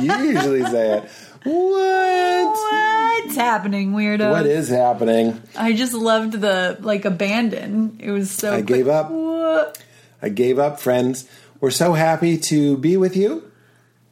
[0.00, 1.10] usually say it.
[1.44, 3.24] What?
[3.24, 4.30] What's happening, weirdo?
[4.30, 5.42] What is happening?
[5.56, 7.98] I just loved the like abandon.
[8.00, 8.54] It was so.
[8.54, 9.10] I gave up.
[9.10, 9.82] What?
[10.22, 11.28] I gave up, friends.
[11.60, 13.50] We're so happy to be with you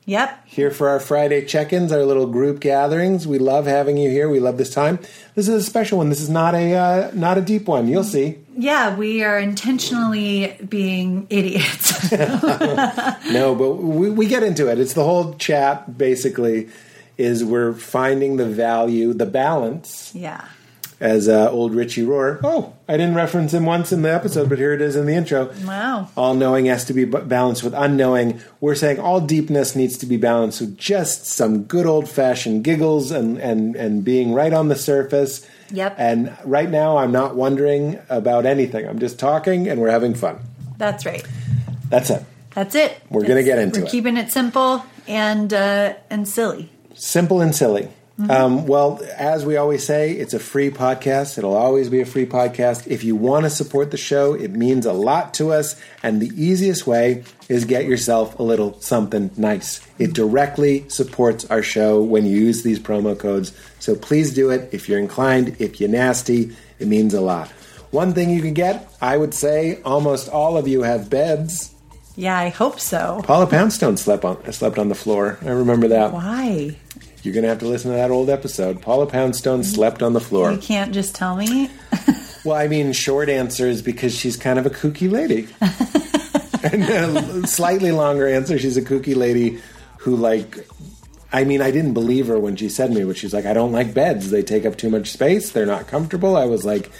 [0.05, 0.47] Yep.
[0.49, 3.27] here for our Friday check ins, our little group gatherings.
[3.27, 4.29] We love having you here.
[4.29, 4.99] We love this time.
[5.37, 6.09] This is a special one.
[6.09, 7.87] This is not a uh, not a deep one.
[7.87, 8.39] You'll see.
[8.57, 12.13] Yeah, we are intentionally being idiots.
[13.33, 14.79] No, but we, we get into it.
[14.79, 16.69] It's the whole chat basically
[17.17, 20.45] is we're finding the value, the balance, yeah.
[21.03, 22.39] As uh, old Richie Rohr.
[22.45, 25.15] Oh, I didn't reference him once in the episode, but here it is in the
[25.15, 25.53] intro.
[25.65, 26.09] Wow.
[26.17, 28.41] All knowing has to be balanced with unknowing.
[28.61, 33.11] We're saying all deepness needs to be balanced with just some good old fashioned giggles
[33.11, 35.45] and, and, and being right on the surface.
[35.71, 35.97] Yep.
[35.99, 38.87] And right now, I'm not wondering about anything.
[38.87, 40.39] I'm just talking and we're having fun.
[40.79, 41.27] That's right.
[41.89, 42.25] That's it.
[42.55, 43.01] That's it.
[43.11, 43.91] We're gonna get into We're it.
[43.91, 46.71] keeping it simple and uh, and silly.
[46.95, 47.89] Simple and silly.
[48.19, 51.39] Um, well, as we always say, it's a free podcast.
[51.39, 52.87] It'll always be a free podcast.
[52.87, 55.81] If you want to support the show, it means a lot to us.
[56.03, 59.81] And the easiest way is get yourself a little something nice.
[59.99, 63.53] It directly supports our show when you use these promo codes.
[63.79, 64.69] So please do it.
[64.73, 67.49] If you're inclined, if you're nasty, it means a lot.
[67.91, 71.75] One thing you can get, I would say almost all of you have beds.
[72.17, 73.21] Yeah, I hope so.
[73.25, 75.39] Paula Poundstone slept on slept on the floor.
[75.43, 76.13] I remember that.
[76.13, 76.77] Why?
[77.23, 78.83] You're going to have to listen to that old episode.
[78.83, 80.51] Paula Poundstone slept on the floor.
[80.53, 81.71] You can't just tell me.
[82.45, 85.47] Well, I mean, short answer is because she's kind of a kooky lady.
[86.73, 86.83] and
[87.45, 89.61] a slightly longer answer, she's a kooky lady
[89.99, 90.67] who, like,
[91.33, 93.71] I mean, I didn't believe her when she said me, but she's like, I don't
[93.71, 94.31] like beds.
[94.31, 95.53] They take up too much space.
[95.53, 96.37] They're not comfortable.
[96.37, 96.91] I was like,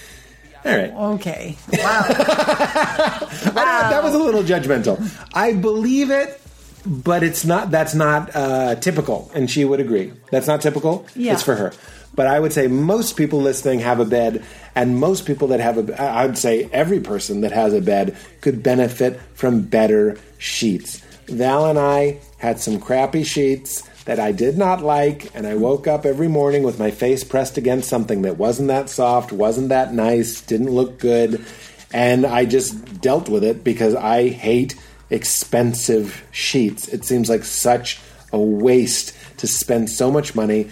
[0.65, 0.93] all right.
[0.93, 1.57] Okay.
[1.73, 2.03] Wow.
[2.09, 3.29] I-
[3.91, 5.01] that was a little judgmental.
[5.35, 6.41] I believe it,
[6.85, 7.71] but it's not.
[7.71, 10.13] That's not uh, typical, and she would agree.
[10.31, 11.07] That's not typical.
[11.15, 11.35] Yeah.
[11.35, 11.73] It's for her.
[12.15, 14.45] But I would say most people listening have a bed,
[14.75, 18.17] and most people that have a, I would say every person that has a bed
[18.41, 21.01] could benefit from better sheets.
[21.29, 25.87] Val and I had some crappy sheets that I did not like, and I woke
[25.87, 29.95] up every morning with my face pressed against something that wasn't that soft, wasn't that
[29.95, 31.45] nice, didn't look good,
[31.93, 34.75] and I just dealt with it because I hate
[35.13, 36.89] expensive sheets.
[36.89, 38.01] It seems like such
[38.33, 40.71] a waste to spend so much money.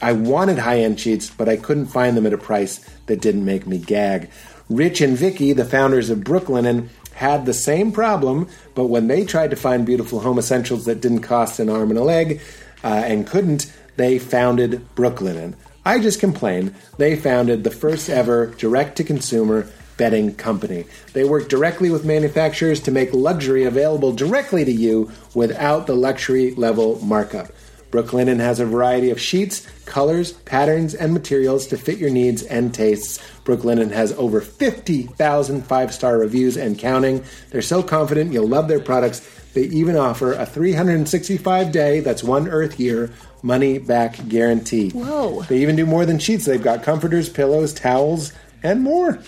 [0.00, 3.44] I wanted high end sheets, but I couldn't find them at a price that didn't
[3.44, 4.30] make me gag.
[4.68, 9.50] Rich and Vicky, the founders of Brooklinen, had the same problem, but when they tried
[9.50, 12.40] to find beautiful home essentials that didn't cost an arm and a leg
[12.84, 15.54] uh, and couldn't, they founded Brooklinen.
[15.84, 16.74] I just complain.
[16.96, 19.66] They founded the first ever direct to consumer
[20.00, 20.86] bedding company.
[21.12, 26.54] They work directly with manufacturers to make luxury available directly to you without the luxury
[26.54, 27.48] level markup.
[27.90, 32.72] Brooklinen has a variety of sheets, colors, patterns, and materials to fit your needs and
[32.72, 33.18] tastes.
[33.44, 37.22] Brooklinen has over 50,000 five star reviews and counting.
[37.50, 39.20] They're so confident you'll love their products,
[39.52, 43.10] they even offer a 365 day, that's one Earth year,
[43.42, 44.92] money back guarantee.
[44.92, 45.42] Whoa.
[45.42, 46.46] They even do more than sheets.
[46.46, 49.18] They've got comforters, pillows, towels, and more.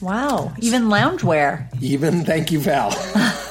[0.00, 0.52] Wow.
[0.60, 1.66] Even loungewear.
[1.82, 2.90] Even thank you, Val.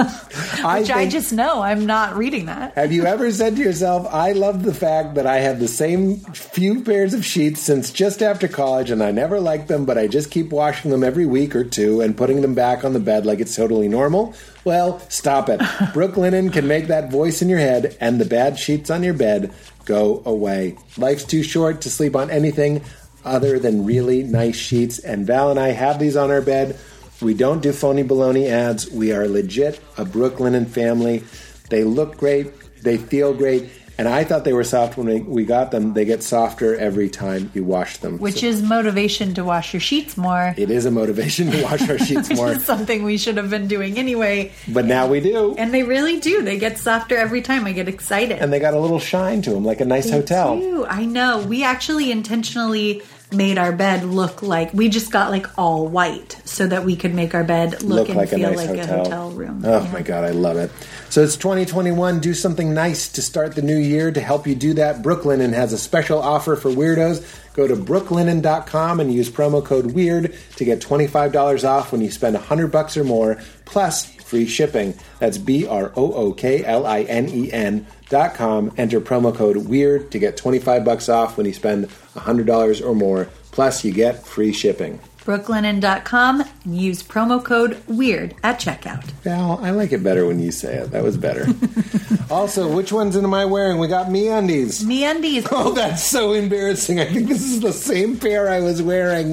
[0.00, 1.60] I Which I think- just know.
[1.60, 2.74] I'm not reading that.
[2.74, 6.18] Have you ever said to yourself, I love the fact that I have the same
[6.18, 10.06] few pairs of sheets since just after college and I never liked them, but I
[10.06, 13.26] just keep washing them every week or two and putting them back on the bed
[13.26, 14.34] like it's totally normal?
[14.64, 15.58] Well, stop it.
[15.94, 19.52] Brooklinen can make that voice in your head and the bad sheets on your bed
[19.84, 20.76] go away.
[20.96, 22.84] Life's too short to sleep on anything
[23.28, 26.76] other than really nice sheets, and Val and I have these on our bed.
[27.20, 28.90] We don't do phony baloney ads.
[28.90, 31.24] We are legit a Brooklinen family.
[31.68, 32.52] They look great,
[32.82, 35.92] they feel great, and I thought they were soft when we, we got them.
[35.94, 38.18] They get softer every time you wash them.
[38.18, 40.54] Which So is motivation to wash your sheets more.
[40.56, 43.98] it is a motivation to wash our sheets more, Something we should have been doing
[43.98, 44.52] anyway.
[44.68, 45.56] but now we do.
[45.58, 46.42] And they really do.
[46.42, 47.66] They get softer every time.
[47.66, 48.38] I get excited.
[48.38, 50.56] And they got a little shine to them, like a nice hotel.
[50.56, 51.44] Ew, I know.
[51.44, 56.66] We actually intentionally made our bed look like we just got like all white so
[56.66, 58.94] that we could make our bed look, look and like a feel nice like hotel.
[58.94, 59.62] a hotel room.
[59.66, 59.92] Oh Yeah.
[59.92, 60.70] my god, I love it.
[61.10, 62.20] So it's 2021.
[62.20, 64.10] Do something nice to start the new year.
[64.10, 67.22] To help you do that, Brooklinen has a special offer for weirdos.
[67.54, 72.34] Go to brooklinen.com and use promo code WEIRD to get $25 off when you spend
[72.34, 74.94] 100 bucks or more, plus free shipping.
[75.18, 78.72] That's B R O O K L I N E N dot com.
[78.76, 83.28] Enter promo code WEIRD to get 25 bucks off when you spend $100 or more,
[83.50, 85.00] plus you get free shipping.
[85.28, 89.04] brooklinen.com and use promo code WEIRD at checkout.
[89.22, 90.90] Val, I like it better when you say it.
[90.92, 91.46] That was better.
[92.30, 93.78] also, which ones am I wearing?
[93.78, 94.86] We got MeUndies.
[94.86, 95.46] Me undies.
[95.58, 97.00] Oh, that's so embarrassing.
[97.00, 99.32] I think this is the same pair I was wearing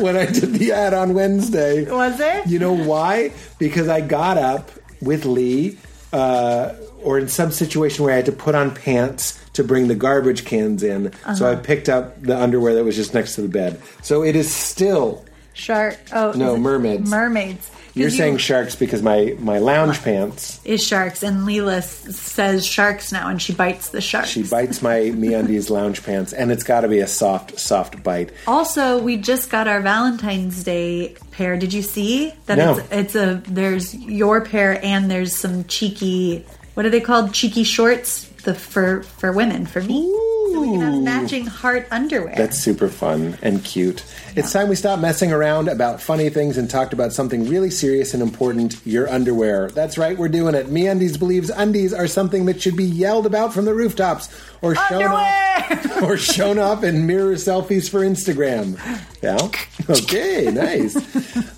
[0.00, 1.90] when I did the ad on Wednesday.
[1.90, 2.46] Was it?
[2.46, 3.32] You know why?
[3.58, 4.70] Because I got up
[5.00, 5.78] with Lee,
[6.14, 9.94] uh, or in some situation where I had to put on pants to bring the
[9.96, 11.12] garbage cans in.
[11.34, 13.82] So I picked up the underwear that was just next to the bed.
[14.02, 15.24] So it is still.
[15.54, 15.98] Shark.
[16.12, 17.10] Oh, No, mermaids.
[17.10, 17.70] Mermaids.
[17.94, 20.60] You're you- saying sharks because my, my lounge pants.
[20.64, 24.28] is sharks, and Leela s- says sharks now, and she bites the sharks.
[24.30, 28.32] She bites my MeUndies lounge pants, and it's got to be a soft, soft bite.
[28.48, 31.56] Also, we just got our Valentine's Day pair.
[31.56, 32.58] Did you see that?
[32.58, 32.78] No.
[32.78, 36.44] It's, it's a there's your pair and there's some cheeky.
[36.74, 37.32] What are they called?
[37.32, 38.28] Cheeky shorts.
[38.44, 40.10] The for for women for me.
[40.52, 42.34] So we can have matching heart underwear.
[42.36, 44.04] That's super fun and cute.
[44.36, 48.14] It's time we stop messing around about funny things and talked about something really serious
[48.14, 49.68] and important your underwear.
[49.70, 50.68] That's right, we're doing it.
[50.68, 54.28] MeUndies believes undies are something that should be yelled about from the rooftops
[54.62, 58.78] or shown off, or shown off in mirror selfies for Instagram.
[59.22, 59.38] Yeah?
[59.90, 60.94] Okay, nice.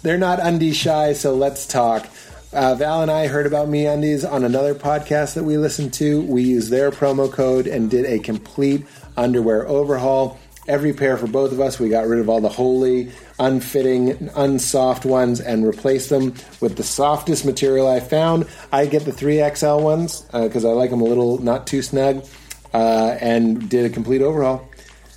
[0.03, 2.09] They're not undie shy, so let's talk.
[2.56, 6.23] Uh, Val and I heard about MeUndies on another podcast that we listened to.
[6.23, 10.38] We used their promo code and did a complete underwear overhaul.
[10.67, 11.79] Every pair for both of us.
[11.79, 16.32] We got rid of all the holy, unfitting, unsoft ones and replaced them
[16.62, 18.47] with the softest material I found.
[18.73, 22.25] I get the 3XL ones because I like them a little not too snug
[22.73, 24.67] uh, and did a complete overhaul.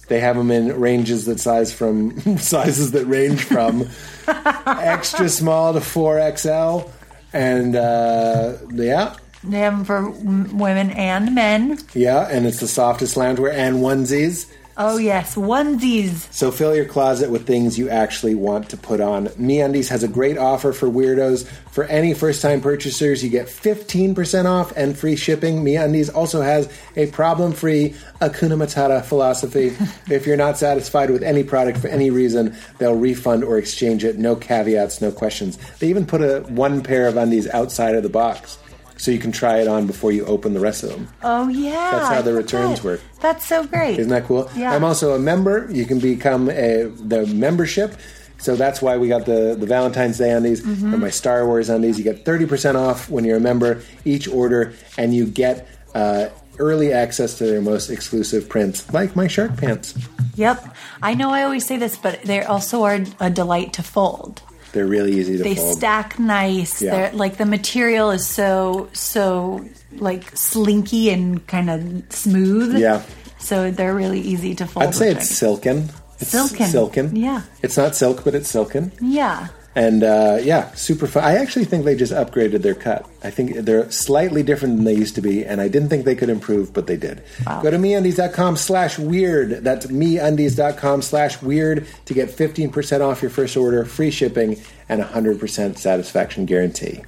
[0.09, 3.87] They have them in ranges that size from sizes that range from
[4.27, 6.91] extra small to 4XL.
[7.33, 11.77] And uh, yeah, They have them for women and men.
[11.93, 14.47] yeah, and it's the softest loungewear and onesies.
[14.81, 16.31] Oh yes, onesies.
[16.31, 19.27] So fill your closet with things you actually want to put on.
[19.27, 21.45] MeUndies has a great offer for weirdos.
[21.69, 25.65] For any first-time purchasers, you get 15% off and free shipping.
[25.65, 29.75] MeUndies also has a problem-free Hakuna Matata philosophy.
[30.09, 34.17] if you're not satisfied with any product for any reason, they'll refund or exchange it.
[34.17, 35.57] No caveats, no questions.
[35.79, 38.57] They even put a one pair of undies outside of the box.
[38.99, 41.07] So you can try it on before you open the rest of them.
[41.23, 41.71] Oh yeah.
[41.91, 43.01] That's how the returns work.
[43.21, 43.97] That's so great.
[43.97, 44.49] Isn't that cool?
[44.55, 44.73] Yeah.
[44.75, 45.67] I'm also a member.
[45.71, 47.95] You can become a the membership.
[48.39, 50.93] So that's why we got the, the Valentine's Day undies Mm-hmm.
[50.93, 51.97] or my Star Wars undies.
[51.97, 56.93] You get 30% off when you're a member each order, and you get uh, early
[56.93, 59.93] access to their most exclusive prints, like my shark pants.
[60.35, 60.73] Yep.
[61.01, 64.41] I know I always say this, but they also are a delight to fold.
[64.71, 65.55] They're really easy to fold.
[65.55, 65.77] They fold.
[65.77, 66.81] stack nice.
[66.81, 66.91] Yeah.
[66.91, 69.65] They're like the material is so so
[69.97, 72.77] like slinky and kind of smooth.
[72.77, 73.03] Yeah.
[73.39, 74.85] So they're really easy to fold.
[74.85, 75.89] I'd say it's silken.
[76.19, 76.67] It's Silken.
[76.67, 77.15] Silken.
[77.15, 77.43] Yeah.
[77.61, 78.91] It's not silk, but it's silken.
[78.99, 79.47] Yeah.
[79.79, 81.23] And uh, yeah, super fun.
[81.23, 83.09] I actually think they just upgraded their cut.
[83.23, 86.15] I think they're slightly different than they used to be, and I didn't think they
[86.15, 87.23] could improve, but they did.
[87.63, 89.63] Go to meundies.com slash weird.
[89.63, 94.59] That's meundies.com slash weird to get 15% off your first order, free shipping,
[94.89, 97.01] and 100% satisfaction guarantee.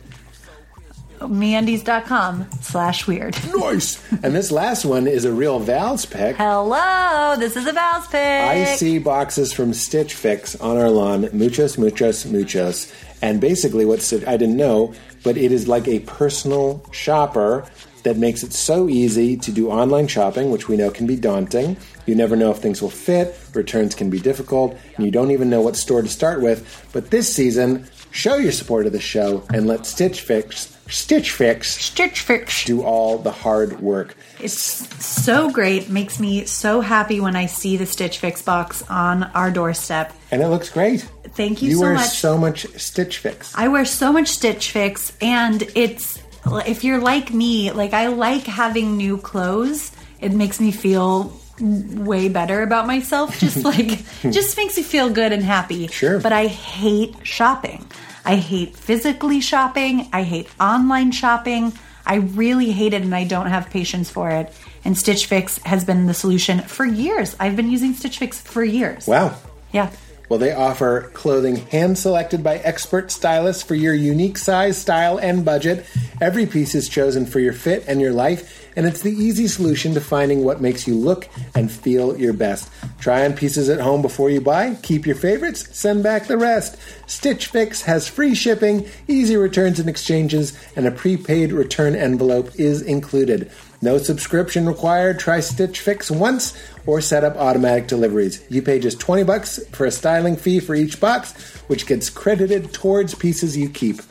[1.30, 3.38] meundies.com slash weird.
[3.56, 4.02] Nice!
[4.24, 6.36] and this last one is a real Val's pick.
[6.36, 8.16] Hello, this is a Val's pick.
[8.20, 12.92] I see boxes from Stitch Fix on our lawn, muchos, muchos, muchos.
[13.22, 14.94] And basically, what Stitch, I didn't know,
[15.24, 17.66] but it is like a personal shopper
[18.04, 21.78] that makes it so easy to do online shopping, which we know can be daunting.
[22.06, 25.50] You never know if things will fit, returns can be difficult, and you don't even
[25.50, 26.90] know what store to start with.
[26.94, 31.76] But this season, show your support of the show and let Stitch Fix, Stitch Fix,
[31.78, 32.66] Stitch Fix.
[32.66, 34.16] do all the hard work.
[34.40, 34.62] It's
[35.06, 35.90] so great.
[35.90, 40.14] Makes me so happy when I see the Stitch Fix box on our doorstep.
[40.32, 41.02] And it looks great.
[41.34, 41.72] Thank you, so much.
[41.72, 42.10] You so wear much.
[42.10, 43.54] so much Stitch Fix.
[43.56, 46.22] I wear so much Stitch Fix, and it's
[46.66, 49.92] if you're like me, like I like having new clothes.
[50.20, 53.40] It makes me feel way better about myself.
[53.40, 55.88] Just like just makes me feel good and happy.
[55.88, 56.20] Sure.
[56.20, 57.86] But I hate shopping.
[58.24, 60.08] I hate physically shopping.
[60.14, 61.74] I hate online shopping.
[62.06, 64.54] I really hate it, and I don't have patience for it.
[64.84, 67.36] And Stitch Fix has been the solution for years.
[67.40, 69.08] I've been using Stitch Fix for years.
[69.08, 69.36] Wow.
[69.72, 69.92] Yeah.
[70.32, 75.44] Well, they offer clothing hand selected by expert stylists for your unique size, style, and
[75.44, 75.86] budget.
[76.22, 79.94] Every piece is chosen for your fit and your life, and it's the easy solution
[79.94, 82.72] to finding what makes you look and feel your best.
[83.02, 86.78] Try on pieces at home before you buy, keep your favorites, send back the rest.
[87.08, 92.82] Stitch Fix has free shipping, easy returns and exchanges, and a prepaid return envelope is
[92.82, 93.52] included.
[93.82, 95.20] No subscription required.
[95.20, 98.44] Try Stitch Fix once or set up automatic deliveries.
[98.50, 101.34] You pay just 20 bucks for a styling fee for each box,
[101.68, 104.02] which gets credited towards pieces you keep.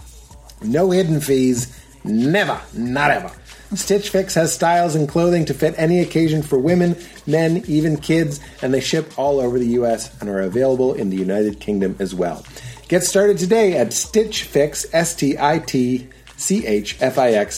[0.63, 1.77] No hidden fees.
[2.03, 2.61] Never.
[2.75, 3.31] Not ever.
[3.75, 6.97] Stitch Fix has styles and clothing to fit any occasion for women,
[7.27, 11.17] men, even kids, and they ship all over the US and are available in the
[11.17, 12.45] United Kingdom as well.
[12.89, 16.09] Get started today at Stitch Fix, S-T-I-T-C-H-F-I-X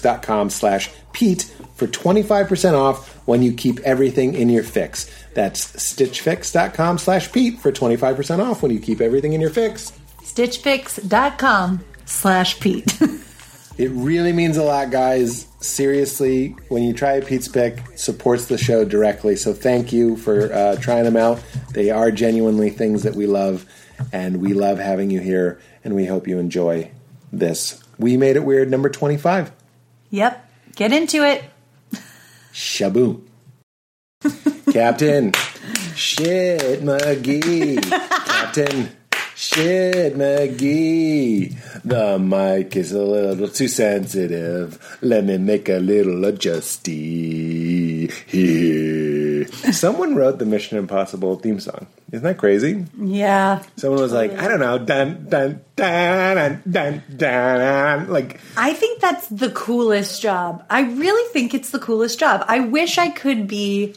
[0.03, 5.11] dot com slash Pete for 25% off when you keep everything in your fix.
[5.35, 9.93] That's stitchfix.com slash Pete for 25% off when you keep everything in your fix.
[10.23, 12.99] Stitchfix.com slash Pete.
[13.79, 15.47] It really means a lot, guys.
[15.61, 19.35] Seriously, when you try a Pete's Pick, supports the show directly.
[19.35, 21.43] So thank you for uh, trying them out.
[21.73, 23.65] They are genuinely things that we love,
[24.13, 26.91] and we love having you here, and we hope you enjoy
[27.33, 27.83] this.
[27.99, 29.53] We made it weird, number 25.
[30.11, 30.49] yep.
[30.75, 31.45] Get into it.
[32.53, 33.23] Shaboom.
[34.73, 35.33] Captain
[35.95, 37.83] Shit McGee.
[37.91, 38.89] Captain
[39.35, 41.55] Shit McGee.
[41.85, 44.99] The mic is a little too sensitive.
[45.03, 49.22] Let me make a little adjusty here.
[49.73, 51.87] Someone wrote the Mission Impossible theme song.
[52.11, 52.85] Isn't that crazy?
[52.99, 53.63] Yeah.
[53.77, 58.11] Someone was like, I don't know, dun dun dun dun dun dun.
[58.11, 60.65] Like, I think that's the coolest job.
[60.69, 62.45] I really think it's the coolest job.
[62.49, 63.95] I wish I could be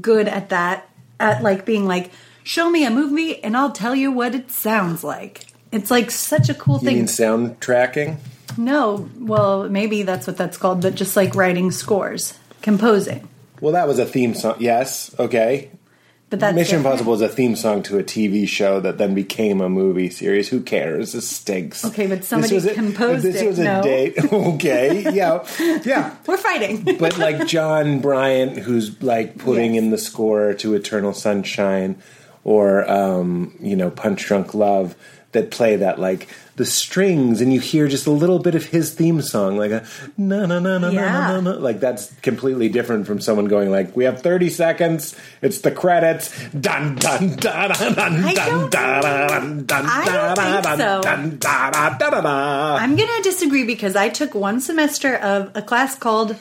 [0.00, 0.88] good at that,
[1.20, 2.10] at like being like,
[2.44, 5.46] show me a movie and I'll tell you what it sounds like.
[5.70, 6.96] It's like such a cool you thing.
[6.96, 8.18] mean sound tracking?
[8.58, 13.26] no, well, maybe that's what that's called, but just like writing scores, composing.
[13.62, 14.56] Well, that was a theme song.
[14.58, 15.70] Yes, okay.
[16.30, 16.86] But that's Mission different.
[17.00, 20.48] Impossible is a theme song to a TV show that then became a movie series.
[20.48, 21.12] Who cares?
[21.12, 21.84] This stinks.
[21.84, 23.82] Okay, but This somebody was a- composed this it, was a no?
[23.82, 24.14] date.
[24.32, 25.46] Okay, yeah,
[25.84, 26.16] yeah.
[26.26, 26.96] We're fighting.
[26.98, 29.84] But like Jon Brion, who's like putting Yes.
[29.84, 32.02] in the score to Eternal Sunshine,
[32.44, 34.96] or um, you know Punch Drunk Love,
[35.32, 38.92] that play that like the strings, and you hear just a little bit of his
[38.94, 39.86] theme song, like a
[40.18, 41.50] na na na na na na na.
[41.52, 45.16] Like that's completely different from someone going like, "We have thirty seconds.
[45.40, 51.38] It's the credits." Dun dun dun dun dun dun dun dun dun dun dun dun
[51.38, 52.26] dun dun dun.
[52.26, 56.36] I'm going to disagree because I took one semester of a class called,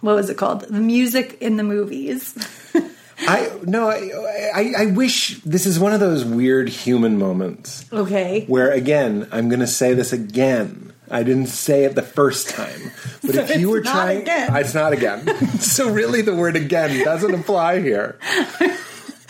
[0.00, 0.62] what was it called?
[0.62, 2.34] The music in the movies.
[3.22, 8.44] I no, I, I I wish this is one of those weird human moments Okay.
[8.46, 10.92] where again I'm going to say this again.
[11.12, 12.80] I didn't say it the first time,
[13.22, 14.48] but So if you were trying, again.
[14.52, 15.26] Ah, it's not again.
[15.58, 18.16] so really, the word again doesn't apply here.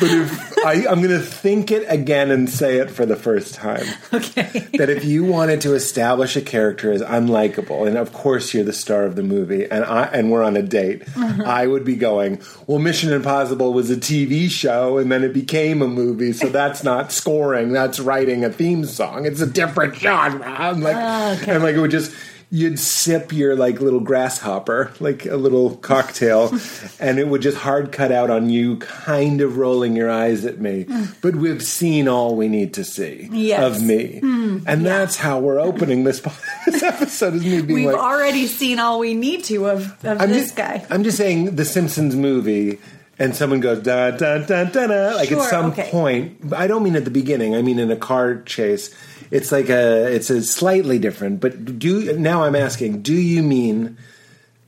[0.00, 3.54] But if I, I'm going to think it again and say it for the first
[3.54, 3.84] time.
[4.12, 4.66] Okay.
[4.78, 8.72] that if you wanted to establish a character as unlikable, and of course you're the
[8.72, 11.42] star of the movie, and I and we're on a date, Uh-huh.
[11.44, 15.80] I would be going, well, Mission Impossible was a TV show, and then it became
[15.82, 19.26] a movie, so that's not scoring, that's writing a theme song.
[19.26, 20.44] It's a different genre.
[20.46, 21.54] I'm like, Ah, okay.
[21.54, 22.12] and like it would just.
[22.52, 26.52] You'd sip your like little grasshopper, like a little cocktail,
[26.98, 30.58] and it would just hard cut out on you, kind of rolling your eyes at
[30.60, 30.86] me.
[31.20, 33.30] But we've seen all we need to see Mm.
[33.32, 33.76] Yes.
[33.76, 36.20] of me, and that's how we're opening this,
[36.66, 37.34] this episode.
[37.34, 40.46] Is me being We've like, already seen all we need to of, of I'm this
[40.46, 40.84] just, guy.
[40.90, 42.80] I'm just saying the Simpsons movie,
[43.20, 45.88] and someone goes da da da da da, like Sure, at some okay.
[45.90, 46.52] point.
[46.52, 47.54] I don't mean at the beginning.
[47.54, 48.92] I mean in a car chase.
[49.30, 51.40] It's like a, it's a slightly different.
[51.40, 53.96] But do now I'm asking, do you mean?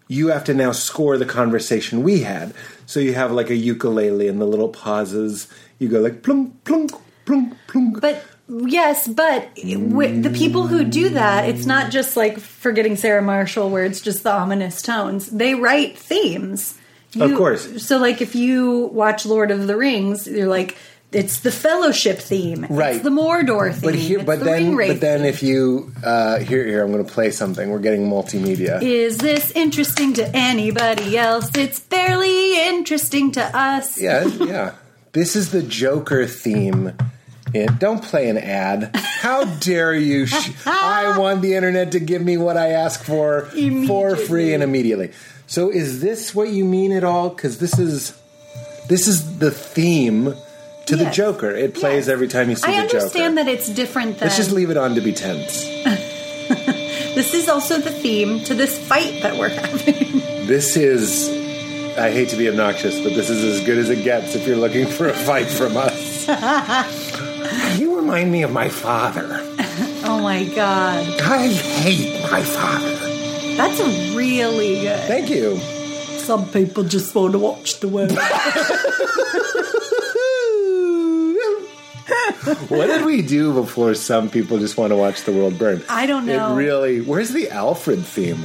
[0.08, 2.52] You have to now score the conversation we had.
[2.84, 5.48] So you have like a ukulele and the little pauses.
[5.78, 6.92] You go like plunk plunk
[7.24, 8.00] plunk plunk.
[8.02, 13.70] But yes, but the people who do that, it's not just like forgetting Sarah Marshall,
[13.70, 15.30] where it's just the ominous tones.
[15.30, 16.78] They write themes.
[17.18, 17.86] Of course.
[17.86, 20.76] So, like, if you watch Lord of the Rings, you're like,
[21.12, 22.94] it's the Fellowship theme, Right.
[22.96, 26.64] It's the Mordor theme, But here, but the then, but then, if you uh, here,
[26.64, 27.70] here, I'm going to play something.
[27.70, 28.82] We're getting multimedia.
[28.82, 31.50] Is this interesting to anybody else?
[31.56, 34.00] It's barely interesting to us.
[34.00, 34.74] Yeah, yeah.
[35.12, 36.92] This is the Joker theme.
[37.54, 38.96] And don't play an ad.
[38.96, 40.24] How dare you?
[40.26, 43.42] Sh- I want the internet to give me what I ask for
[43.86, 45.10] for free and immediately.
[45.46, 47.28] So, is this what you mean at all?
[47.28, 48.18] Because this is
[48.88, 50.34] this is the theme
[50.92, 51.50] to the Joker.
[51.50, 52.08] It plays Yes.
[52.08, 52.96] every time you see I the Joker.
[52.96, 55.66] I understand that it's different than Let's just leave it on to be tense.
[57.14, 60.20] This is also the theme to this fight that we're having.
[60.46, 61.28] This is,
[61.98, 64.56] I hate to be obnoxious, but this is as good as it gets if you're
[64.56, 66.26] looking for a fight from us.
[67.78, 69.26] you remind me of my father.
[70.04, 71.06] oh my god.
[71.20, 72.90] I hate my father.
[73.56, 73.78] That's
[74.16, 75.00] really good.
[75.06, 75.58] Thank you.
[76.18, 78.10] Some people just want to watch the world.
[82.68, 85.82] What did we do before some people just want to watch the world burn?
[85.88, 86.52] I don't know.
[86.52, 87.00] It really.
[87.00, 88.44] Where's the Alfred theme?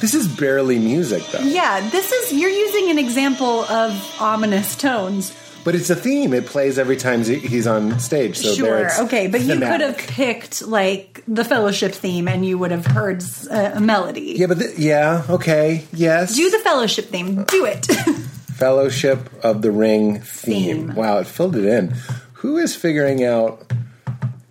[0.00, 1.40] This is barely music, though.
[1.40, 5.34] yeah, this is you're using an example of ominous tones.
[5.64, 6.32] But it's a theme.
[6.32, 8.38] It plays every time he's on stage.
[8.38, 12.46] So there sure, it's okay, but you could have picked like the fellowship theme and
[12.46, 14.34] you would have heard uh, a melody.
[14.38, 16.36] Yeah, but th- yeah, okay, yes.
[16.36, 17.42] Do the fellowship theme.
[17.44, 17.86] Do it.
[18.58, 20.88] Fellowship of the Ring theme.
[20.88, 20.94] Theme.
[20.96, 21.94] Wow, it filled it in.
[22.38, 23.72] Who is figuring out?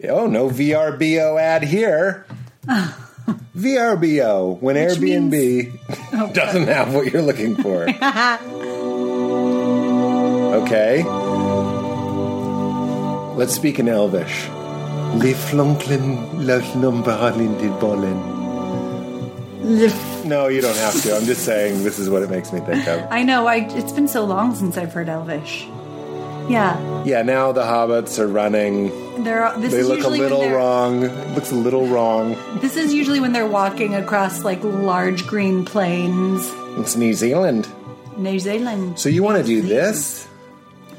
[0.09, 2.25] Oh, no VRBO ad here.
[3.55, 7.83] VRBO when Which Airbnb doesn't have what you're looking for.
[10.63, 11.03] okay.
[13.35, 14.49] Let's speak in Elvish.
[15.15, 18.35] Le flonklin lutnumberhalin bolin.
[20.25, 21.15] No, you don't have to.
[21.15, 23.07] I'm just saying this is what it makes me think of.
[23.09, 23.47] I know.
[23.47, 25.69] I it's been so long since I've heard Elvish.
[26.49, 28.91] Yeah, Yeah, now the hobbits are running.
[29.23, 29.51] they're.
[29.57, 31.01] This They look a little wrong.
[31.35, 32.35] Looks a little wrong.
[32.61, 37.67] This is usually when they're walking across like large green plains, It's New Zealand.
[38.17, 38.97] New Zealand.
[38.99, 40.27] So you want to do this?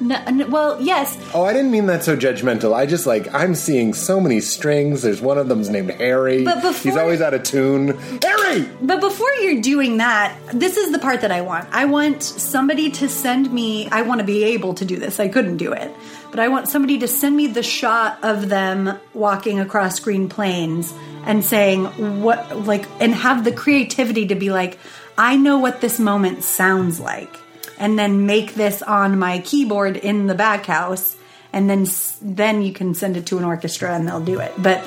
[0.01, 2.73] No, no, well, yes, Oh, I didn't mean that so judgmental.
[2.73, 5.03] I just like I'm seeing so many strings.
[5.03, 6.45] There's one of them's named Harry.
[6.45, 7.99] But before- He's always out of tune.
[8.23, 8.69] Harry.
[8.81, 11.69] But before you're doing that, this is the part that I want.
[11.73, 15.19] I want somebody to send me, I want to be able to do this.
[15.19, 15.91] I couldn't do it.
[16.31, 20.93] But I want somebody to send me the shot of them walking across green plains
[21.25, 21.87] and saying
[22.23, 24.79] what, like, and have the creativity to be like,
[25.17, 27.35] I know what this moment sounds like.
[27.79, 31.17] And then make this on my keyboard in the back house.
[31.53, 31.87] And then,
[32.21, 34.53] then you can send it to an orchestra and they'll do it.
[34.59, 34.85] But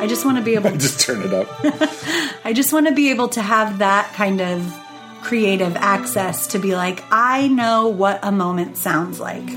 [0.00, 1.48] I just want to be able to Just turn it up.
[2.44, 4.78] I just want to be able to have that kind of
[5.22, 9.48] creative access to be like, I know what a moment sounds like.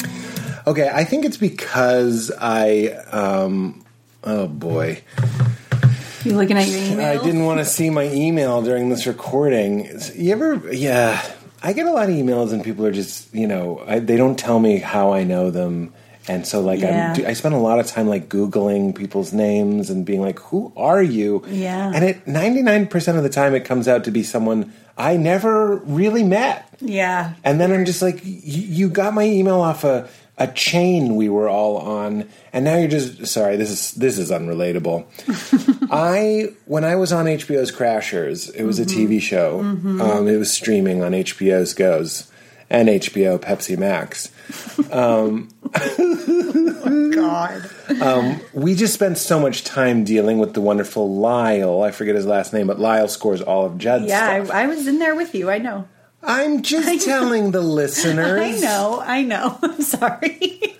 [0.68, 2.88] okay, I think it's because I.
[3.12, 3.82] um
[4.24, 5.02] Oh boy.
[6.24, 7.06] You looking at your email?
[7.06, 9.88] I didn't want to see my email during this recording.
[10.16, 11.22] You ever, yeah,
[11.64, 14.38] I get a lot of emails and people are just, you know, I, they don't
[14.38, 15.94] tell me how I know them.
[16.28, 17.16] And so, like, Yeah.
[17.28, 21.02] I spend a lot of time, like, Googling people's names and being like, who are
[21.02, 21.44] you?
[21.48, 21.92] Yeah.
[21.94, 26.24] And it, 99% of the time, it comes out to be someone I never really
[26.24, 26.68] met.
[26.82, 27.34] Yeah.
[27.44, 31.30] And then I'm just like, y- you got my email off a, a chain we
[31.30, 33.56] were all on, and now you're just sorry.
[33.56, 35.06] This is this is unrelatable.
[35.92, 39.60] I when I was on HBO's Crashing, it was a TV show.
[39.62, 42.32] Um, it was streaming on HBO's Goes
[42.70, 44.32] and HBO Pepsi Max.
[44.92, 45.50] um
[47.14, 47.70] God.
[48.02, 51.82] um, We just spent so much time dealing with the wonderful Lyle.
[51.82, 54.54] I forget his last name, but Lyle scores all of Judd's Yeah, stuff.
[54.56, 55.50] I, I was in there with you.
[55.50, 55.88] I know.
[56.26, 58.42] I'm just telling the listeners.
[58.42, 59.02] I know.
[59.04, 59.58] I know.
[59.64, 60.78] I'm sorry.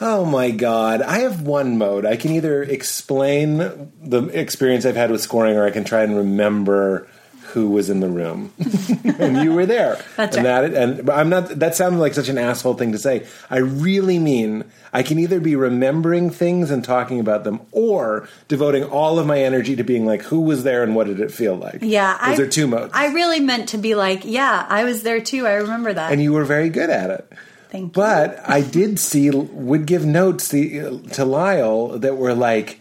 [0.00, 1.02] Oh my god.
[1.02, 2.06] I have one mode.
[2.06, 3.58] I can either explain
[4.02, 7.08] the experience I've had with scoring or I can try and remember
[7.52, 8.52] who was in the room.
[9.18, 10.02] and you were there.
[10.16, 10.68] That's and right.
[10.68, 13.26] that and I'm not that sounded like such an asshole thing to say.
[13.50, 18.84] I really mean I can either be remembering things and talking about them or devoting
[18.84, 21.54] all of my energy to being like who was there and what did it feel
[21.54, 21.78] like.
[21.82, 22.18] Yeah.
[22.28, 22.92] Those I, are two modes.
[22.94, 25.46] I really meant to be like, yeah, I was there too.
[25.46, 26.12] I remember that.
[26.12, 27.32] and you were very good at it.
[27.70, 27.92] Thank you.
[27.92, 32.78] But I did see would give notes the, to Lyle that were like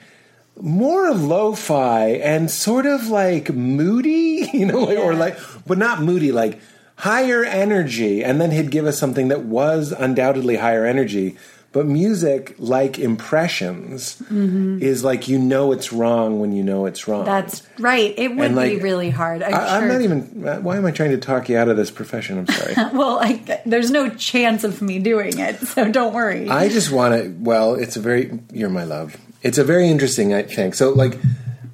[0.61, 6.31] more lo-fi and sort of like moody, you know, like, or like, but not moody,
[6.31, 6.59] like
[6.95, 8.23] higher energy.
[8.23, 11.37] And then he'd give us something that was undoubtedly higher energy.
[11.73, 17.21] But music, like impressions, is like you know it's wrong when you know it's wrong.
[17.21, 17.31] Mm-hmm.
[17.31, 18.13] That's right.
[18.17, 19.41] It would like, be really hard.
[19.41, 19.87] I'm, I, sure.
[19.87, 20.63] not even.
[20.63, 22.39] Why am I trying to talk you out of this profession?
[22.39, 22.75] I'm sorry.
[22.93, 26.49] Well, I, there's no chance of me doing it, so don't worry.
[26.49, 27.33] I just want to.
[27.39, 28.37] Well, it's a very.
[28.51, 29.15] You're my love.
[29.41, 30.29] It's a very interesting.
[30.47, 30.73] thing.
[30.73, 30.91] so.
[30.91, 31.19] Like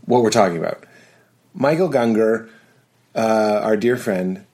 [0.06, 0.84] what we're talking about.
[1.54, 2.50] Michael Gungor,
[3.16, 4.46] uh, our dear friend,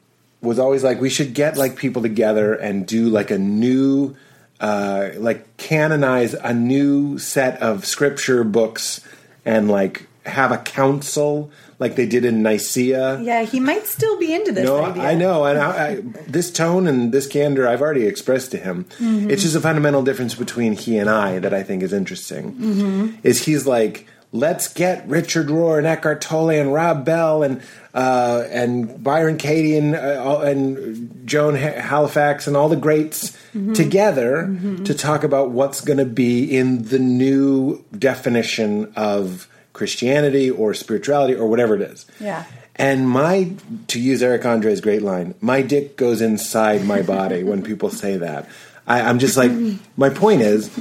[0.41, 4.15] was always like, we should get like people together and do like a new,
[4.59, 9.01] uh, like canonize a new set of scripture books
[9.45, 11.51] and like have a council
[11.83, 13.19] like they did in Nicaea.
[13.21, 15.03] yeah, he might still be into this No, idea.
[15.03, 15.95] I know, and I, I,
[16.27, 18.85] this tone and this candor I've already expressed to him.
[18.85, 19.29] Mm-hmm.
[19.29, 22.53] It's just a fundamental difference between he and I that I think is interesting.
[22.53, 23.17] Mm-hmm.
[23.23, 27.61] Is he's like, let's get Richard Rohr and Eckhart Tolle and Rob Bell and
[27.93, 33.73] uh, and Byron Katie and uh, and Joan Halifax and all the greats mm-hmm.
[33.73, 34.83] together mm-hmm.
[34.85, 39.47] to talk about what's going to be in the new definition of
[39.83, 42.05] Christianity or spirituality or whatever it is.
[42.17, 42.45] Yeah.
[42.77, 43.51] And my,
[43.87, 48.15] to use Eric Andre's great line, my dick goes inside my body when people say
[48.15, 48.47] that.
[48.87, 49.51] I, I'm just like,
[49.97, 50.71] my point is,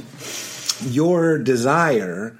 [0.89, 2.39] your desire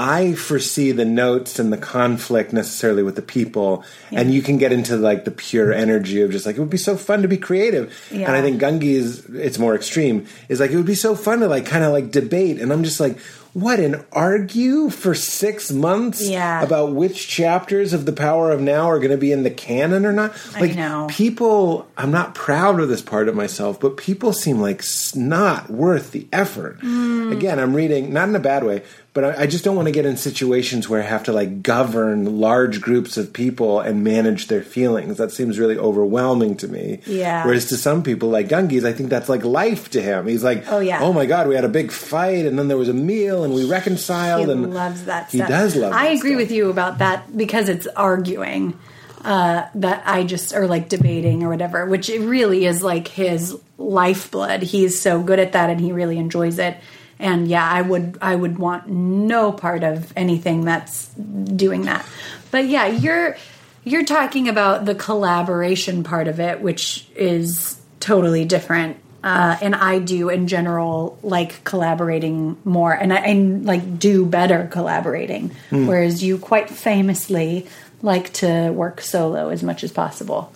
[0.00, 4.20] I foresee the notes and the conflict necessarily with the people, yeah.
[4.20, 6.78] and you can get into like the pure energy of just like it would be
[6.78, 8.08] so fun to be creative.
[8.10, 8.28] Yeah.
[8.28, 10.26] And I think Gungi is it's more extreme.
[10.48, 12.82] Is like it would be so fun to like kind of like debate, and I'm
[12.82, 13.18] just like,
[13.52, 16.62] what and argue for six months yeah.
[16.62, 20.06] about which chapters of the power of now are going to be in the canon
[20.06, 21.06] or not like know.
[21.10, 24.84] people i'm not proud of this part of myself but people seem like
[25.14, 27.32] not worth the effort mm.
[27.32, 28.82] again i'm reading not in a bad way
[29.12, 31.62] but I, I, just don't want to get in situations where I have to like
[31.62, 35.18] govern large groups of people and manage their feelings.
[35.18, 37.00] That seems really overwhelming to me.
[37.06, 37.44] Yeah.
[37.44, 40.28] Whereas to some people like Gungi's, I think that's like life to him.
[40.28, 42.76] He's like, oh yeah, oh my god, we had a big fight and then there
[42.76, 44.46] was a meal and we reconciled.
[44.46, 45.30] He and loves that.
[45.30, 45.48] He stuff.
[45.48, 45.92] does love.
[45.92, 46.42] I agree stuff.
[46.42, 48.78] with you about that because it's arguing.
[49.22, 53.54] Uh, that I just or like debating or whatever, which it really is like his
[53.76, 54.62] lifeblood.
[54.62, 56.78] He's so good at that and he really enjoys it
[57.20, 62.04] and yeah i would i would want no part of anything that's doing that
[62.50, 63.36] but yeah you're
[63.84, 69.98] you're talking about the collaboration part of it which is totally different uh, and I
[69.98, 75.50] do in general like collaborating more, and I, I like do better collaborating.
[75.70, 75.86] Mm.
[75.86, 77.66] Whereas you quite famously
[78.02, 80.52] like to work solo as much as possible.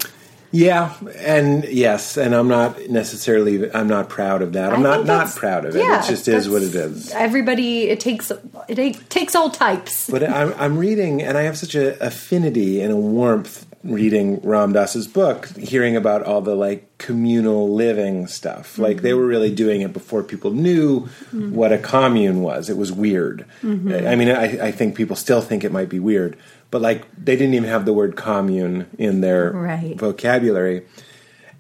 [0.55, 4.73] Yeah, and yes, and I'm not necessarily I'm not proud of that.
[4.73, 5.81] I'm not not proud of it.
[5.81, 7.11] Yeah, it just is what it is.
[7.11, 8.31] Everybody, it takes
[8.69, 10.09] it takes all types.
[10.09, 14.73] But I'm, I'm reading, and I have such an affinity and a warmth reading Ram
[14.73, 18.79] Dass's book, hearing about all the like communal living stuff.
[18.79, 19.03] Like mm-hmm.
[19.03, 21.53] they were really doing it before people knew mm-hmm.
[21.53, 22.71] what a commune was.
[22.71, 23.45] It was weird.
[23.63, 24.07] Mm-hmm.
[24.07, 26.39] I mean, I, I think people still think it might be weird
[26.75, 29.97] but like they didn't even have the word commune in their right.
[29.97, 30.85] vocabulary.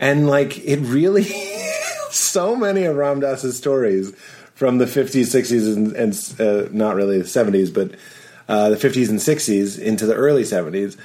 [0.00, 1.22] And like it really,
[2.10, 4.12] so many of Ram Dass's stories
[4.56, 7.94] from the 50s, 60s, and, and uh, not really the 70s, but
[8.48, 10.96] uh, the 50s and 60s into the early 70s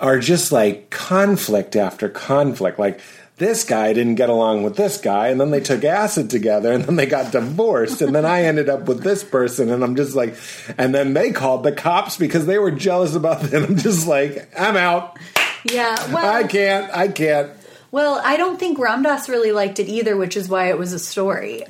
[0.00, 2.78] are just like conflict after conflict.
[2.78, 2.98] Like
[3.36, 6.84] this guy didn't get along with this guy, and then they took acid together, and
[6.84, 10.14] then they got divorced, and then I ended up with this person, and I'm just
[10.14, 10.36] like,
[10.78, 13.64] and then they called the cops because they were jealous about them.
[13.64, 15.18] I'm just like, I'm out.
[15.64, 16.94] Yeah, well, I can't.
[16.96, 17.50] I can't.
[17.90, 20.92] Well, I don't think Ram Dass really liked it either, which is why it was
[20.92, 21.64] a story.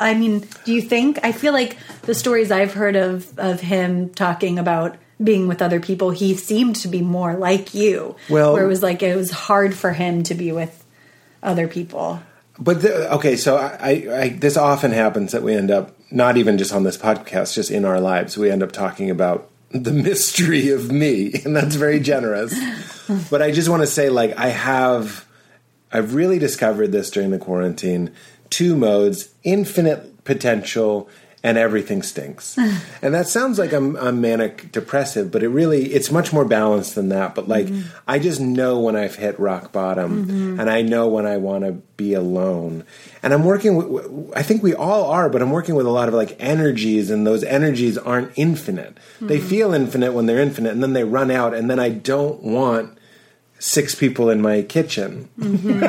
[0.00, 1.18] I mean, do you think?
[1.22, 5.80] I feel like the stories I've heard of of him talking about being with other
[5.80, 8.16] people, he seemed to be more like you.
[8.28, 10.84] Well, where it was like it was hard for him to be with
[11.42, 12.20] other people.
[12.58, 16.58] But the, okay, so I, I, this often happens that we end up not even
[16.58, 20.70] just on this podcast, just in our lives, we end up talking about the mystery
[20.70, 22.54] of me, and that's very generous.
[23.30, 25.26] but I just want to say, like, I have,
[25.92, 28.12] I've really discovered this during the quarantine:
[28.50, 31.08] two modes, infinite potential
[31.42, 32.58] and everything stinks.
[33.02, 36.94] and that sounds like I'm, I'm, manic depressive, but it really it's much more balanced
[36.94, 37.34] than that.
[37.34, 37.88] But like mm-hmm.
[38.06, 40.60] I just know when I've hit rock bottom, mm-hmm.
[40.60, 42.84] and I know when I want to be alone.
[43.22, 46.08] And I'm working with I think we all are, but I'm working with a lot
[46.08, 48.96] of like energies, and those energies aren't infinite.
[48.96, 49.28] Mm-hmm.
[49.28, 52.42] They feel infinite when they're infinite, and then they run out, and then I don't
[52.42, 52.97] want
[53.58, 55.28] six people in my kitchen.
[55.38, 55.80] Mm-hmm.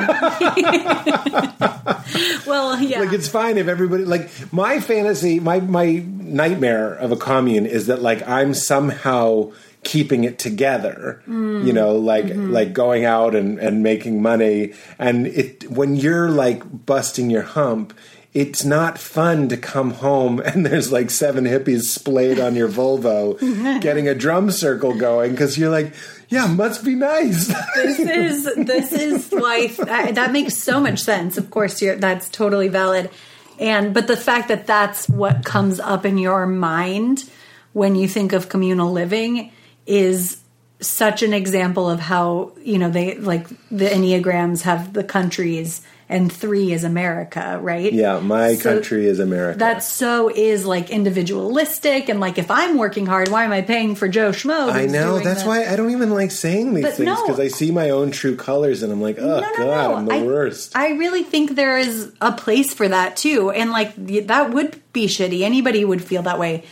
[2.48, 3.00] well, yeah.
[3.00, 7.86] Like it's fine if everybody like my fantasy, my my nightmare of a commune is
[7.86, 9.52] that like I'm somehow
[9.82, 11.64] keeping it together mm.
[11.64, 12.52] you know like mm-hmm.
[12.52, 17.94] like going out and and making money and it when you're like busting your hump
[18.32, 23.38] it's not fun to come home and there's like seven hippies splayed on your Volvo
[23.80, 25.92] getting a drum circle going because you're like,
[26.28, 27.48] yeah, must be nice.
[27.74, 31.36] this is this is why that, that makes so much sense.
[31.36, 33.10] Of course, you're, that's totally valid.
[33.58, 37.28] And but the fact that that's what comes up in your mind
[37.72, 39.52] when you think of communal living
[39.86, 40.39] is
[40.80, 46.30] such an example of how you know they like the enneagrams have the countries and
[46.30, 47.92] three is America, right?
[47.92, 49.60] Yeah, my so country is America.
[49.60, 53.94] That so is like individualistic and like if I'm working hard, why am I paying
[53.94, 54.72] for Joe Schmo?
[54.72, 55.48] I know that's the...
[55.48, 58.10] why I don't even like saying these but things because no, I see my own
[58.10, 60.76] true colors and I'm like, oh no, no, god, I'm the I, worst.
[60.76, 63.94] I really think there is a place for that too, and like
[64.26, 65.42] that would be shitty.
[65.42, 66.64] Anybody would feel that way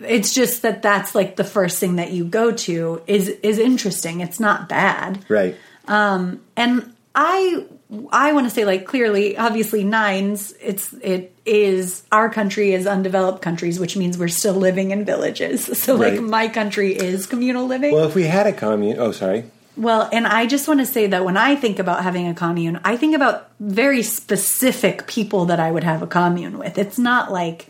[0.00, 4.20] it's just that that's like the first thing that you go to is is interesting.
[4.20, 5.24] It's not bad.
[5.28, 5.56] Right.
[5.86, 7.64] Um, and I
[8.12, 10.52] I want to say like clearly, obviously nines.
[10.60, 15.68] It's it is our country is undeveloped countries, which means we're still living in villages.
[15.88, 17.94] So like my country is communal living.
[17.94, 19.44] Well, if we had a commune, oh, sorry.
[19.78, 22.80] Well, and I just want to say that when I think about having a commune,
[22.84, 26.76] I think about very specific people that I would have a commune with.
[26.78, 27.68] It's not like,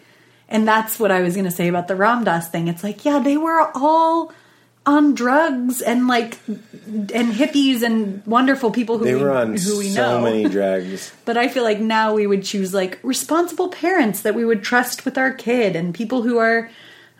[0.48, 2.68] and that's what I was going to say about the Ram Dass thing.
[2.68, 4.32] It's like, yeah, they were all
[4.86, 9.78] on drugs and like, and hippies and wonderful people who They we, were on who
[9.78, 10.24] we so know.
[10.24, 11.12] many drugs.
[11.26, 15.04] But I feel like now we would choose like responsible parents that we would trust
[15.04, 16.70] with our kid and people who are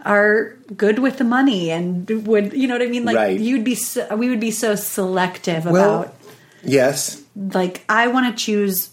[0.04, 3.38] are good with the money and would you know what I mean like Right.
[3.38, 6.14] you'd be so, we would be so selective Well- about
[6.62, 7.20] Yes.
[7.36, 8.90] like I want to choose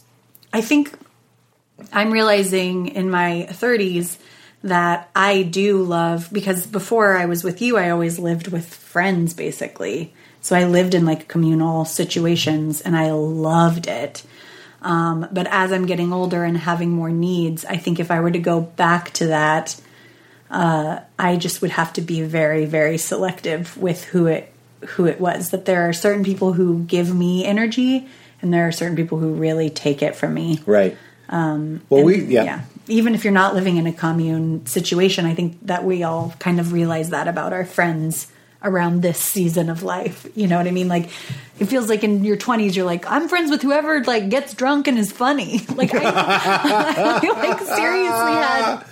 [0.51, 0.91] I think
[1.91, 4.17] I'm realizing in my 30s
[4.63, 9.33] that I do love because before I was with you I always lived with friends
[9.33, 10.13] basically.
[10.41, 14.23] So I lived in like communal situations and I loved it.
[14.81, 18.31] Um, but as I'm getting older and having more needs, I think if I were
[18.31, 19.79] to go back to that,
[20.51, 25.19] uh, I just would have to be very, very selective with who it who it
[25.19, 25.49] was.
[25.49, 28.07] That there are certain people who give me energy,
[28.41, 30.61] and there are certain people who really take it from me.
[30.67, 30.95] Right.
[31.29, 32.63] Um, well, we, yeah.
[32.87, 36.59] Even if you're not living in a commune situation, I think that we all kind
[36.59, 38.27] of realize that about our friends
[38.65, 40.27] around this season of life.
[40.35, 40.87] You know what I mean?
[40.87, 41.09] Like
[41.59, 44.87] it feels like in your 20s you're like I'm friends with whoever like gets drunk
[44.87, 45.61] and is funny.
[45.75, 48.83] Like I, I like seriously had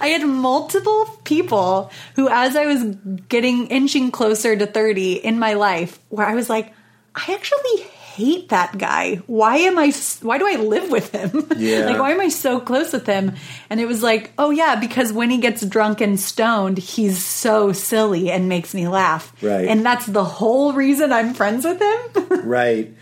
[0.00, 2.82] I had multiple people who as I was
[3.28, 6.74] getting inching closer to 30 in my life where I was like
[7.14, 9.16] I actually hate that guy.
[9.26, 9.92] Why am I?
[10.22, 11.48] why do I live with him?
[11.56, 11.86] Yeah.
[11.90, 13.34] like why am I so close with him?
[13.70, 17.72] And it was like, "Oh yeah, because when he gets drunk and stoned, he's so
[17.72, 19.68] silly and makes me laugh." Right.
[19.68, 22.42] And that's the whole reason I'm friends with him.
[22.48, 22.92] Right.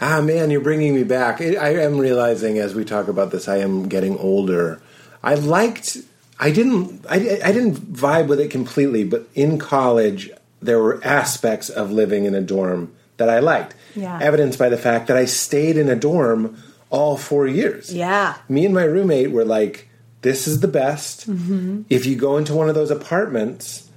[0.00, 1.40] Ah, man, you're bringing me back.
[1.40, 4.80] I I am realizing as we talk about this, I am getting older.
[5.22, 5.98] I liked.
[6.38, 7.04] I didn't.
[7.08, 12.24] I, I didn't vibe with it completely, but in college, there were aspects of living
[12.24, 13.74] in a dorm that I liked.
[13.94, 14.18] Yeah.
[14.20, 17.92] Evidenced by the fact that I stayed in a dorm all four years.
[17.92, 18.36] Yeah.
[18.48, 19.88] Me and my roommate were like,
[20.22, 21.82] "This is the best." Mm-hmm.
[21.90, 23.88] If you go into one of those apartments,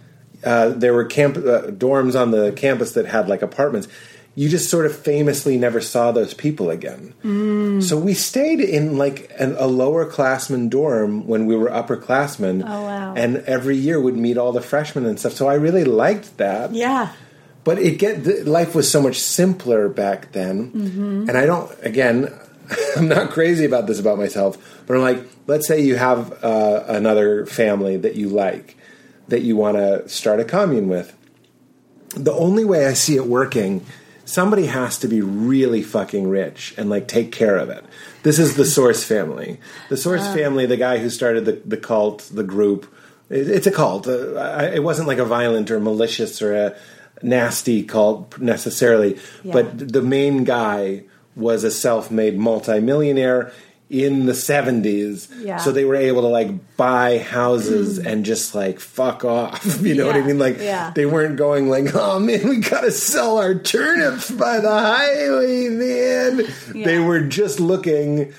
[0.44, 3.88] uh, there were camp uh, dorms on the campus that had like apartments.
[4.36, 7.14] You just sort of famously never saw those people again.
[7.26, 7.84] Mm.
[7.84, 12.64] So we stayed in like an, a lower classman dorm when we were upperclassmen.
[12.66, 13.14] Oh, wow.
[13.18, 15.34] And every year would meet all the freshmen and stuff.
[15.34, 16.74] So I really liked that.
[16.74, 17.12] yeah.
[17.63, 21.30] But it get the, life was so much simpler back then, Mm-hmm.
[21.30, 21.72] and I don't.
[21.84, 22.34] Again,
[22.98, 26.84] I'm not crazy about this about myself, but I'm like, let's say you have uh,
[26.88, 28.78] another family that you like,
[29.28, 31.15] that you want to start a commune with.
[32.15, 33.86] The only way I see it working,
[34.26, 37.84] somebody has to be really fucking rich and like take care of it.
[38.24, 39.60] This is the Source family.
[39.89, 42.91] The Source family, the guy who started the, the cult, the group.
[43.30, 44.08] It, it's a cult.
[44.08, 46.76] Uh, I, it wasn't like a violent or malicious or a
[47.22, 49.54] nasty cult necessarily, Yeah.
[49.54, 51.04] but the main guy
[51.36, 53.52] was a self-made multimillionaire
[53.90, 55.58] in the 70s Yeah.
[55.58, 58.06] so they were able to like buy houses mm.
[58.06, 59.82] and just like fuck off.
[59.82, 60.38] You know what i mean?
[60.38, 60.92] Like yeah.
[60.94, 66.84] they weren't going like oh man we gotta sell our turnips by the highway man.
[66.84, 68.34] They were just looking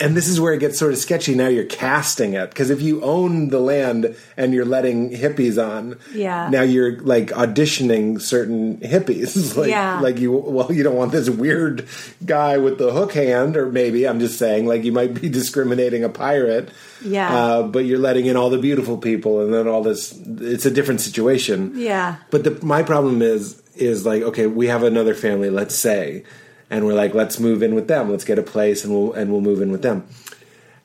[0.00, 2.80] and this is where it gets sort of sketchy now you're casting it because if
[2.80, 6.48] you own the land and you're letting hippies on Yeah.
[6.50, 10.00] now you're like auditioning certain hippies like Yeah.
[10.00, 11.86] like you well you don't want this weird
[12.24, 16.04] guy with the hook hand or maybe i'm just saying like you might be discriminating
[16.04, 16.70] a pirate
[17.04, 17.34] Yeah.
[17.36, 20.70] uh, but you're letting in all the beautiful people and then all this it's a
[20.70, 22.16] different situation Yeah.
[22.30, 26.24] but the, my problem is is like okay, we have another family, let's say,
[26.70, 28.10] and we're like, let's move in with them.
[28.10, 30.06] Let's get a place and we'll and we'll move in with them.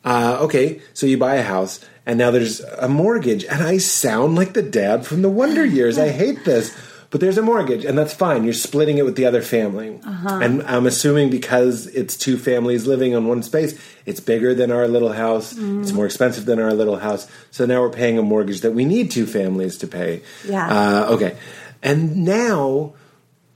[0.06, 4.36] Uh, okay, so you buy a house and now there's a mortgage, and I sound
[4.36, 5.98] like the dad from the Wonder Years.
[5.98, 6.76] I hate this.
[7.10, 8.44] But there's a mortgage, and that's fine.
[8.44, 10.00] You're splitting it with the other family.
[10.42, 14.88] And I'm assuming because it's two families living on one space, it's bigger than our
[14.88, 15.54] little house.
[15.82, 17.28] It's more expensive than our little house.
[17.52, 20.24] So now we're paying a mortgage that we need two families to pay.
[20.44, 20.68] Yeah.
[20.68, 21.38] Uh, okay.
[21.84, 22.96] And now,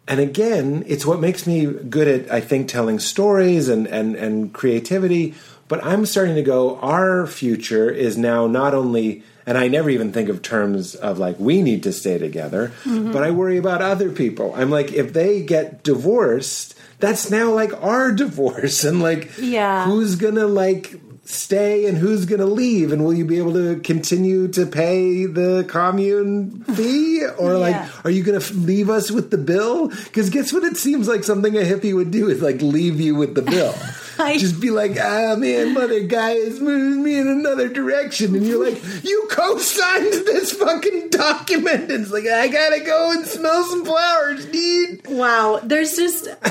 [0.08, 4.54] and again, it's what makes me good at, I think, telling stories and, and, and
[4.54, 5.36] creativity.
[5.68, 10.14] But I'm starting to go, our future is now not only, and I never even
[10.14, 13.12] think of terms of like, we need to stay together, mm-hmm.
[13.12, 14.54] but I worry about other people.
[14.56, 18.86] I'm like, if they get divorced, that's now like our divorce.
[18.86, 19.86] And like, Yeah.
[19.86, 20.96] who's gonna like,
[21.30, 22.92] stay and who's going to leave?
[22.94, 27.26] And will you be able to continue to pay the commune fee?
[27.38, 27.58] Or Yeah.
[27.58, 29.90] like are you going to leave us with the bill?
[29.90, 30.64] Because guess what?
[30.64, 33.76] It seems like something a hippie would do is like leave you with the bill.
[34.20, 38.34] I- just be like ah man mother guy is moving me in another direction.
[38.36, 41.92] And you're like you co-signed this fucking document.
[41.92, 45.06] And it's like i gotta go and smell some flowers dude.
[45.08, 46.28] Wow, there's just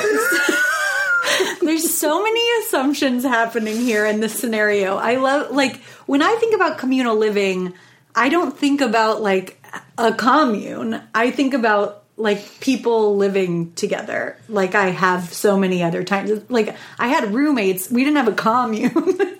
[1.60, 4.96] there's so many assumptions happening here in this scenario.
[4.96, 7.74] I love like when I think about communal living,
[8.14, 9.62] I don't think about like
[9.98, 11.00] a commune.
[11.14, 14.38] I think about like people living together.
[14.48, 16.50] Like I have so many other times.
[16.50, 17.90] Like I had roommates.
[17.90, 18.92] We didn't have a commune.
[18.96, 19.32] okay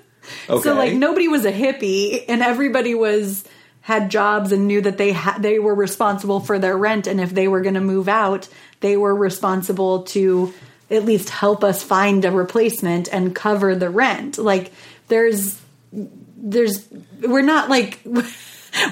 [0.63, 3.45] So like nobody was a hippie, and everybody was
[3.81, 7.31] had jobs and knew that they had they were responsible for their rent, and if
[7.31, 8.49] they were going to move out,
[8.81, 10.53] they were responsible to
[10.91, 14.39] at least help us find a replacement and cover the rent.
[14.39, 14.73] Like
[15.09, 15.61] there's
[15.93, 16.87] there's
[17.23, 18.01] we're not like.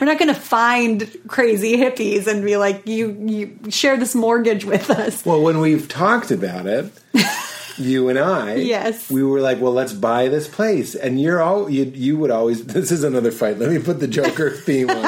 [0.01, 4.65] We're not going to find crazy hippies and be like, you you share this mortgage
[4.65, 5.27] with us.
[5.27, 6.91] Well, when we've talked about it,
[7.77, 9.11] you and I, Yes.
[9.11, 11.85] we were like, well, let's buy this place, and you're all you.
[11.85, 12.65] You would always.
[12.75, 13.59] This is another fight.
[13.59, 15.03] Let me put the Joker theme on.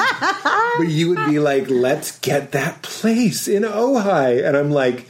[0.77, 5.07] but you would be like, let's get that place in Ojai, and I'm like.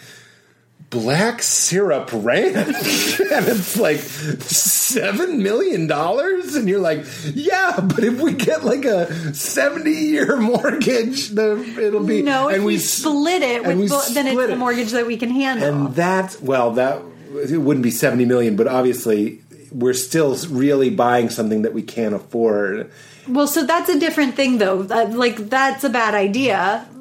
[0.90, 2.56] Black syrup ranch,
[3.20, 8.86] and it's like seven million dollars, and you're like, yeah, but if we get like
[8.86, 14.02] a seventy-year mortgage, the it'll be No, and we, s- split it, we with, bo-
[14.14, 15.68] then it's split a mortgage that we can handle.
[15.88, 17.02] And that, well, that
[17.50, 19.42] it wouldn't be seventy million, but obviously
[19.74, 22.90] we're still really buying something that we can't afford.
[23.28, 24.78] Well, so that's a different thing, though.
[24.78, 26.88] Like that's a bad idea.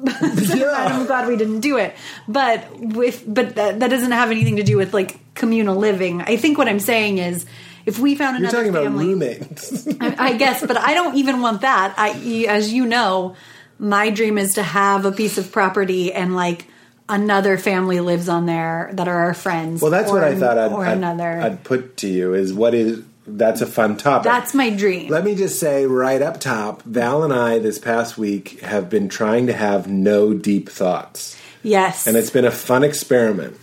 [0.57, 0.71] Yeah.
[0.71, 1.95] I'm glad we didn't do it.
[2.27, 6.21] But with but that, that doesn't have anything to do with like communal living.
[6.21, 7.45] I think what I'm saying is,
[7.85, 9.87] if we found You're another talking about family, roommates.
[10.01, 11.93] I, I guess, but I don't even want that.
[11.97, 13.35] I, as you know,
[13.79, 16.65] my dream is to have a piece of property and like
[17.09, 19.81] another family lives on there that are our friends.
[19.81, 21.41] well, that's what I thought I'd, or I'd, another.
[21.41, 24.23] I'd put to you is what is that's a fun topic.
[24.23, 25.09] that's my dream.
[25.09, 29.09] Let me just say right up top, Val and I this past week have been
[29.09, 31.37] trying to have no deep thoughts.
[31.63, 33.57] yes, And it's been a fun experiment.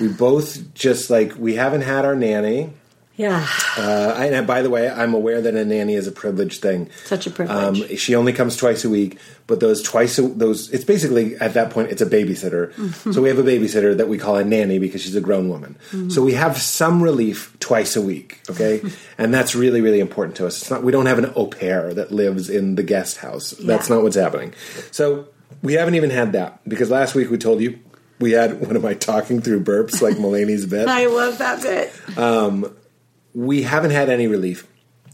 [0.00, 2.70] We both just like we haven't had our nanny.
[3.18, 6.62] Yeah, Uh, I, and by the way, I'm aware that a nanny is a privileged
[6.62, 6.88] thing.
[7.04, 7.82] such a privilege.
[7.82, 11.54] Um, she only comes twice a week, but those twice a, those it's basically at
[11.54, 12.72] that point it's a babysitter.
[12.74, 13.10] Mm-hmm.
[13.10, 15.76] So we have a babysitter that we call a nanny because she's a grown woman.
[15.90, 16.10] Mm-hmm.
[16.10, 18.80] So we have some relief twice a week, okay,
[19.18, 20.62] and that's really really important to us.
[20.62, 23.50] It's not we don't have an au pair that lives in the guest house.
[23.50, 24.54] That's not what's happening.
[24.92, 25.26] So
[25.60, 27.80] we haven't even had that because last week we told you.
[28.20, 32.18] We had one of my talking through burps like Mulaney's bit I love that bit.
[33.34, 34.66] We haven't had any relief.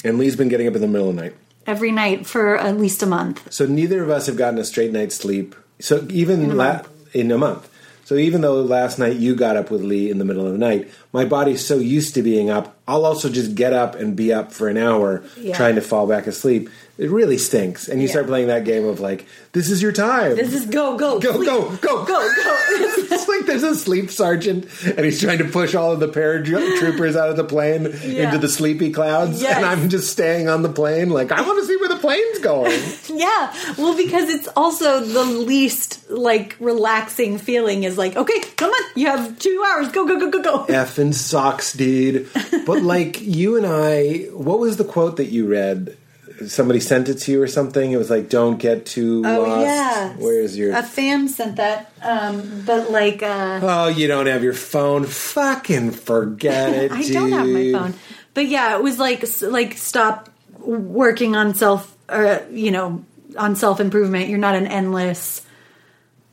[0.04, 1.34] And Lee's been getting up in the middle of the night.
[1.66, 3.50] Every night for at least a month.
[3.52, 5.54] So neither of us have gotten a straight night's sleep.
[5.80, 6.82] So even in, la-
[7.14, 7.70] in a month.
[8.04, 10.58] So even though last night you got up with Lee in the middle of the
[10.58, 14.30] night, my body's so used to being up, I'll also just get up and be
[14.30, 15.56] up for an hour Yeah.
[15.56, 16.68] trying to fall back asleep.
[16.96, 17.88] It really stinks.
[17.88, 18.12] And you Yeah.
[18.12, 20.36] start playing that game of like, this is your time.
[20.36, 21.48] This is go go Go, sleep.
[21.48, 22.04] go, go.
[22.04, 22.56] go go.
[22.68, 27.16] it's like there's a sleep sergeant and he's trying to push all of the paratroopers
[27.16, 28.24] out of the plane Yeah.
[28.26, 29.56] into the sleepy clouds Yes.
[29.56, 32.38] and i'm just staying on the plane like i want to see where the plane's
[32.40, 32.72] going
[33.14, 38.90] yeah, well, because it's also the least like relaxing feeling is like, okay, come on,
[38.96, 40.64] you have two hours, go go go go go.
[40.72, 42.28] effing socks dude
[42.66, 45.96] but like you and i what was the quote that you read
[46.46, 49.60] somebody sent it to you or something it was like don't get too Oh lost
[49.62, 54.42] yeah, where's your a fan sent that, um, but like uh, oh you don't have
[54.42, 57.94] your phone fucking forget it I don't have my phone.
[58.34, 63.04] But yeah, it was like like stop working on self, or you know,
[63.38, 64.28] on self improvement.
[64.28, 65.42] You're not an endless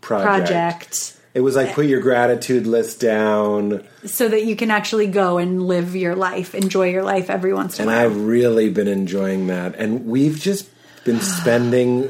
[0.01, 1.17] project.
[1.33, 5.65] It was like put your gratitude list down so that you can actually go and
[5.65, 8.05] live your life, enjoy your life every once in a while.
[8.05, 9.75] And I've really been enjoying that.
[9.75, 10.69] And we've just
[11.05, 12.09] been spending.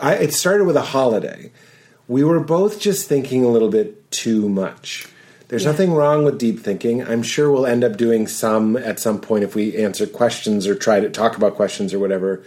[0.00, 1.50] I, it started with a holiday.
[2.06, 5.08] We were both just thinking a little bit too much.
[5.48, 5.70] There's Yeah.
[5.72, 7.02] nothing wrong with deep thinking.
[7.02, 10.74] I'm sure we'll end up doing some at some point if we answer questions or
[10.74, 12.42] try to talk about questions or whatever.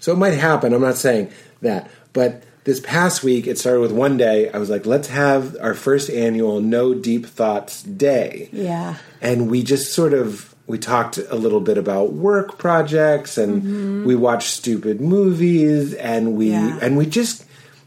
[0.00, 0.72] So it might happen.
[0.74, 1.30] I'm not saying
[1.62, 1.88] that.
[2.12, 4.50] But this past week, it started with one day.
[4.50, 8.96] I was like, let's have our first annual No Deep Thoughts Day yeah.
[9.20, 14.04] and we just sort of we talked a little bit about work projects and mm-hmm.
[14.04, 16.78] we watched stupid movies and we Yeah.
[16.80, 17.44] and we just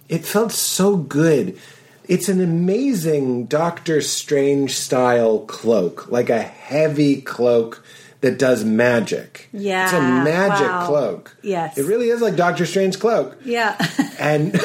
[0.10, 1.58] it felt so good
[2.06, 7.84] it's an amazing doctor strange style cloak like a heavy cloak
[8.24, 9.50] that does magic.
[9.52, 10.86] Yeah, It's a magic wow.
[10.88, 11.36] cloak.
[11.42, 11.78] Yes.
[11.78, 13.38] It really is like Doctor Strange's cloak.
[13.44, 13.76] Yeah.
[14.20, 14.54] And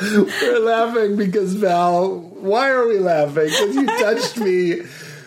[0.00, 3.46] we're laughing because Val, why are we laughing?
[3.46, 4.82] Because you touched me.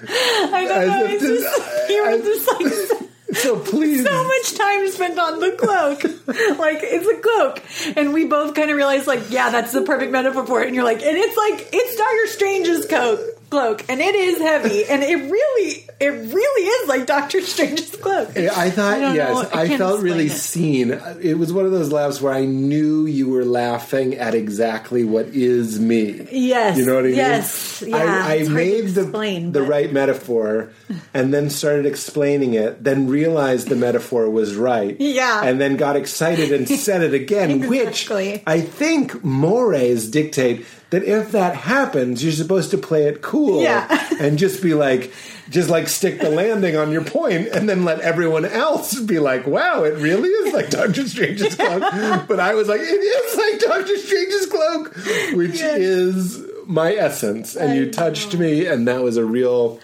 [0.07, 1.05] I don't know.
[1.05, 3.00] It's just, you were just like
[3.33, 4.03] so, please.
[4.03, 6.03] so much time spent on the cloak.
[6.59, 10.11] like it's a cloak, and we both kind of realized, like, yeah, that's the perfect
[10.11, 10.67] metaphor for it.
[10.67, 13.19] And you're like, and it's like it's Doctor Strange's coat
[13.49, 18.35] cloak, and it is heavy, and it really, it really is like Doctor Strange's cloak.
[18.37, 21.01] I thought I yes, I I, felt really explain seen.
[21.21, 25.27] It was one of those laughs where I knew you were laughing at exactly what
[25.27, 26.27] is me.
[26.31, 27.15] Yes, you know what I mean.
[27.15, 30.69] yes, yeah, I, I it's hard to made the explain, the but- right metaphor,
[31.13, 32.83] and then started explaining it.
[32.83, 34.95] Then realized the metaphor was right.
[34.99, 35.43] Yeah.
[35.43, 38.31] and then got excited and said it again, Exactly.
[38.31, 43.61] which I think mores dictate that if that happens, you're supposed to play it cool
[43.63, 43.87] Yeah.
[44.19, 45.13] and just be like,
[45.51, 49.45] just like stick the landing on your point, and then let everyone else be like,
[49.45, 51.81] "Wow, it really is like Doctor Strange's cloak."
[52.27, 54.95] but I was like, "It is like Doctor Strange's cloak,"
[55.35, 55.77] which Yes.
[55.79, 57.55] is my essence.
[57.55, 59.79] And I you touched me, and that was a real.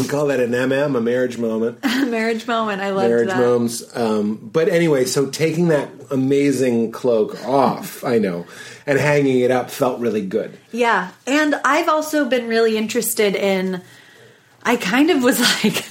[0.00, 1.84] We call that an MM, a marriage moment.
[2.08, 2.80] marriage moment.
[2.80, 3.38] I love marriage that.
[3.38, 3.96] moments.
[3.96, 8.46] Um, but anyway, so taking that amazing cloak off, I know,
[8.86, 10.56] and hanging it up felt really good.
[10.72, 11.10] Yeah.
[11.26, 13.82] And I've also been really interested in
[14.64, 15.84] I kind of was like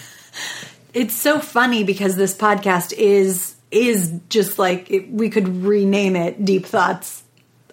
[0.94, 6.44] it's so funny because this podcast is is just like it, we could rename it
[6.46, 7.22] deep thoughts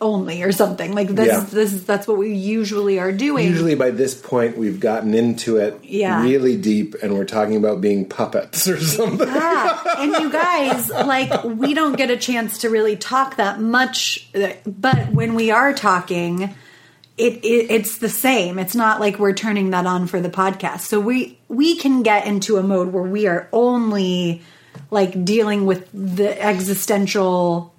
[0.03, 0.95] only or something.
[0.95, 1.41] Like this Yeah.
[1.41, 3.47] this is that's what we usually are doing.
[3.49, 6.23] Usually by this point, we've gotten into it Yeah.
[6.23, 9.29] really deep, and we're talking about being puppets or something.
[9.29, 14.27] Yeah, and you guys, like, we don't get a chance to really talk that much,
[14.67, 16.55] but when we are talking,
[17.17, 18.59] it, it it's the same.
[18.59, 20.81] It's not like we're turning that on for the podcast.
[20.81, 24.43] So we we can get into a mode where we are only
[24.91, 27.75] like dealing with the existential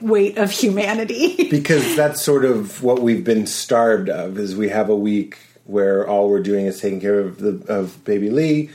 [0.00, 1.48] weight of humanity.
[1.50, 4.38] because that's sort of what we've been starved of.
[4.38, 8.04] Is we have a week where all we're doing is taking care of the of
[8.04, 8.70] baby Lee,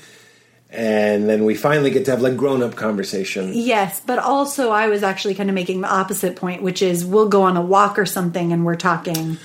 [0.70, 3.52] and then we finally get to have like grown up conversation.
[3.54, 7.30] yes, but also I was actually kind of making the opposite point, which is we'll
[7.30, 9.38] go on a walk or something and we're talking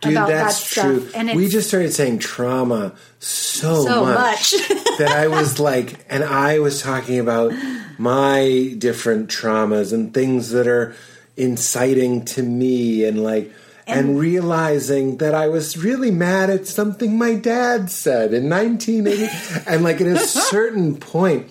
[0.00, 1.08] Dude, about that's that true.
[1.14, 4.68] And we just started saying trauma so, So much, much.
[4.98, 7.52] that I was like, and I was talking about
[7.98, 10.94] my different traumas and things that are
[11.36, 13.52] inciting to me, and like,
[13.86, 19.28] and, And- realizing that I was really mad at something my dad said in 1980,
[19.66, 21.50] and like at a certain point.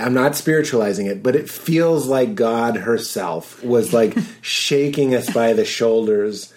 [0.00, 5.52] I'm not spiritualizing it, but it feels like God herself was like shaking us by
[5.52, 6.50] the shoulders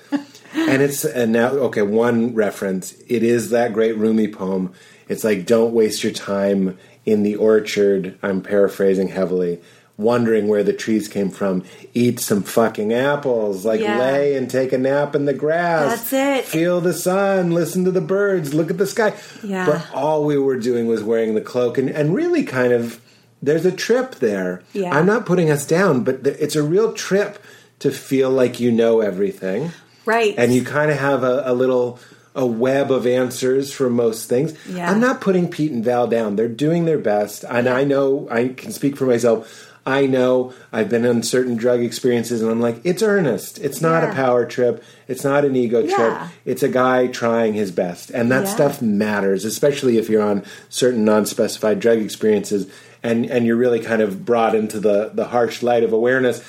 [0.55, 2.93] and it's and now okay one reference.
[3.07, 4.73] It is that great rumi poem.
[5.07, 8.17] It's like don't waste your time in the orchard.
[8.23, 9.61] I'm paraphrasing heavily.
[9.97, 11.63] Wondering where the trees came from.
[11.93, 13.63] Eat some fucking apples.
[13.65, 13.97] Like Yeah.
[13.99, 16.11] lay and take a nap in the grass.
[16.11, 16.45] That's it.
[16.45, 17.51] feel the sun.
[17.51, 18.53] Listen to the birds.
[18.53, 19.13] Look at the sky.
[19.43, 19.65] Yeah.
[19.65, 22.99] but all we were doing was wearing the cloak and, and really kind of
[23.41, 24.63] there's a trip there.
[24.73, 24.95] Yeah.
[24.97, 27.37] i'm not putting us down but th- it's a real trip
[27.79, 29.71] to feel like you know everything
[30.05, 30.33] right.
[30.37, 31.99] and you kind of have a, a little
[32.37, 34.53] a web of answers for most things.
[34.67, 34.91] Yeah.
[34.91, 36.35] I'm not putting Pete and Val down.
[36.35, 39.71] They're doing their best, and I know I can speak for myself.
[39.87, 43.59] I know I've been on certain drug experiences, and I'm like, it's earnest.
[43.59, 44.11] It's not Yeah.
[44.11, 44.83] a power trip.
[45.07, 46.17] It's not an ego trip.
[46.43, 51.05] It's a guy trying his best, and that stuff matters, especially if you're on certain
[51.05, 52.67] non-specified drug experiences,
[53.01, 56.43] and and you're really kind of brought into the the harsh light of awareness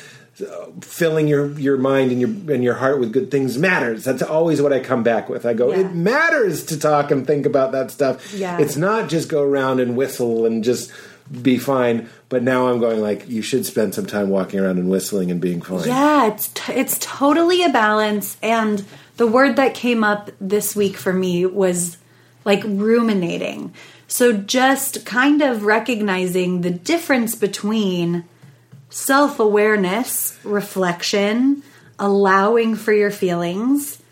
[0.80, 4.05] filling your your mind and your and your heart with good things matters.
[4.05, 5.47] That's always what I come back with.
[5.47, 5.80] I go, Yeah.
[5.80, 8.32] it matters to talk and think about that stuff.
[8.34, 8.59] Yeah.
[8.59, 10.93] It's not just go around and whistle and just
[11.43, 12.09] be fine.
[12.28, 15.41] But now I'm going like you should spend some time walking around and whistling and
[15.41, 15.87] being fine.
[15.87, 18.37] Yeah, it's t- it's totally a balance.
[18.43, 18.84] And
[19.16, 21.97] the word that came up this week for me was
[22.45, 23.72] like ruminating.
[24.09, 28.24] So just kind of recognizing the difference between
[28.97, 31.62] self awareness, reflection,
[31.99, 34.03] allowing for your feelings.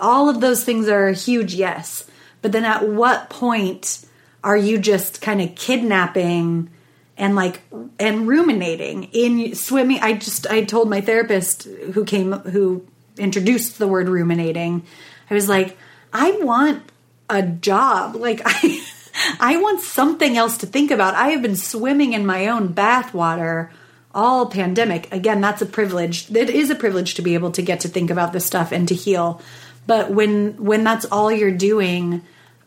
[0.00, 2.10] All of those things are a huge yes.
[2.42, 4.04] But then at what point
[4.42, 6.70] are you just kind of kidnapping
[7.16, 7.60] and like
[8.00, 12.84] and ruminating in swimming i just i told my therapist who came who
[13.18, 14.82] introduced the word ruminating
[15.30, 15.76] i was like
[16.12, 16.82] i want
[17.28, 18.82] a job like i
[19.38, 23.68] i want something else to think about i have been swimming in my own bathwater
[24.14, 25.12] all pandemic.
[25.12, 26.30] Again, that's a privilege.
[26.34, 28.86] It is a privilege to be able to get to think about this stuff and
[28.88, 29.40] to heal.
[29.86, 32.22] But when when that's all you're doing,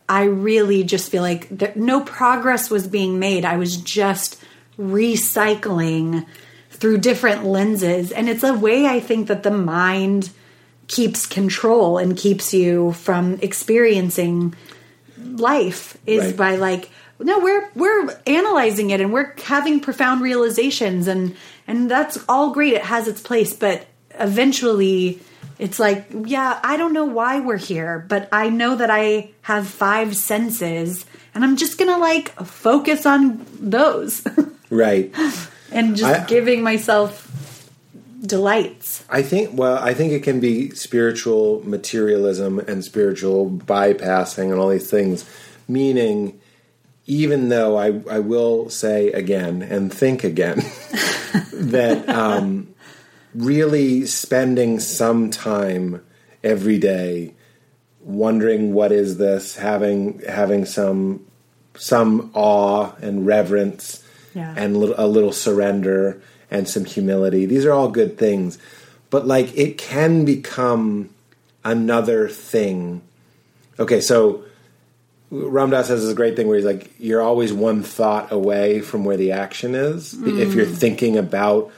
[0.10, 3.46] I really just feel like there, no progress was being made.
[3.46, 4.42] I was just
[4.78, 6.26] recycling
[6.72, 10.30] through different lenses, and it's a way I think that the mind
[10.88, 14.54] keeps control and keeps you from experiencing
[15.18, 16.38] life is Right.
[16.38, 16.90] by like
[17.20, 21.36] no we're we're analyzing it and we're having profound realizations and
[21.68, 23.88] and that's all great it has its place but
[24.20, 25.20] eventually
[25.60, 29.68] it's like yeah i don't know why we're here but i know that i have
[29.68, 34.26] five senses and i'm just gonna like focus on those
[34.70, 35.14] Right.
[35.72, 37.22] and just I- giving myself
[38.26, 44.60] delights I think well, I think it can be spiritual materialism and spiritual bypassing and
[44.60, 45.30] all these things.
[45.68, 46.40] Meaning,
[47.08, 50.58] even though I, I will say again and think again
[51.54, 52.74] that um,
[53.34, 56.04] really spending some time
[56.44, 57.34] every day
[58.02, 61.26] wondering what is this, having having some
[61.78, 64.02] some awe and reverence
[64.34, 64.54] Yeah.
[64.58, 67.46] and a little surrender and some humility.
[67.46, 68.58] These are all good things.
[69.10, 71.10] But like it can become
[71.64, 73.02] another thing.
[73.80, 74.44] Okay, so
[75.44, 79.06] Ram Dass has this great thing where he's like, you're always one thought away from
[79.06, 80.14] where the action is.
[80.14, 80.40] Mm.
[80.40, 81.72] If you're thinking about,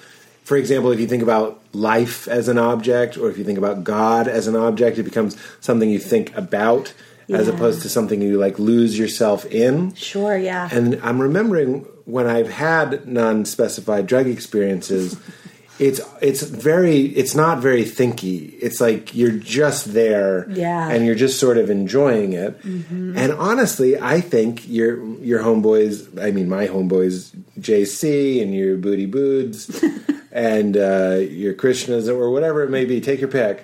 [0.43, 3.83] for example, if you think about life as an object, or if you think about
[3.83, 6.93] God as an object, it becomes something you think about
[7.29, 9.93] as opposed to something you like lose yourself in.
[9.95, 15.19] sure yeah And I'm remembering when I've had non-specified drug experiences,
[15.79, 18.53] it's it's very it's not very thinky.
[18.61, 20.89] It's like you're just there, Yeah.
[20.89, 22.59] and you're just sort of enjoying it.
[22.63, 29.05] And honestly, I think your your homeboys, I mean my homeboys, JC and your Booty
[29.05, 29.83] Boods,
[30.31, 33.63] and uh, your Krishnas or whatever it may be, take your pick.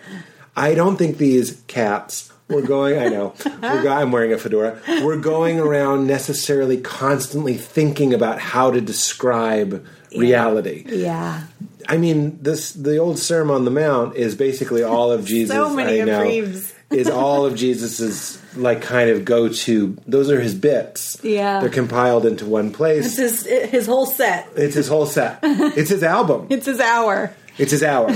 [0.55, 2.99] I don't think these cats we're going.
[2.99, 3.34] I know.
[3.61, 4.80] We're I'm wearing a fedora.
[5.01, 9.84] We're going around necessarily constantly thinking about how to describe
[10.16, 10.84] reality.
[10.88, 11.43] yeah
[11.88, 15.55] I mean, this the old Sermon on the Mount is basically all of Jesus.
[15.55, 16.23] so many I know,
[16.91, 19.97] is all of Jesus's like kind of go to.
[20.07, 21.17] Those are his bits.
[21.23, 21.59] Yeah.
[21.59, 23.17] they're compiled into one place.
[23.17, 25.39] it's his, his whole set It's his whole set.
[25.43, 26.47] It's his album.
[26.51, 28.09] it's his hour It's his hour.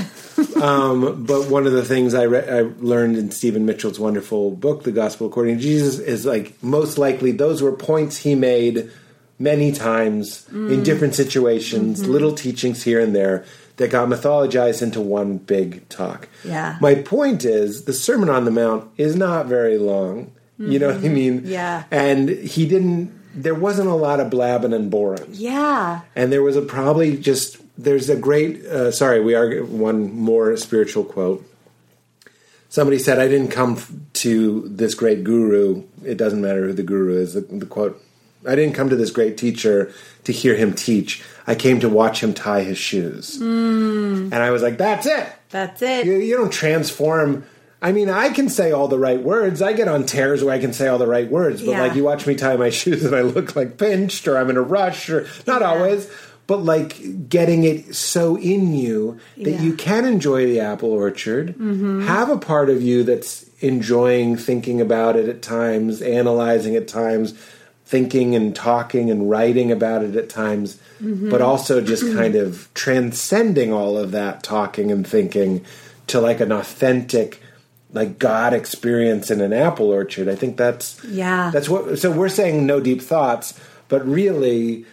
[0.61, 4.84] um, but one of the things I, re- I learned in Stephen Mitchell's wonderful book,
[4.84, 8.91] The Gospel According to Jesus, is like most likely those were points he made
[9.40, 13.46] many times in different situations, little teachings here and there
[13.78, 16.28] that got mythologized into one big talk.
[16.44, 16.78] Yeah.
[16.82, 20.32] My point is the Sermon on the Mount is not very long.
[20.58, 21.44] You know what I mean?
[21.46, 21.84] Yeah.
[21.92, 23.16] And he didn't.
[23.36, 27.58] There wasn't a lot of blabbing and boring yeah and there was a probably just
[27.78, 31.46] there's a great uh, sorry we are one more spiritual quote
[32.70, 36.82] somebody said i didn't come f- to this great guru it doesn't matter who the
[36.82, 38.02] guru is the, the quote
[38.46, 39.92] i didn't come to this great teacher
[40.24, 44.30] to hear him teach i came to watch him tie his shoes hmm.
[44.32, 47.46] and i was like that's it that's it you, you don't transform
[47.80, 49.62] I mean, I can say all the right words.
[49.62, 51.82] I get on tears where I can say all the right words, but Yeah.
[51.82, 54.58] like you watch me tie my shoes and I look like pinched or I'm in
[54.58, 55.70] a rush or not Yeah.
[55.70, 56.10] always,
[56.48, 59.62] but like getting it so in you that Yeah.
[59.62, 62.02] you can enjoy the apple orchard, mm-hmm.
[62.08, 67.36] have a part of you that's enjoying thinking about it at times, analyzing at times,
[67.88, 71.30] thinking and talking and writing about it at times, mm-hmm.
[71.30, 72.18] but also just mm-hmm.
[72.18, 75.64] kind of transcending all of that talking and thinking
[76.08, 77.42] to like an authentic
[77.94, 80.28] like God experience in an apple orchard.
[80.28, 81.50] I think that's Yeah.
[81.54, 83.58] That's what so we're saying no deep thoughts,
[83.88, 84.86] but really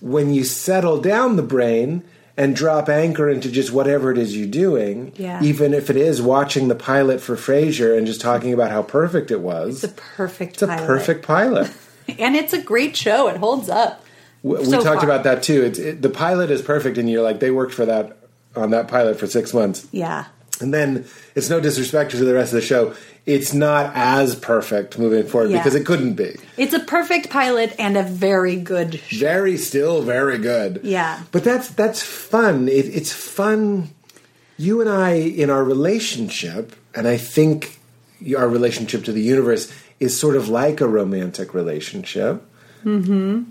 [0.00, 2.02] when you settle down the brain
[2.38, 5.42] and drop anchor into just whatever it is you're doing, Yeah.
[5.42, 9.30] even if it is watching the pilot for Frasier and just talking about how perfect
[9.30, 11.70] it was, It's a perfect it's a perfect pilot.
[12.18, 13.28] and it's a great show.
[13.28, 14.04] It holds up.
[14.42, 15.04] We, we So talked far.
[15.04, 15.62] about that too.
[15.62, 18.16] It's it, the pilot is perfect, and you're like they worked for that
[18.56, 20.24] on that pilot for six months, Yeah.
[20.60, 21.04] and then
[21.36, 22.94] it's no disrespect to the rest of the show.
[23.26, 25.58] It's not as perfect moving forward Yeah.
[25.58, 26.34] because it couldn't be.
[26.56, 29.18] It's a perfect pilot and a very good show.
[29.20, 30.80] Very still very good.
[30.82, 31.20] Yeah.
[31.30, 32.66] but that's that's fun.
[32.66, 33.90] It, it's fun.
[34.56, 37.78] You and I in our relationship, and I think
[38.36, 39.70] our relationship to the universe
[40.00, 42.42] is sort of like a romantic relationship.
[42.84, 43.42] Mm-hmm.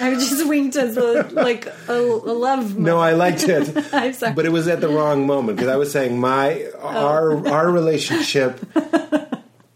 [0.00, 2.78] I just winked as a, like a, a love.
[2.78, 3.74] No, I liked it.
[3.92, 4.34] I'm sorry.
[4.34, 6.86] But it was at the wrong moment because I was saying my oh.
[6.86, 8.60] our our relationship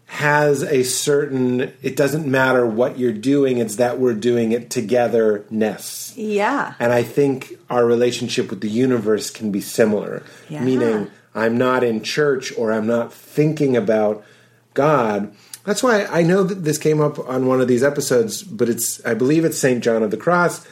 [0.07, 6.13] has a certain it doesn't matter what you're doing it's that we're doing it togetherness
[6.15, 6.75] Yeah.
[6.79, 10.63] and i think our relationship with the universe can be similar Yeah.
[10.63, 14.23] meaning i'm not in church or i'm not thinking about
[14.75, 15.33] god
[15.63, 19.03] that's why i know that this came up on one of these episodes but it's
[19.05, 20.65] i believe it's st john of the cross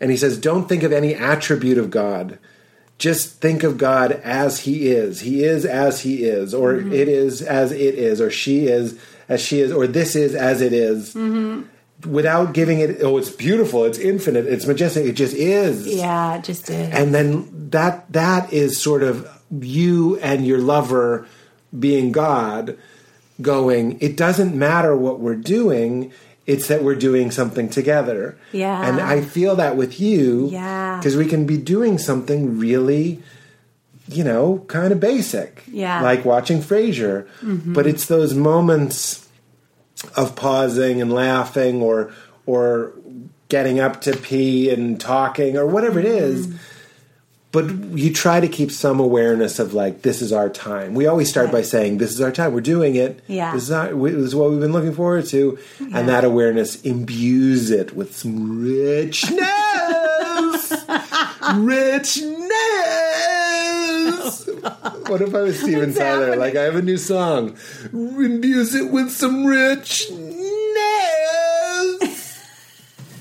[0.00, 2.38] and he says don't think of any attribute of god.
[2.98, 5.20] Just think of God as He is.
[5.20, 6.92] He is as He is, or mm-hmm.
[6.92, 10.60] it is as it is, or she is as she is, or this is as
[10.60, 11.62] it is, mm-hmm.
[12.06, 15.84] Without giving it, oh, it's beautiful, it's infinite, it's majestic, it just is.
[15.84, 16.88] Yeah, it just is.
[16.90, 21.26] And then that that is sort of you and your lover
[21.76, 22.78] being God
[23.40, 26.12] going, it doesn't matter what we're doing,
[26.46, 28.38] it's that we're doing something together.
[28.52, 28.88] Yeah.
[28.88, 30.48] And I feel that with you.
[30.50, 30.96] Yeah.
[30.96, 33.22] Because we can be doing something really,
[34.08, 35.62] you know, kind of basic.
[35.70, 36.00] Yeah.
[36.00, 37.28] Like watching Frasier.
[37.42, 37.74] Mm-hmm.
[37.74, 39.28] But it's those moments
[40.16, 42.12] of pausing and laughing or
[42.46, 42.94] or
[43.48, 46.46] getting up to pee and talking or whatever it is.
[46.46, 46.56] Mm-hmm.
[47.50, 50.92] But you try to keep some awareness of like this is our time.
[50.94, 52.52] We always start by saying this is our time.
[52.52, 53.20] We're doing it.
[53.26, 53.54] Yeah.
[53.54, 55.86] This is, our, this is what we've been looking forward to, Yeah.
[55.98, 59.40] and that awareness imbues it with some richness.
[61.56, 62.28] richness.
[65.08, 66.20] what if I was Steven What's Tyler?
[66.26, 66.40] happening?
[66.40, 67.52] Like I have a new song.
[67.92, 70.14] Imbuse it with some richness.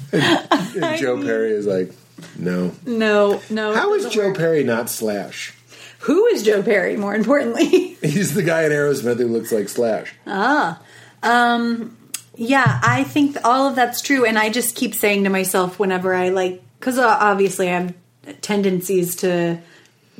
[0.11, 1.93] and, and Joe Perry is like,
[2.37, 2.73] no.
[2.85, 3.73] no, no.
[3.73, 4.37] How is Joe work.
[4.37, 5.53] Perry not Slash?
[6.01, 6.95] Who is Joe Perry?
[6.95, 7.67] More importantly,
[8.01, 10.13] He's the guy in Aerosmith who looks like Slash.
[10.25, 10.81] Ah.
[11.23, 11.97] Um,
[12.35, 16.13] yeah, I think all of that's true, and I just keep saying to myself whenever
[16.13, 17.95] I like, because obviously I have
[18.41, 19.59] tendencies to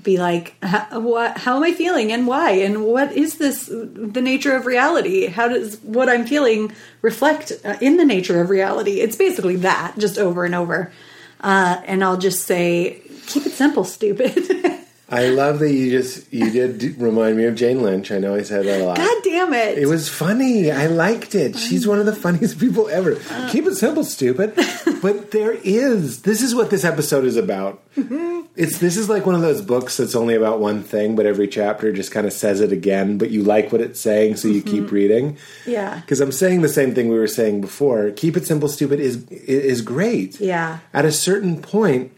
[0.02, 4.22] be like, how, what, how am I feeling and why, and what is this, the
[4.22, 5.28] nature of reality?
[5.28, 9.00] How does what I'm feeling reflect uh, in the nature of reality?
[9.02, 10.92] It's basically that, just over and over,
[11.42, 14.38] uh, and I'll just say, keep it simple, stupid.
[15.10, 18.12] I love that you just you did remind me of Jane Lynch.
[18.12, 18.98] I know I said that a lot.
[18.98, 19.78] God damn it!
[19.78, 20.70] It was funny.
[20.70, 21.58] I liked it.
[21.58, 23.16] She's one of the funniest people ever.
[23.50, 24.54] Keep it simple, stupid.
[25.02, 26.24] but there is.
[26.24, 27.82] This is what this episode is about.
[27.96, 28.48] Mm-hmm.
[28.58, 31.48] It's this is like one of those books that's only about one thing, but every
[31.48, 33.18] chapter just kind of says it again.
[33.18, 34.96] But you like what it's saying, so you keep mm-hmm.
[34.96, 35.38] reading.
[35.66, 36.02] Yeah.
[36.02, 38.12] Because I'm saying the same thing we were saying before.
[38.12, 40.42] Keep it simple, stupid is is great.
[40.42, 40.80] Yeah.
[40.94, 42.12] At a certain point,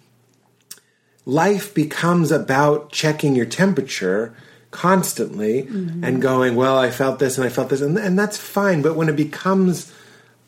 [1.25, 4.33] life becomes about checking your temperature
[4.71, 6.03] constantly Mm-hmm.
[6.03, 8.81] and going, well, I felt this and I felt this, and, and that's fine.
[8.81, 9.91] But when it becomes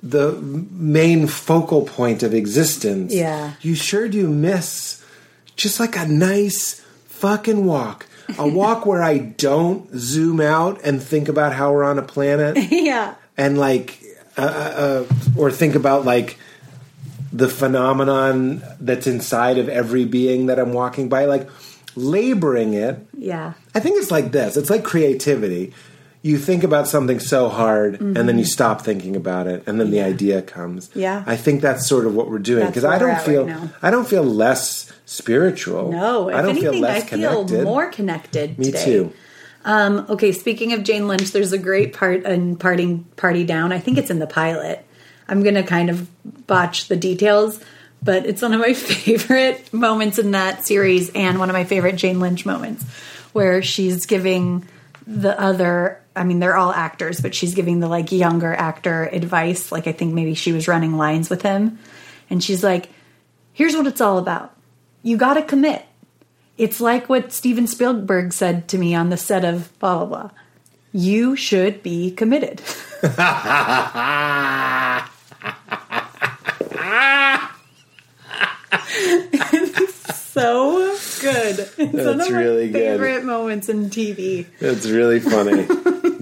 [0.04, 3.54] the main focal point of existence, Yeah.
[3.62, 5.04] you sure do miss
[5.56, 8.08] just like a nice fucking walk.
[8.40, 12.58] A walk where I don't zoom out and think about how we're on a planet
[12.72, 13.16] yeah.
[13.38, 14.00] and like
[14.38, 14.46] uh, uh,
[15.06, 16.38] uh, or think about like
[17.34, 21.50] the phenomenon that's inside of every being that I'm walking by like
[21.96, 23.54] laboring it Yeah.
[23.76, 25.74] I think it's like this it's like creativity
[26.24, 29.90] you think about something so hard and then you stop thinking about it and then
[29.92, 31.00] the idea comes Mm-hmm.
[31.00, 31.24] Yeah.
[31.26, 33.70] I think that's sort of what we're doing because I don't feel right.
[33.82, 37.64] I don't feel less spiritual No, if I don't anything, feel less I feel connected
[37.64, 38.60] more connected.
[38.60, 38.86] me today.
[38.86, 39.14] too
[39.64, 43.72] Um, okay, speaking of Jane Lynch, there's a great part in Parting Party Down.
[43.72, 44.84] I think it's in the pilot.
[45.28, 46.08] I'm gonna kind of
[46.48, 47.60] botch the details,
[48.04, 51.96] but it's one of my favorite moments in that series and one of my favorite
[51.96, 52.84] Jane Lynch moments
[53.34, 54.68] where she's giving
[55.08, 59.72] the other I mean they're all actors, but she's giving the like younger actor advice.
[59.72, 61.80] Like I think maybe she was running lines with him.
[62.30, 62.90] And she's like,
[63.54, 64.56] Here's what it's all about.
[65.04, 65.86] You gotta commit.
[66.58, 70.30] It's like what Steven Spielberg said to me on the set of blah blah blah.
[70.92, 72.62] You should be committed.
[78.94, 81.60] It's so good.
[81.60, 82.80] It's one That's of my really good.
[83.00, 84.48] favorite moments in TV.
[84.60, 85.64] That's really funny.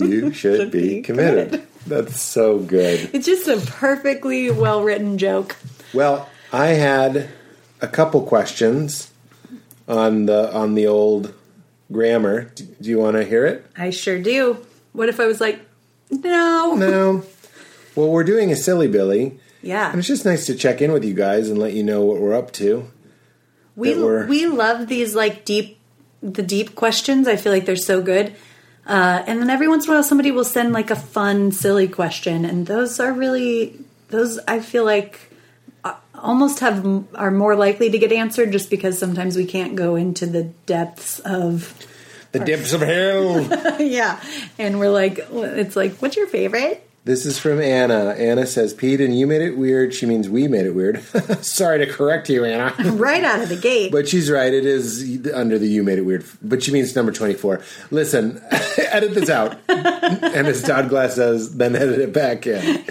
[0.05, 1.49] you should be be committed.
[1.51, 1.67] committed.
[1.87, 3.09] That's so good.
[3.13, 5.55] It's just a perfectly well written joke.
[5.93, 7.29] Well, I had
[7.81, 9.11] a couple questions
[9.87, 11.33] on the on the old
[11.91, 12.43] grammar.
[12.55, 13.65] Do, do you want to hear it?
[13.77, 14.65] I sure do.
[14.93, 15.61] What if I was like,
[16.11, 16.75] no?
[16.75, 17.23] No.
[17.95, 19.89] Well, we're doing a silly Billy, Yeah.
[19.89, 22.19] and it's just nice to check in with you guys and let you know what
[22.21, 22.89] we're up to.
[23.75, 25.77] we we love these like deep
[26.21, 28.33] the deep questions i feel like they're so good
[28.87, 31.87] uh, and then every once in a while somebody will send like a fun silly
[31.87, 33.77] question and those are really
[34.09, 35.31] those i feel like
[35.85, 36.85] uh, almost have
[37.15, 41.19] are more likely to get answered just because sometimes we can't go into the depths
[41.19, 41.73] of
[42.31, 43.41] The depths of hell.
[43.79, 44.21] yeah.
[44.59, 46.87] And we're like, it's like, what's your favorite?
[47.05, 48.09] This is from Anna.
[48.17, 49.93] Anna says, Pete, and you made it weird.
[49.93, 51.01] She means we made it weird.
[51.41, 52.73] Sorry to correct you, Anna.
[52.99, 53.91] Right out of the gate.
[53.91, 54.53] But she's right.
[54.53, 56.25] It is under the you made it weird.
[56.41, 57.61] But she means number 24.
[57.91, 58.41] Listen,
[58.77, 59.57] edit this out.
[59.69, 62.83] and as Todd Glass says, then edit it back in.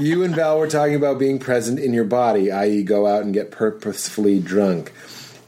[0.00, 3.34] You and Val were talking about being present in your body, i.e., go out and
[3.34, 4.92] get purposefully drunk.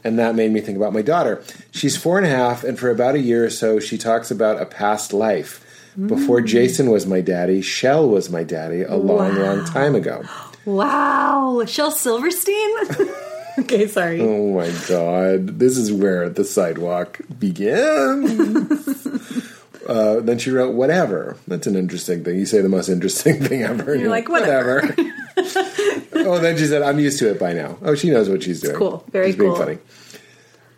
[0.03, 1.41] And that made me think about my daughter.
[1.71, 4.61] She's four and a half, and for about a year or so, she talks about
[4.61, 5.62] a past life.
[6.07, 10.23] Before Jason was my daddy, Shell was my daddy a long, long time ago.
[10.65, 11.63] wow.
[11.67, 12.69] Shel Silverstein?
[13.59, 14.19] okay, sorry.
[14.21, 15.59] Oh my god.
[15.59, 19.07] This is where the sidewalk begins.
[19.87, 21.37] uh, then she wrote, whatever.
[21.47, 22.37] That's an interesting thing.
[22.37, 23.95] You say the most interesting thing ever.
[23.95, 24.81] You're like, whatever.
[25.37, 27.77] oh, then she said, I'm used to it by now.
[27.83, 28.75] Oh, she knows what she's doing.
[28.75, 29.05] cool.
[29.11, 29.59] Very she's being cool.
[29.59, 29.77] funny.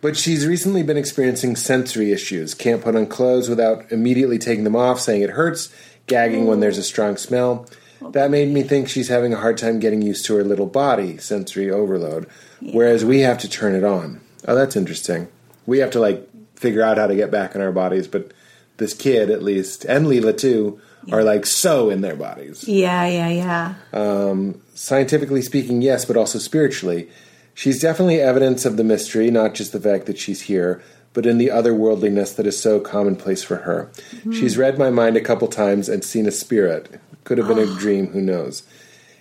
[0.06, 2.54] But she's recently been experiencing sensory issues.
[2.54, 5.68] Can't put on clothes without immediately taking them off, saying it hurts,
[6.06, 7.66] gagging when there's a strong smell.
[8.12, 11.18] That made me think she's having a hard time getting used to her little body,
[11.18, 12.28] sensory overload,
[12.60, 14.20] whereas we have to turn it on.
[14.46, 15.26] Oh, that's interesting.
[15.66, 18.32] We have to, like, figure out how to get back in our bodies, but
[18.76, 20.80] this kid, at least, and Leela too,
[21.10, 23.74] are, like, so in their bodies Yeah, yeah, yeah.
[23.92, 27.08] Um, scientifically speaking, yes, but also spiritually.
[27.56, 30.82] She's definitely evidence of the mystery, not just the fact that she's here,
[31.14, 33.90] but in the otherworldliness that is so commonplace for her.
[34.10, 34.32] Mm-hmm.
[34.32, 37.00] She's read my mind a couple times and seen a spirit.
[37.24, 38.62] Could have been a dream, who knows.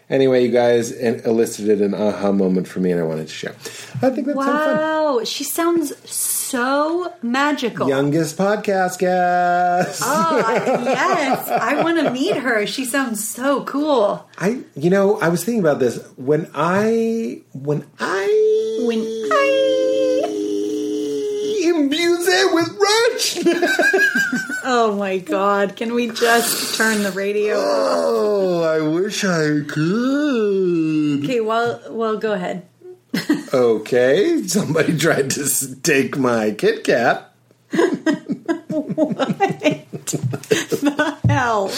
[0.09, 3.55] Anyway, you guys elicited an aha moment for me, and I wanted to share.
[4.01, 4.77] I think that's so fun.
[4.77, 5.23] Wow.
[5.23, 6.34] She sounds so
[7.21, 7.87] magical.
[7.89, 10.01] Youngest podcast guest.
[10.03, 11.47] Oh, I- yes.
[11.49, 12.65] I want to meet her.
[12.67, 14.27] She sounds so cool.
[14.37, 20.21] I, you know, I was thinking about this when I, when I, When I.
[21.65, 23.45] imbuse it with Rich.
[24.67, 25.75] Oh my god.
[25.75, 27.63] Can we just turn the radio off?
[27.67, 31.23] Oh, I wish I could.
[31.23, 32.65] Okay, well, well, go ahead.
[33.53, 37.31] Okay, somebody tried to take my Kit Kat.
[41.27, 41.71] Hell.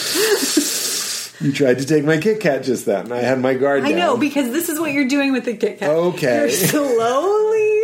[1.39, 3.05] You tried to take my Kit Kat just then.
[3.05, 3.99] And I had my guard I down.
[3.99, 5.89] know, because this is what you're doing with the Kit Kat.
[5.89, 6.39] Okay.
[6.39, 7.83] You're slowly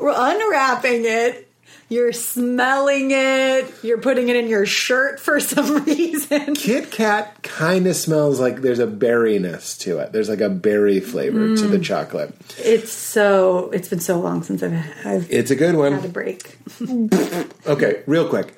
[0.00, 1.45] unwrapping it.
[1.88, 3.72] You're smelling it.
[3.84, 6.54] You're putting it in your shirt for some reason.
[6.56, 10.10] Kit Kat kind of smells like there's a berryness to it.
[10.12, 11.70] There's like a berry flavor to Mm.
[11.70, 12.34] the chocolate.
[12.58, 13.70] It's so.
[13.70, 15.92] It's been so long since I've, I've It's a good one.
[15.92, 16.58] had a break.
[17.66, 18.54] Okay, real quick.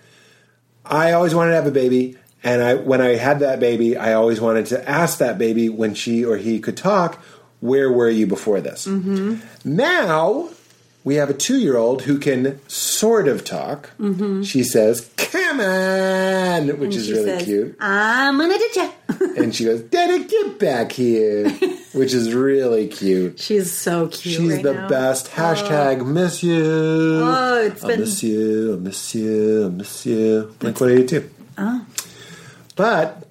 [0.84, 4.14] I always wanted to have a baby, and I when I had that baby, I
[4.14, 7.22] always wanted to ask that baby when she or he could talk,
[7.60, 8.86] where were you before this?
[8.86, 9.36] Mm-hmm.
[9.64, 10.48] Now
[11.08, 13.90] we have a two year old who can sort of talk.
[14.44, 17.08] She says, "Come on," which is Mm-hmm.
[17.08, 18.90] She really says, cute, I'm gonna do ya."
[19.42, 21.48] and she goes, "Daddy, get back here,"
[21.94, 23.40] which is really cute.
[23.40, 24.36] She's so cute.
[24.36, 24.88] She's right the now.
[24.88, 25.30] best.
[25.30, 26.62] Hashtag miss you.
[27.24, 28.74] Oh, it's I been- miss you.
[28.74, 29.66] I miss you.
[29.66, 30.54] I miss you.
[30.58, 31.30] Blink 182.
[31.56, 31.86] Oh.
[32.76, 33.26] But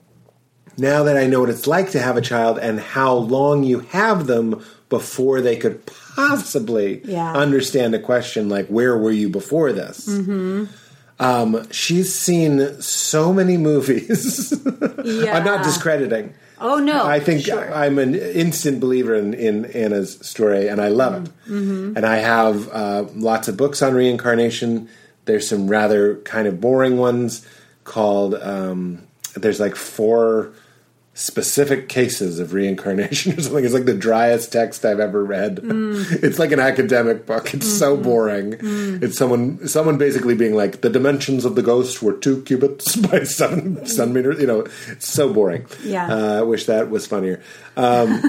[0.78, 3.82] now that I know what it's like to have a child and how long you
[3.92, 5.86] have them before they could
[6.18, 7.34] possibly Yeah.
[7.34, 10.08] understand a question like, where were you before this?
[10.08, 10.66] Mm-hmm.
[11.20, 14.54] Um, she's seen so many movies.
[15.04, 15.38] Yeah.
[15.38, 16.34] I'm not discrediting.
[16.60, 17.06] Oh no!
[17.06, 17.72] I think Sure.
[17.74, 21.32] I'm an instant believer in, in Anna's story, and I love it.
[21.48, 21.96] Mm-hmm.
[21.98, 24.90] And I have uh, lots of books on reincarnation.
[25.26, 27.46] There's some rather kind of boring ones
[27.84, 28.34] called.
[28.36, 29.04] Um,
[29.36, 30.52] there's like four
[31.20, 33.66] specific cases of reincarnation or something.
[33.66, 35.58] It's like the driest text I've ever read.
[35.58, 36.24] Mm.
[36.24, 37.54] It's like an academic book.
[37.56, 38.04] It's so Mm-hmm.
[38.04, 38.58] boring.
[39.02, 43.24] It's someone someone basically being like the dimensions of the ghost were two cubits by
[43.24, 44.40] seven centimeters.
[44.40, 45.66] You know, it's so boring.
[45.84, 46.08] Yeah.
[46.08, 47.42] Uh, I wish that was funnier.
[47.76, 48.22] Um,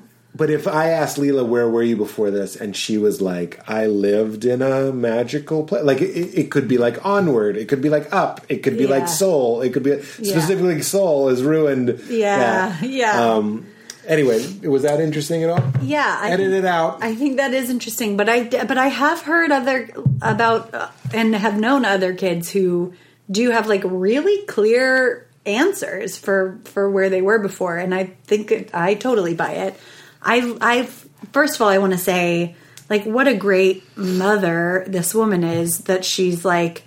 [0.36, 2.56] but if I asked Leela, where were you before this?
[2.56, 5.84] And she was like, I lived in a magical place.
[5.84, 7.56] Like, it, it could be like Onward.
[7.56, 8.40] It could be like Up.
[8.48, 8.90] It could be Yeah.
[8.96, 9.62] like Soul.
[9.62, 12.00] It could be, specifically, Soul is ruined.
[12.08, 12.88] Yeah, that.
[12.88, 13.24] yeah.
[13.34, 13.66] Um,
[14.06, 15.64] anyway, was that interesting at all?
[15.82, 17.02] Yeah, I Edit think- it out.
[17.02, 19.88] I think that is interesting, but I but I have heard other
[20.20, 22.92] about uh, and have known other kids who
[23.30, 28.50] do have like really clear answers for for where they were before, and I think
[28.50, 29.74] it, I totally buy it.
[30.26, 30.82] I I
[31.32, 32.54] first of all I want to say
[32.90, 36.82] like what a great mother this woman is that she's like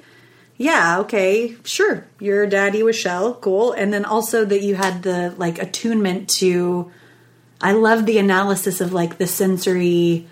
[0.61, 2.05] yeah, okay, sure.
[2.19, 3.71] Your daddy was Shell, cool.
[3.71, 6.91] And then also that you had the like attunement to
[7.61, 10.27] I love the analysis of like the sensory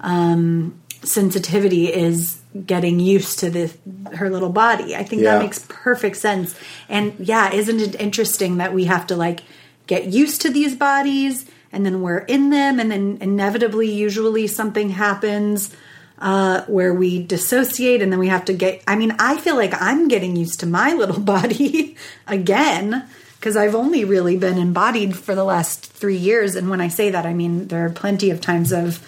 [0.00, 3.72] um sensitivity is getting used to the
[4.14, 4.94] her little body.
[4.94, 5.32] I think Yeah.
[5.34, 6.54] that makes perfect sense.
[6.88, 9.40] And yeah, isn't it interesting that we have to like
[9.88, 14.90] get used to these bodies and then we're in them and then inevitably usually something
[14.90, 15.74] happens
[16.18, 19.74] uh, where we dissociate and then we have to get I mean, I feel like
[19.80, 21.96] I'm getting used to my little body
[22.26, 26.88] again because I've only really been embodied for the last 3 years and when I
[26.88, 29.04] say that I mean there are plenty of times of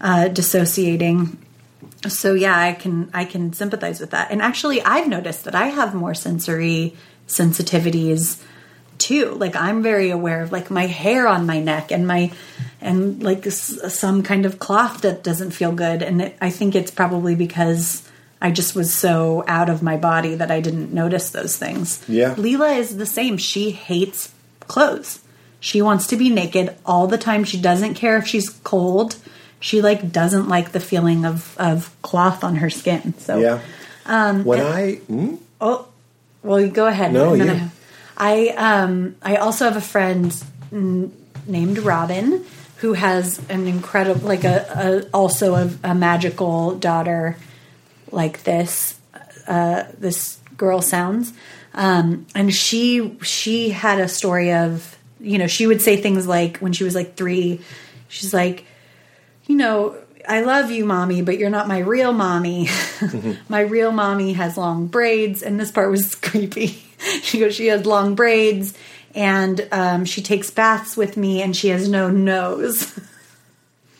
[0.00, 1.38] uh, dissociating.
[2.06, 4.30] So yeah i can i can sympathize with that.
[4.30, 6.96] And actually i've noticed that i have more sensory
[7.26, 8.42] sensitivities
[9.00, 9.32] too.
[9.34, 12.30] Like i'm very aware of like my hair on my neck and my
[12.80, 16.02] and like s- some kind of cloth that doesn't feel good.
[16.02, 18.06] And it, i think it's probably because
[18.42, 22.04] i just was so out of my body that i didn't notice those things.
[22.08, 22.34] Yeah.
[22.36, 23.36] leela is the same.
[23.38, 25.20] She hates clothes.
[25.60, 27.44] She wants to be naked all the time.
[27.44, 29.16] She doesn't care if she's cold.
[29.60, 33.14] She like doesn't like the feeling of of cloth on her skin.
[33.18, 33.58] So Yeah.
[34.06, 35.34] Um, when I hmm?
[35.60, 35.86] oh
[36.42, 37.12] well you go ahead.
[37.12, 37.50] No, And.
[37.50, 37.70] I,
[38.20, 40.30] I um i also have a friend
[40.70, 41.10] mm,
[41.46, 42.44] named robin
[42.76, 47.36] who has an incredible like a, a also a, a magical daughter
[48.12, 48.98] like this
[49.46, 51.32] uh this girl sounds
[51.74, 56.58] um and she she had a story of you know she would say things like
[56.58, 57.60] when she was like three
[58.08, 58.66] she's like
[59.50, 59.96] you know,
[60.28, 62.68] I love you, mommy, but you're not my real mommy.
[63.48, 66.84] my real mommy has long braids, and this part was creepy.
[67.22, 68.74] she goes, she has long braids,
[69.14, 72.98] and um, she takes baths with me, and she has no nose.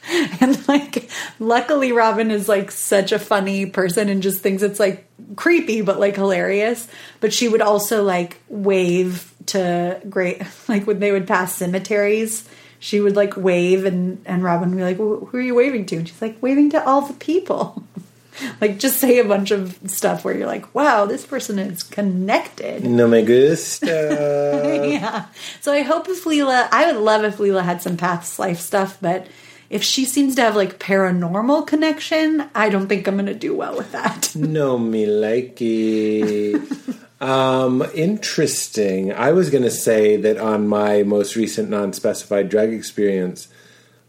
[0.40, 5.06] and like, luckily, Robin is like such a funny person and just thinks it's like
[5.36, 6.88] creepy, but like hilarious.
[7.20, 12.48] But she would also like wave to great, like when they would pass cemeteries
[12.82, 15.96] she would like wave and and Robin would be like, "Who are you waving to?"
[15.96, 17.84] And she's like, "Waving to all the people."
[18.60, 22.84] like just say a bunch of stuff where you're like, "Wow, this person is connected."
[22.84, 23.86] No me gusta.
[24.90, 25.26] yeah.
[25.60, 28.98] So I hope if Leela, I would love if Leela had some past life stuff,
[29.00, 29.26] but
[29.70, 33.54] if she seems to have like paranormal connection, I don't think I'm going to do
[33.54, 34.32] well with that.
[34.34, 36.98] no me likey.
[37.20, 39.12] Um, interesting.
[39.12, 43.48] I was going to say that on my most recent non-specified drug experience,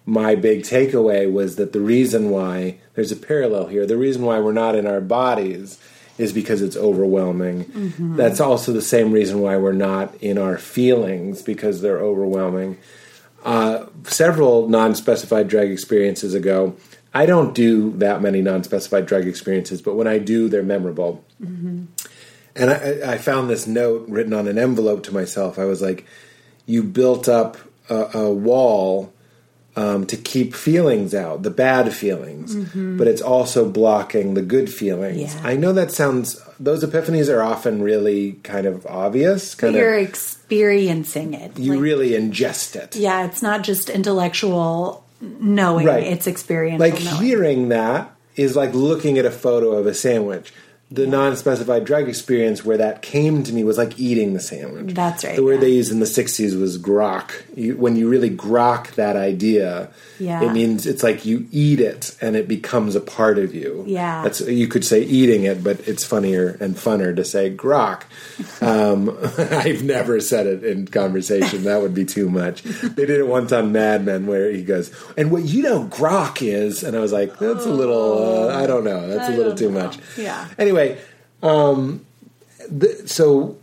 [0.05, 4.39] my big takeaway was that the reason why there's a parallel here, the reason why
[4.39, 5.79] we're not in our bodies
[6.17, 7.65] is because it's overwhelming.
[8.15, 12.77] That's also the same reason why we're not in our feelings because they're overwhelming.
[13.43, 16.75] Uh, several non-specified drug experiences ago,
[17.13, 21.23] I don't do that many non-specified drug experiences, but when I do, they're memorable.
[22.55, 25.57] And I, I found this note written on an envelope to myself.
[25.57, 26.05] I was like,
[26.65, 27.57] "You built up
[27.89, 29.13] a, a wall
[29.75, 35.33] um, to keep feelings out, the bad feelings, but it's also blocking the good feelings."
[35.35, 35.41] Yeah.
[35.43, 39.55] I know that sounds; those epiphanies are often really kind of obvious.
[39.55, 41.57] Kind You're of, experiencing it.
[41.57, 42.95] you Like, really ingest it.
[42.95, 46.03] yeah, it's not just intellectual knowing, Right.
[46.03, 47.21] it's experiential like knowing.
[47.23, 50.51] hearing that is like looking at a photo of a sandwich.
[50.91, 54.93] The non-specified drug experience where that came to me was like eating the sandwich.
[54.93, 55.59] That's right, The word yeah.
[55.61, 57.31] they used in the '60s was grok.
[57.55, 59.89] You, when you really grok that idea,
[60.19, 60.43] Yeah.
[60.43, 63.85] it means it's like you eat it and it becomes a part of you.
[63.87, 64.21] Yeah.
[64.23, 68.03] that's you could say eating it, but it's funnier and funner to say grok.
[68.61, 71.63] Um, I've never said it in conversation.
[71.63, 72.61] That would be too much.
[72.63, 76.41] They did it once on Mad Men where he goes, and what you know grok
[76.45, 79.35] is, and I was like, that's a little, uh, I don't know, that's a I
[79.35, 79.83] little too know.
[79.83, 79.97] much.
[80.17, 80.47] Yeah.
[80.59, 80.80] Anyway,
[81.43, 82.05] um,
[82.69, 83.57] the, so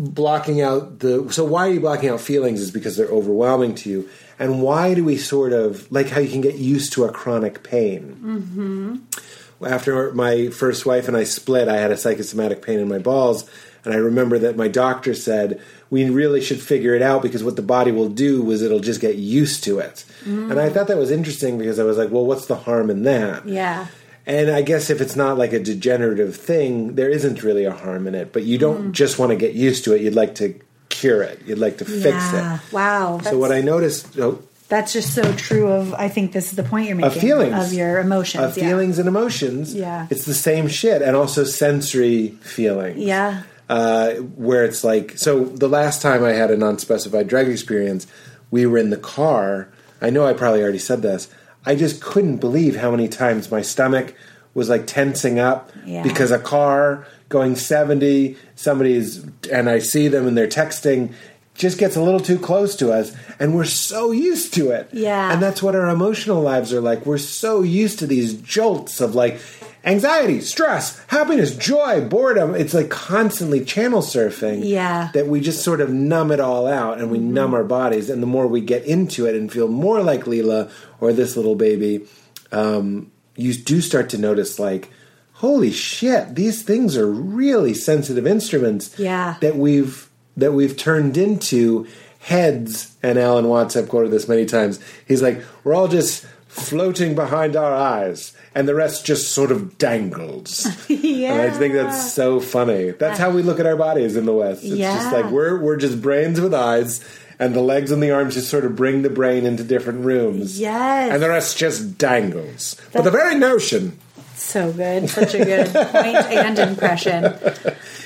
[0.00, 3.90] blocking out the so why are you blocking out feelings is because they're overwhelming to
[3.90, 4.08] you.
[4.38, 7.62] And why do we sort of like how you can get used to a chronic
[7.62, 8.16] pain?
[8.22, 9.64] Mm-hmm.
[9.66, 13.48] after my first wife and i split i had a psychosomatic pain in my balls.
[13.84, 17.56] And i remember that my doctor said we really should figure it out because what
[17.56, 20.04] the body will do is it'll just get used to it.
[20.50, 23.02] And i thought that was interesting because i was like well what's the harm in
[23.02, 23.46] that?
[23.46, 23.88] Yeah.
[24.30, 28.06] And I guess if it's not like a degenerative thing, there isn't really a harm
[28.06, 28.32] in it.
[28.32, 30.00] But you don't just want to get used to it.
[30.02, 30.54] You'd like to
[30.88, 31.42] cure it.
[31.46, 32.54] You'd like to fix yeah.
[32.56, 32.72] it.
[32.72, 33.18] Wow.
[33.20, 36.62] So what I noticed, oh, That's just so true of I think this is the
[36.62, 37.66] point you're making Of feelings.
[37.66, 38.44] of your emotions.
[38.44, 38.68] of yeah.
[38.68, 40.06] feelings and emotions, Yeah.
[40.10, 42.98] it's the same shit, and also sensory feelings.
[42.98, 43.42] Yeah.
[43.68, 48.06] uh, where it's like so the last time I had a non-specified drug experience,
[48.50, 49.68] we were in the car.
[50.00, 51.28] I know I probably already said this.
[51.66, 54.14] I just couldn't believe how many times my stomach
[54.54, 56.02] was like tensing up Yeah.
[56.02, 61.12] because a car going 70, somebody's and I see them and they're texting
[61.54, 64.88] just gets a little too close to us and we're so used to it.
[64.92, 65.30] Yeah.
[65.32, 67.04] And that's what our emotional lives are like.
[67.04, 69.38] We're so used to these jolts of like
[69.84, 72.54] anxiety, stress, happiness, joy, boredom.
[72.54, 74.60] It's like constantly channel surfing.
[74.64, 75.10] Yeah.
[75.14, 78.10] That we just sort of numb it all out and we numb our bodies.
[78.10, 80.70] And the more we get into it and feel more like Leela
[81.00, 82.06] or this little baby,
[82.52, 84.90] um, you do start to notice like,
[85.34, 89.36] holy shit, these things are really sensitive instruments Yeah.
[89.40, 91.86] that we've that we've turned into
[92.20, 92.96] heads.
[93.02, 94.78] And Alan Watts, I've quoted this many times.
[95.06, 99.78] He's like, we're all just floating behind our eyes, and the rest just sort of
[99.78, 100.66] dangles.
[100.88, 101.34] yeah.
[101.34, 102.90] And I think that's so funny.
[102.90, 104.64] That's how we look at our bodies in the West.
[104.64, 107.04] It's just like we're we're just brains with eyes,
[107.38, 110.60] and the legs and the arms just sort of bring the brain into different rooms.
[110.60, 111.12] Yes.
[111.12, 112.76] And the rest just dangles.
[112.92, 113.98] but the very notion,
[114.34, 115.08] so good.
[115.08, 117.24] Such a good point and impression.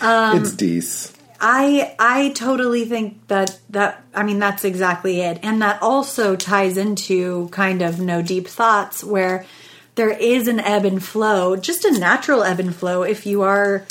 [0.01, 1.13] Um, it's Dees.
[1.41, 5.39] I I totally think that that I mean that's exactly it.
[5.43, 9.47] And that also ties into kind of no deep thoughts where
[9.95, 13.87] there is an ebb and flow, just a natural ebb and flow if you are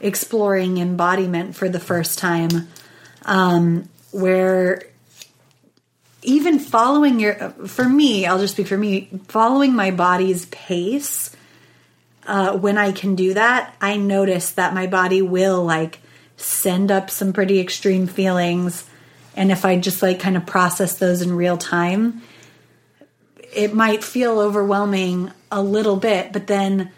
[0.00, 2.68] exploring embodiment for the first time.
[3.24, 4.82] Um where
[6.22, 7.34] even following your
[7.66, 11.36] for me, I'll just speak for me, following my body's pace
[12.26, 16.00] uh, when I can do that, I notice that my body will like
[16.36, 18.88] send up some pretty extreme feelings.
[19.36, 22.22] And if I just like kind of process those in real time,
[23.54, 26.90] it might feel overwhelming a little bit, but then,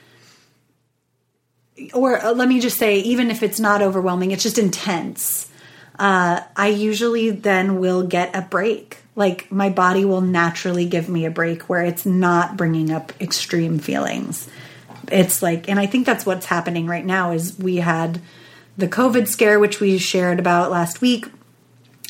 [1.94, 5.50] or uh, let me just say, even if it's not overwhelming, it's just intense.
[5.98, 8.98] Uh, I usually then will get a break.
[9.16, 13.78] Like my body will naturally give me a break where it's not bringing up extreme
[13.78, 14.48] feelings
[15.10, 18.20] it's like and i think that's what's happening right now is we had
[18.76, 21.26] the covid scare which we shared about last week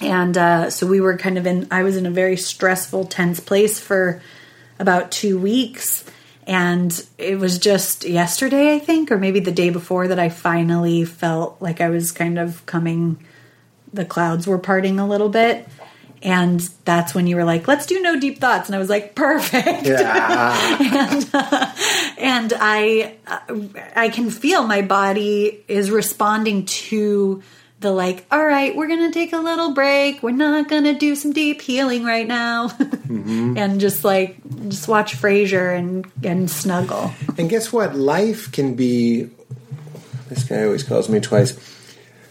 [0.01, 3.41] and uh, so we were kind of in i was in a very stressful tense
[3.41, 4.20] place for
[4.78, 6.05] about two weeks
[6.49, 11.05] and it was just yesterday i think or maybe the day before that i finally
[11.05, 13.23] felt like i was kind of coming
[13.93, 15.67] the clouds were parting a little bit.
[16.21, 18.69] And that's when you were like let's do no deep thoughts.
[18.69, 19.87] And i was like perfect.
[19.87, 20.79] Yeah.
[20.81, 21.75] and uh,
[22.19, 23.57] and I uh,
[23.95, 27.43] I can feel my body is responding to
[27.81, 31.33] the like all right we're gonna take a little break we're not gonna do some
[31.33, 32.70] deep healing right now
[33.09, 34.37] and just like
[34.68, 37.95] just watch Frasier and and snuggle And guess what?
[37.95, 39.31] Life can be.
[40.29, 41.57] This guy always calls me twice.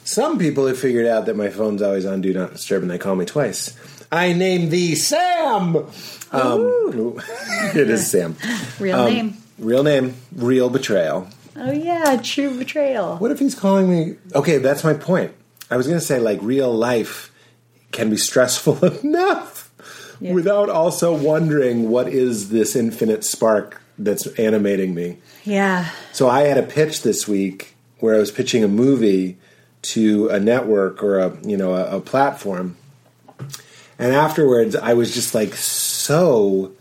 [0.03, 2.97] Some people have figured out that my phone's always on Do Not Disturb and they
[2.97, 3.75] call me twice.
[4.11, 5.75] I name thee Sam!
[5.77, 5.87] Um,
[7.73, 8.35] it is Sam.
[8.79, 11.27] real Um, name Real name, real betrayal.
[11.57, 14.15] Oh yeah true betrayal What if he's calling me?
[14.35, 15.31] Okay, that's my point.
[15.69, 17.31] I was going to say, like, real life
[17.91, 19.69] can be stressful enough
[20.21, 20.33] Yeah.
[20.33, 25.17] without also wondering what is this infinite spark that's animating me.
[25.43, 29.37] yeah So I had a pitch this week where I was pitching a movie
[29.93, 32.75] to a network or a you know a, a platform,
[33.99, 36.71] and afterwards I was just like so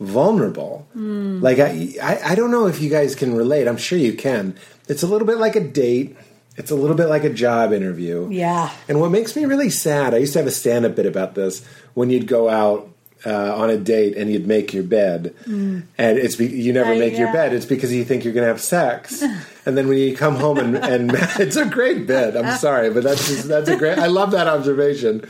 [0.00, 0.86] vulnerable.
[0.92, 1.40] Hmm.
[1.40, 3.68] Like I, I I don't know if you guys can relate.
[3.68, 4.56] I'm sure you can.
[4.88, 6.16] It's a little bit like a date.
[6.56, 8.28] It's a little bit like a job interview.
[8.30, 8.72] Yeah.
[8.88, 11.36] And what makes me really sad, I used to have a stand up bit about
[11.36, 12.90] this when you'd go out
[13.26, 15.34] uh, on a date and you'd make your bed.
[15.46, 17.52] And it's be- you never Uh, make your bed.
[17.52, 19.22] It's because you think you're going to have sex.
[19.66, 22.36] and then when you come home and, and it's a great bed.
[22.36, 23.98] I'm sorry, but that's just, that's a great.
[23.98, 25.20] I love that observation.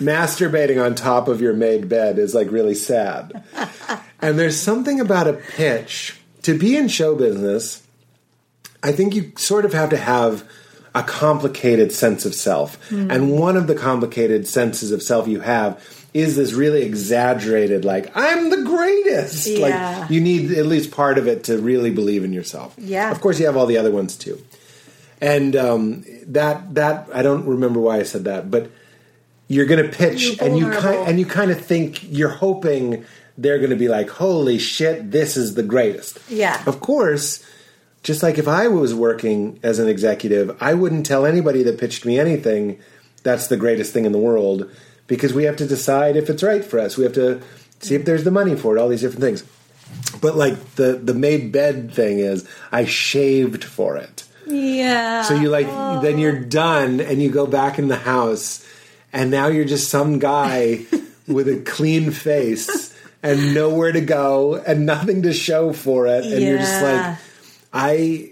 [0.00, 3.44] Masturbating on top of your made bed is like really sad.
[4.20, 7.82] And there's something about a pitch to be in show business.
[8.82, 10.48] I think you sort of have to have
[10.94, 12.78] a complicated sense of self.
[12.90, 18.16] And one of the complicated senses of self you have is this really exaggerated, like,
[18.16, 19.46] I'm the greatest.
[19.48, 19.98] Yeah.
[20.00, 22.74] Like, you need at least part of it to really believe in yourself.
[22.78, 23.10] Yeah.
[23.10, 24.40] Of course, you have all the other ones too.
[25.20, 28.70] And um, that, that, I don't remember why I said that, but
[29.48, 33.04] you're going to pitch and you kind and you kind of think you're hoping
[33.36, 36.62] they're going to be like holy shit this is the greatest Yeah.
[36.66, 37.44] of course
[38.02, 42.06] just like if i was working as an executive i wouldn't tell anybody that pitched
[42.06, 42.80] me anything
[43.22, 44.70] that's the greatest thing in the world
[45.06, 46.96] because we have to decide if it's right for us.
[46.96, 47.42] We have to
[47.80, 49.44] see if there's the money for it all these different things.
[50.20, 54.24] But like the the made bed thing is i shaved for it.
[54.46, 55.22] Yeah.
[55.22, 56.00] So you like oh.
[56.00, 58.66] then you're done and you go back in the house
[59.12, 60.86] and now you're just some guy
[61.28, 62.92] with a clean face
[63.22, 66.24] and nowhere to go and nothing to show for it.
[66.24, 67.18] And you're just like
[67.72, 68.30] I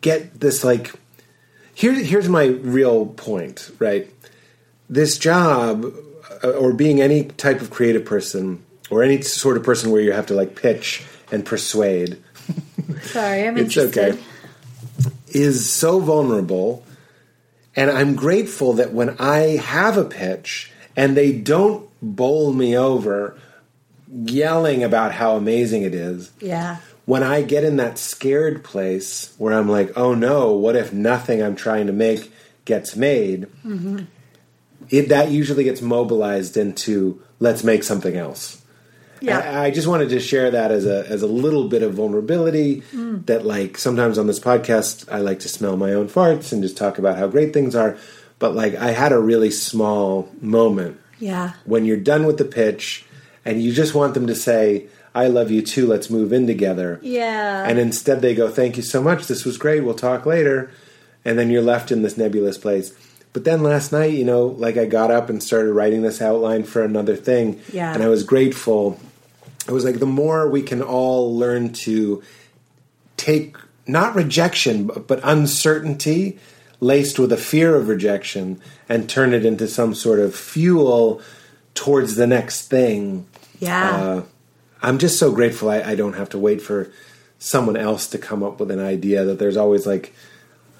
[0.00, 0.92] get this like
[1.74, 4.08] here here's my real point, right?
[4.92, 5.86] This job
[6.44, 10.12] uh, or being any type of creative person or any sort of person where you
[10.12, 12.18] have to like pitch and persuade
[13.02, 14.14] Sorry, I'm It's interested.
[14.14, 14.22] okay.
[15.28, 16.84] is so vulnerable.
[17.74, 23.38] And I'm grateful that when I have a pitch and they don't bowl me over
[24.12, 26.76] yelling about how amazing it is, Yeah.
[27.06, 31.42] when I get in that scared place where I'm like, oh no, what if nothing
[31.42, 32.30] I'm trying to make
[32.66, 33.46] gets made?
[34.92, 38.62] It, that usually gets mobilized into let's make something else.
[39.22, 39.38] Yeah.
[39.38, 42.82] I, I just wanted to share that as a as a little bit of vulnerability.
[42.92, 43.24] Mm.
[43.26, 46.76] That like sometimes on this podcast I like to smell my own farts and just
[46.76, 47.96] talk about how great things are.
[48.38, 51.52] But like I had a really small moment Yeah.
[51.64, 53.04] when you're done with the pitch
[53.44, 55.86] and you just want them to say, "I love you too.
[55.86, 57.64] Let's move in together." Yeah.
[57.66, 59.26] And instead they go, "Thank you so much.
[59.26, 59.84] This was great.
[59.84, 60.70] We'll talk later."
[61.24, 62.92] And then you're left in this nebulous place.
[63.32, 66.64] But then last night, you know, like I got up and started writing this outline
[66.64, 67.60] for another thing.
[67.72, 67.94] Yeah.
[67.94, 69.00] And I was grateful.
[69.66, 72.22] It was like the more we can all learn to
[73.16, 73.56] take
[73.86, 76.38] not rejection but, but uncertainty
[76.80, 81.20] laced with a fear of rejection and turn it into some sort of fuel
[81.74, 83.26] towards the next thing
[83.60, 83.90] yeah.
[83.90, 84.22] uh,
[84.82, 86.90] I'm just so grateful I, I don't have to wait for
[87.42, 89.24] someone else to come up with an idea.
[89.24, 90.14] That there's always like,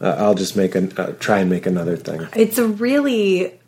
[0.03, 2.27] uh, I'll just make an uh, try and make another thing.
[2.37, 3.59] it's a really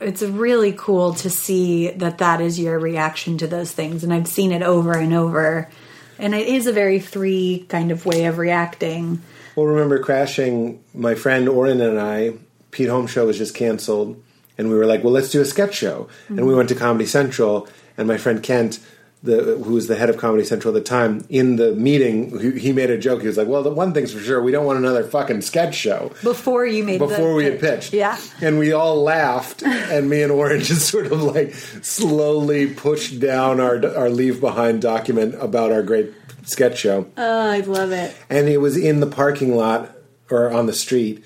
[0.00, 4.28] it's really cool to see that that is your reaction to those things and i've
[4.28, 5.70] seen it over and over
[6.18, 9.20] and it is a very three kind of way of reacting
[9.56, 10.82] Well, remember crashing.
[10.94, 12.34] My friend Oren and I,
[12.72, 14.22] Pete Holmes show was just canceled,
[14.58, 16.08] and we were like, well, let's do a sketch show.
[16.28, 18.80] And we went to Comedy Central, and my friend Kent.
[19.22, 21.24] The, who was the head of Comedy Central at the time?
[21.30, 23.22] In the meeting, he, he made a joke.
[23.22, 25.74] He was like, "Well, the one thing's for sure, we don't want another fucking sketch
[25.74, 27.92] show." before you made before we had pitched.
[27.92, 33.18] yeah And we all laughed, and me and Orange just sort of like slowly pushed
[33.18, 36.12] down our our leave behind document about our great
[36.44, 37.06] sketch show.
[37.16, 39.90] oh i love it And it was in the parking lot
[40.30, 41.24] or on the street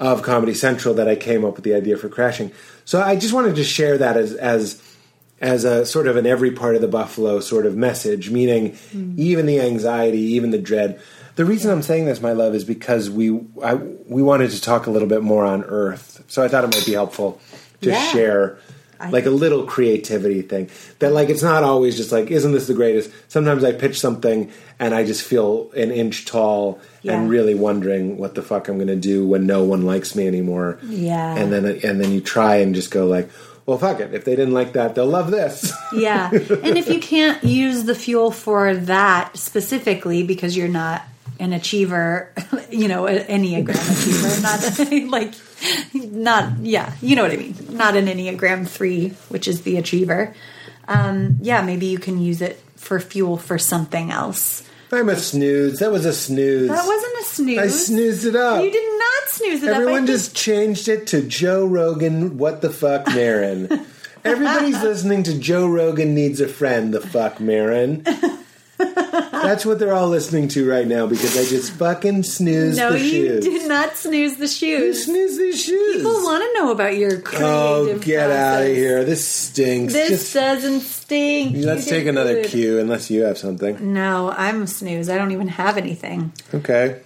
[0.00, 2.52] of Comedy Central that I came up with the idea for crashing.
[2.84, 4.80] So I just wanted to share that as as
[5.40, 9.14] as a sort of an every part of the buffalo sort of message, meaning hmm.
[9.16, 11.00] even the anxiety, even the dread.
[11.36, 14.86] The reason I'm saying this, my love, is because we I, we wanted to talk
[14.86, 16.24] a little bit more on Earth.
[16.26, 17.40] So I thought it might be helpful
[17.82, 18.08] to Yeah.
[18.08, 18.58] share
[19.12, 20.68] like a little creativity thing.
[20.98, 23.12] That like it's not always just like isn't this the greatest?
[23.28, 27.12] Sometimes I pitch something and I just feel an inch tall Yeah.
[27.12, 30.26] and really wondering what the fuck I'm going to do when no one likes me
[30.26, 30.80] anymore.
[30.82, 31.36] Yeah.
[31.36, 33.30] And then and then you try and just go like,
[33.68, 34.14] well, fuck it.
[34.14, 35.70] If they didn't like that, they'll love this.
[35.92, 41.02] yeah and if you can't use the fuel for that specifically because you're not
[41.40, 42.32] an achiever
[42.70, 45.34] you know an enneagram achiever not like
[46.12, 50.34] not yeah you know what i mean not an enneagram 3 which is the achiever
[50.88, 55.80] um yeah maybe you can use it for fuel for something else I'm a snooze.
[55.80, 56.68] That was a snooze.
[56.68, 58.64] that wasn't a snooze I snoozed it up.
[58.64, 58.87] you did not
[59.38, 59.76] snooze it up.
[59.76, 62.38] I Everyone just changed it to Joe Rogan.
[62.38, 63.86] What the fuck, Marin?
[64.24, 66.92] Everybody's listening to Joe Rogan needs a friend.
[66.92, 68.04] The fuck, Marin.
[68.78, 73.00] That's what they're all listening to right now because I just fucking snoozed no the
[73.00, 75.96] you did not snooze the You shoes snoozed these shoes.
[75.96, 79.04] people want to know about your creative oh, get out of here!
[79.04, 79.92] This stinks.
[79.92, 81.56] This Just doesn't stink.
[81.64, 82.46] let's take another good.
[82.46, 83.92] cue, unless you have something.
[83.94, 85.08] No, I'm a snooze.
[85.08, 86.32] I don't even have anything.
[86.52, 87.00] Okay.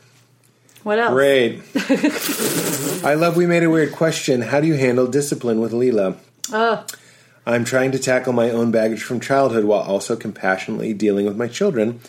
[0.82, 1.12] What else?
[1.12, 1.62] Great.
[3.04, 4.42] I love we made a weird question.
[4.42, 6.16] How do you handle discipline with Leela?
[6.52, 6.84] Oh,
[7.46, 11.48] I'm trying to tackle my own baggage from childhood while also compassionately dealing with my
[11.48, 12.00] children,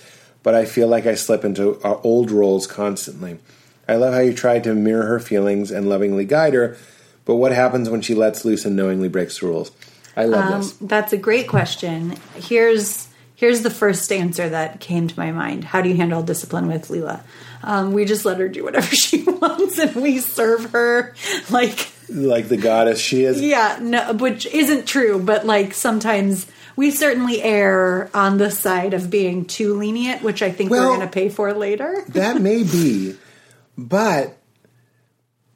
[0.44, 3.40] but I feel like I slip into uh, old roles constantly.
[3.88, 6.78] I love how you try to mirror her feelings and lovingly guide her,
[7.26, 9.72] but what happens when she lets loose and knowingly breaks the rules?
[10.16, 10.74] I love um, this.
[10.74, 12.16] that's a great question.
[12.36, 15.64] Here's here's the first answer that came to my mind.
[15.64, 17.22] How do you handle discipline with Leela?
[17.64, 21.15] Um, we just let her do whatever she wants, and we serve her
[21.49, 23.41] like Like the goddess she is.
[23.41, 26.45] yeah, no, which isn't true, but like sometimes.
[26.76, 30.95] We certainly err on the side of being too lenient, which I think Well- we're
[30.98, 32.03] going to pay for later.
[32.10, 33.15] That may be,
[33.77, 34.35] but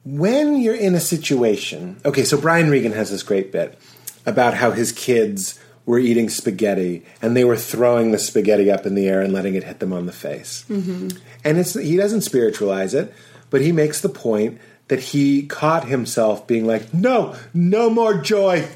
[0.04, 3.78] when you're in a situation, okay, so Brian Regan has this great bit
[4.26, 5.58] about how his kids
[5.88, 9.54] were eating spaghetti and they were throwing the spaghetti up in the air and letting
[9.54, 10.66] it hit them on the face.
[10.68, 11.16] Mm-hmm.
[11.44, 13.10] And it's he doesn't spiritualize it,
[13.48, 18.68] but he makes the point that he caught himself being like, "No, no more joy,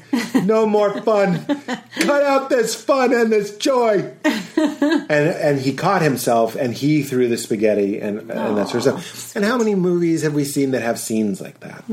[0.43, 1.45] no more fun.
[1.45, 7.27] Cut out this fun and this joy." and and he caught himself and he threw
[7.27, 9.35] the spaghetti and and that sort of stuff.
[9.35, 11.83] And how many movies have we seen that have scenes like that?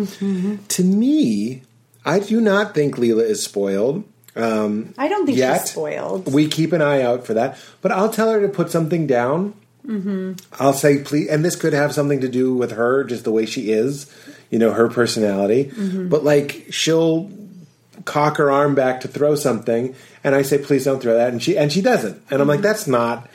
[0.68, 1.60] To me,
[2.06, 4.04] I do not think Leela is spoiled.
[4.36, 5.62] Um, I don't think yet.
[5.62, 6.32] she's spoiled.
[6.32, 9.54] We keep an eye out for that, but I'll tell her to put something down,
[9.84, 10.34] mm-hmm.
[10.62, 13.44] I'll say please, and this could have something to do with her, just the way
[13.46, 14.12] she is,
[14.50, 15.64] you know, her personality.
[15.66, 16.08] Mm-hmm.
[16.08, 17.30] But like she'll
[18.04, 21.42] cock her arm back to throw something, and I say please don't throw that, and
[21.42, 22.62] she and she doesn't, and I'm like mm-hmm.
[22.64, 23.28] that's not.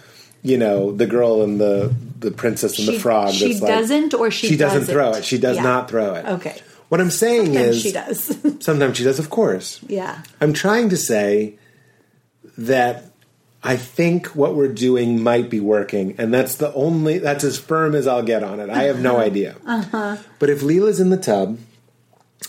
[0.44, 3.34] You know the girl and the the princess and the frog.
[3.34, 4.94] she that's like- doesn't or she doesn't doesn't?
[4.94, 5.26] throw it.
[5.26, 5.64] She does Yeah.
[5.64, 6.26] not throw it.
[6.26, 6.62] Okay.
[6.96, 8.38] What I'm saying Sometimes is she does.
[8.64, 9.82] Sometimes she does, of course.
[9.86, 10.24] yeah.
[10.40, 11.56] I'm trying to say
[12.58, 13.12] that
[13.62, 17.96] I think what we're doing might be working, and that's the only that's as firm
[17.96, 18.70] as I'll get on it.
[18.70, 19.26] I have no uh-huh.
[19.26, 19.56] idea.
[19.68, 20.16] Uh-huh.
[20.40, 21.60] But if Leela's in the tub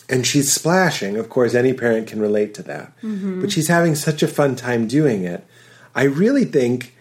[0.09, 2.97] and she's splashing, of course, any parent can relate to that.
[3.03, 3.41] Mm-hmm.
[3.41, 5.45] But she's having such a fun time doing it.
[5.93, 6.95] I really think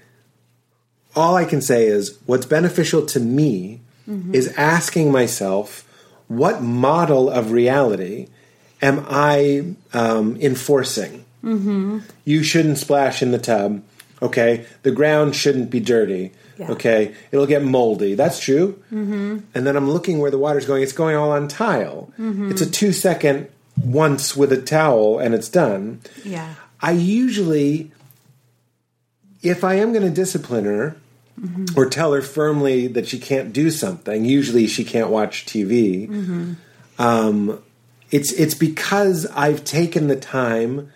[1.16, 4.34] all I can say is what's beneficial to me mm-hmm.
[4.34, 5.84] is asking myself
[6.28, 8.28] what model of reality
[8.82, 11.26] am I um, enforcing?
[11.44, 12.00] Mm-hmm.
[12.24, 13.84] You shouldn't splash in the tub.
[14.22, 16.32] Okay, the ground shouldn't be dirty.
[16.58, 16.72] Yeah.
[16.72, 18.16] Okay, it'll get moldy.
[18.16, 18.82] That's true.
[18.92, 19.40] Mm-hmm.
[19.54, 20.84] And then I'm looking where the water's going.
[20.84, 22.12] It's going all on tile.
[22.50, 23.50] It's a two second
[23.84, 26.02] once with a towel, and it's done.
[26.24, 26.56] Yeah.
[26.82, 27.92] I usually,
[29.42, 30.96] if I am going to discipline her
[31.40, 31.78] Mm-hmm.
[31.78, 36.08] or tell her firmly that she can't do something, usually she can't watch TV.
[36.08, 36.54] Mm-hmm.
[36.98, 37.62] Um,
[38.10, 40.92] it's it's because I've taken the time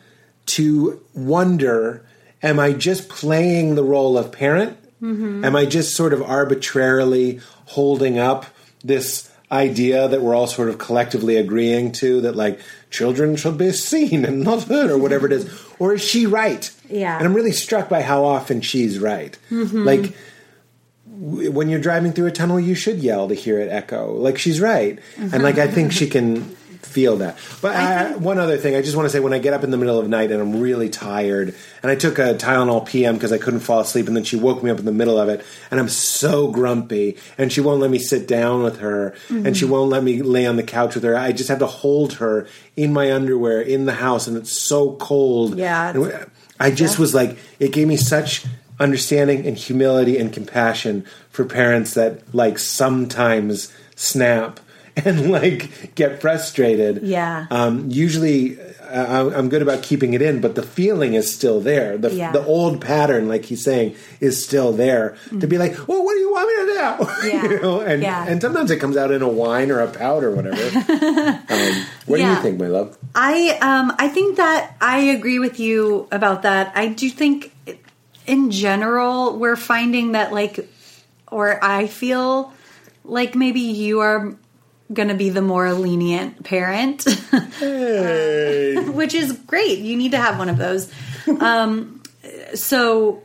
[0.48, 2.06] to wonder:
[2.42, 4.78] Am I just playing the role of parent?
[5.02, 5.44] Mm-hmm.
[5.44, 8.46] Am I just sort of arbitrarily holding up
[8.84, 12.60] this idea that we're all sort of collectively agreeing to that like
[12.92, 15.66] children should be seen and not heard or whatever it is?
[15.80, 16.70] Or is she right?
[16.90, 17.18] Yeah.
[17.18, 19.38] and i'm really struck by how often she's right.
[19.52, 20.14] Like w-
[21.20, 24.14] when you're driving through a tunnel you should yell to hear it echo.
[24.14, 25.00] Like she's right.
[25.18, 25.76] And like i mm-hmm.
[25.76, 27.38] think she can feel that.
[27.62, 29.70] But I, one other thing i just want to say when i get up in
[29.70, 33.16] the middle of the night and i'm really tired and i took a tylenol pm
[33.16, 35.30] because i couldn't fall asleep and then she woke me up in the middle of
[35.30, 39.56] it and i'm so grumpy and she won't let me sit down with her and
[39.56, 39.74] she mm-hmm.
[39.74, 41.16] won't let me lay on the couch with her.
[41.16, 44.94] I just have to hold her in my underwear in the house and it's so
[44.94, 45.58] cold.
[45.58, 46.26] Yeah,
[46.60, 48.46] I just was like, it gave me such
[48.80, 54.60] understanding and humility and compassion for parents that like sometimes snap
[55.06, 57.04] and like get frustrated.
[57.04, 57.46] Yeah.
[57.52, 61.96] Um, usually, uh, I'm good about keeping it in, but the feeling is still there.
[61.98, 62.32] The, Yeah.
[62.32, 65.16] the old pattern, like he's saying, is still there.
[65.40, 67.30] To be like, well, what do you want me to do?
[67.30, 67.44] Yeah.
[67.44, 68.26] you know, and Yeah.
[68.28, 70.64] and sometimes it comes out in a whine or a pout or whatever.
[71.50, 72.98] um, what do you think, my love?
[73.14, 76.72] I um I think that I agree with you about that.
[76.76, 77.54] I do think
[78.30, 80.70] in general we're finding that like
[81.32, 82.54] or I feel
[83.04, 84.36] like maybe you are
[84.92, 87.04] going to be the more lenient parent,
[87.60, 88.76] Hey.
[88.90, 89.80] which is great.
[89.80, 90.92] You need to have one of those.
[91.40, 92.02] Um
[92.56, 93.24] so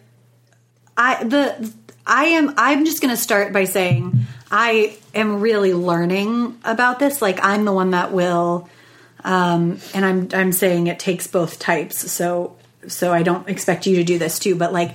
[0.97, 1.73] I the
[2.07, 7.23] I am I'm just going to start by saying I am really learning about this.
[7.23, 8.69] Like I'm the one that will
[9.25, 12.13] um, and I'm I'm saying it takes both types.
[12.13, 12.57] So
[12.89, 14.95] so I don't expect you to do this too, but like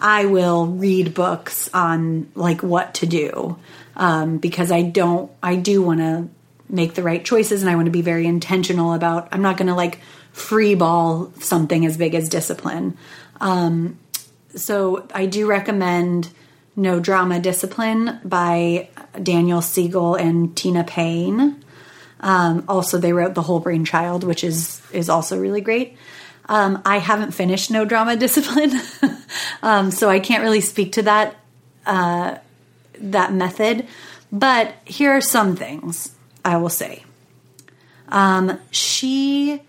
[0.00, 3.58] I will read books on like what to do
[3.96, 6.28] um, because I don't I do want to
[6.68, 9.28] make the right choices and I want to be very intentional about.
[9.32, 10.00] I'm not going to like
[10.32, 12.96] free ball something as big as discipline.
[13.40, 13.98] Um,
[14.54, 16.30] so I do recommend
[16.76, 18.88] No Drama Discipline by
[19.22, 21.64] Daniel Siegel and Tina Payne.
[22.20, 25.96] Um, also, they wrote The Whole Brain Child, which is is also really great.
[26.48, 28.72] Um, I haven't finished No Drama Discipline,
[29.62, 31.36] um, so I can't really speak to that
[31.86, 32.36] uh,
[32.98, 33.86] that method.
[34.30, 36.14] But here are some things
[36.44, 37.04] I will say.
[38.08, 39.62] Um, she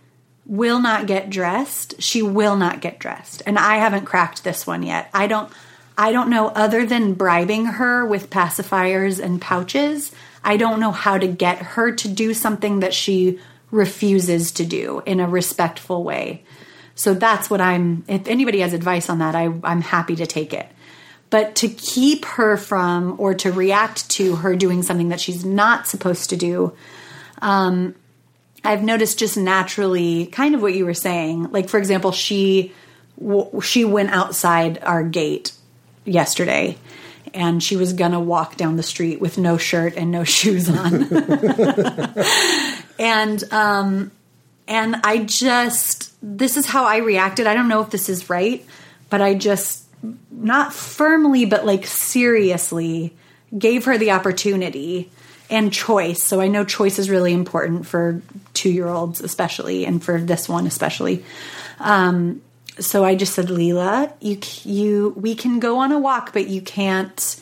[0.45, 2.01] will not get dressed.
[2.01, 5.09] She will not get dressed, and I haven't cracked this one yet.
[5.13, 5.51] I don't.
[5.97, 10.13] I don't know other than bribing her with pacifiers and pouches.
[10.45, 13.39] I don't know how to get her to do something that she
[13.69, 16.43] refuses to do in a respectful way.
[16.99, 18.03] So that's what I'm.
[18.09, 20.67] If anybody has advice on that, I, I'm happy to take it.
[21.29, 25.87] But to keep her from or to react to her doing something that she's not
[25.87, 26.73] supposed to do,
[27.41, 27.95] um,
[28.65, 31.51] I've noticed just naturally, kind of what you were saying.
[31.51, 32.73] Like for example, she
[33.61, 35.53] she went outside our gate
[36.03, 36.77] yesterday,
[37.33, 41.07] and she was gonna walk down the street with no shirt and no shoes on,
[42.99, 44.11] and um,
[44.69, 47.47] and I just this is how I reacted.
[47.47, 48.65] I don't know if this is right,
[49.09, 49.83] but I just
[50.31, 53.13] not firmly, but like seriously
[53.57, 55.09] gave her the opportunity
[55.49, 56.23] and choice.
[56.23, 58.21] So I know choice is really important for
[58.53, 61.25] two year olds, especially, and for this one especially.
[61.79, 62.41] Um,
[62.79, 66.61] so I just said, Leela, you you we can go on a walk, but you
[66.61, 67.41] can't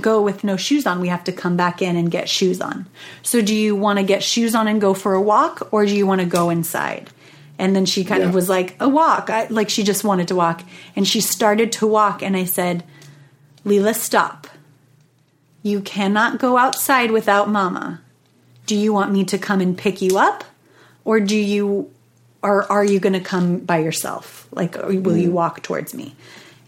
[0.00, 2.86] go with no shoes on, we have to come back in and get shoes on.
[3.22, 5.94] So do you want to get shoes on and go for a walk or do
[5.94, 7.10] you want to go inside?
[7.58, 8.28] And then she kind Yeah.
[8.28, 9.30] of was like, a walk.
[9.30, 10.62] I, like she just wanted to walk.
[10.94, 12.22] And she started to walk.
[12.22, 12.84] And I said,
[13.64, 14.46] Leela, stop.
[15.62, 18.00] You cannot go outside without mama.
[18.66, 20.44] Do you want me to come and pick you up?
[21.04, 21.90] Or do you,
[22.42, 24.48] or are you going to come by yourself?
[24.50, 25.32] Like, will you mm.
[25.32, 26.14] walk towards me?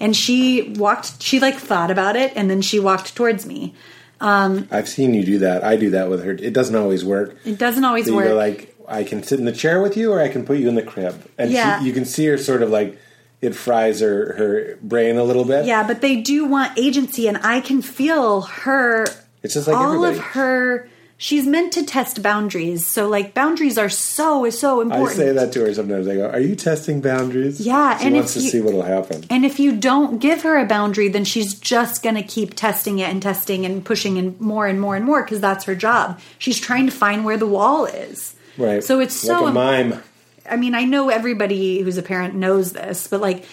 [0.01, 3.75] And she walked, she like thought about it and then she walked towards me.
[4.21, 5.63] Um, I've seen you do that.
[5.65, 6.33] I do that with her.
[6.33, 7.37] It doesn't always work.
[7.45, 8.33] It doesn't always So work.
[8.35, 10.75] like, I can sit in the chair with you, or I can put you in
[10.75, 11.79] the crib, and Yeah.
[11.81, 12.99] she, you can see her sort of like
[13.43, 15.67] it fries her her brain a little bit.
[15.67, 19.05] Yeah, but they do want agency, and I can feel her.
[19.43, 20.89] It's just like all of her.
[21.21, 25.19] She's meant to test boundaries, so like boundaries are so so important.
[25.21, 26.07] I say that to her sometimes.
[26.07, 29.25] I go, "Are you testing boundaries?" Yeah, she and wants to you- see what'll happen.
[29.29, 33.01] And if you don't give her a boundary, then she's just going to keep testing
[33.01, 36.21] it and testing and pushing and more and more and more because that's her job.
[36.39, 38.37] She's trying to find where the wall is.
[38.57, 38.85] Right.
[38.85, 39.43] So it's so.
[39.43, 40.03] like a mime.
[40.49, 43.45] I mean, I know everybody who's a parent knows this, but like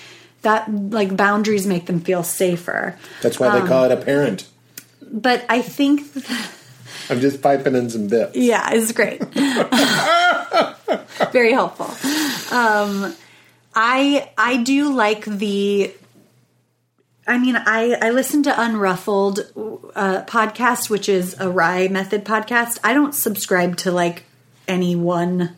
[0.44, 2.96] that, like boundaries make them feel safer.
[3.24, 4.46] That's why Um, they call it a parent.
[5.12, 6.04] But I think
[7.09, 8.35] I'm just piping in some bits.
[8.35, 9.23] Yeah, it's great.
[11.31, 11.85] Very helpful.
[12.55, 13.13] Um,
[13.73, 15.93] I I do like the.
[17.27, 19.39] I mean, I I listen to Unruffled
[19.95, 22.80] uh, podcast, which is a RIE Method podcast.
[22.84, 24.23] I don't subscribe to like
[24.67, 25.55] any one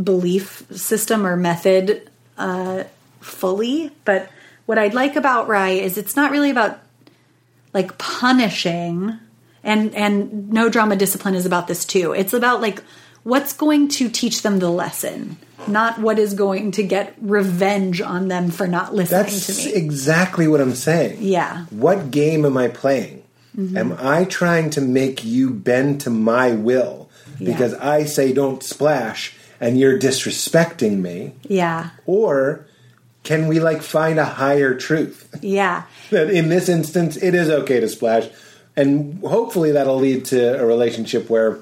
[0.00, 2.84] belief system or method uh,
[3.20, 4.30] fully, but
[4.66, 6.78] what I'd like about RIE is it's not really about
[7.72, 9.18] like punishing
[9.68, 12.82] and and no drama discipline is about this too it's about like
[13.22, 15.36] what's going to teach them the lesson
[15.66, 19.74] not what is going to get revenge on them for not listening That's to me
[19.74, 21.18] exactly what I'm saying.
[21.20, 21.66] Yeah.
[21.70, 23.24] What game am I playing?
[23.56, 23.76] Mm-hmm.
[23.76, 29.34] Am I trying to make you bend to my will because I say don't splash
[29.60, 31.34] and you're disrespecting me?
[31.42, 32.66] yeah Or
[33.24, 35.34] can we like find a higher truth?
[35.42, 38.28] yeah that in this instance it is okay to splash
[38.78, 41.58] and hopefully that'll lead to a relationship where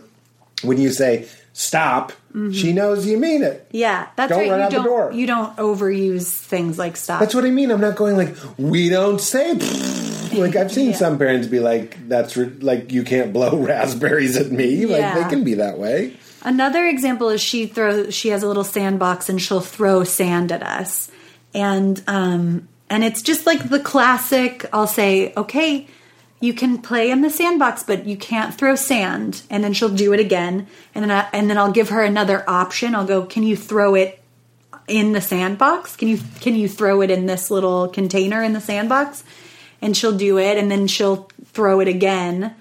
[0.62, 2.12] when you say stop
[2.52, 5.12] she knows you mean it yeah that's Don't right run you out the don't door.
[5.12, 8.90] you don't overuse things like stop that's what i mean i'm not going like we
[8.90, 9.54] don't say
[10.34, 10.96] like i've seen Yeah.
[10.96, 15.14] some parents be like that's re- like you can't blow raspberries at me like Yeah.
[15.22, 19.28] they can be that way Another example is she throws she has a little sandbox
[19.30, 21.10] and she'll throw sand at us.
[21.54, 25.88] And um and it's just like the classic I'll say, "Okay,
[26.40, 30.12] you can play in the sandbox, but you can't throw sand." And then she'll do
[30.12, 30.66] it again.
[30.94, 32.94] And then I, and then I'll give her another option.
[32.94, 34.20] I'll go, "Can you throw it
[34.88, 35.96] in the sandbox?
[35.96, 39.24] Can you can you throw it in this little container in the sandbox?"
[39.82, 42.54] And she'll do it and then she'll throw it again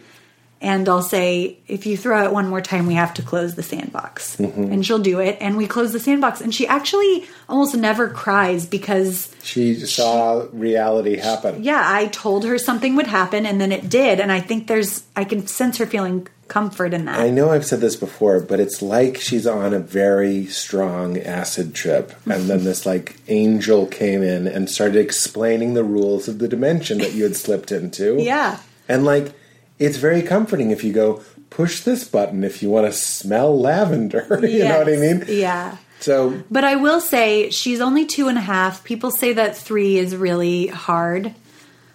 [0.66, 3.62] and I'll say, if you throw it one more time, we have to close the
[3.62, 4.38] sandbox.
[4.38, 4.74] Mm-hmm.
[4.74, 6.42] And she'll do it, and we close the sandbox.
[6.42, 12.58] And she actually almost never cries because, she saw reality happen yeah, I told her
[12.58, 14.20] something would happen, and then it did.
[14.20, 17.20] And I think there's, I can sense her feeling comfort in that.
[17.20, 21.76] I know I've said this before, but it's like she's on a very strong acid
[21.76, 26.48] trip, and then this like angel came in and started explaining the rules of the
[26.48, 28.20] dimension that you had slipped into.
[28.20, 28.60] Yeah.
[28.90, 29.32] and like
[29.80, 34.40] it's very comforting if you go push this button if you want to smell lavender.
[34.44, 35.26] you know what I mean?
[35.28, 35.78] Yeah.
[36.00, 38.84] So But I will say she's only two and a half.
[38.84, 41.34] People say that three is really hard.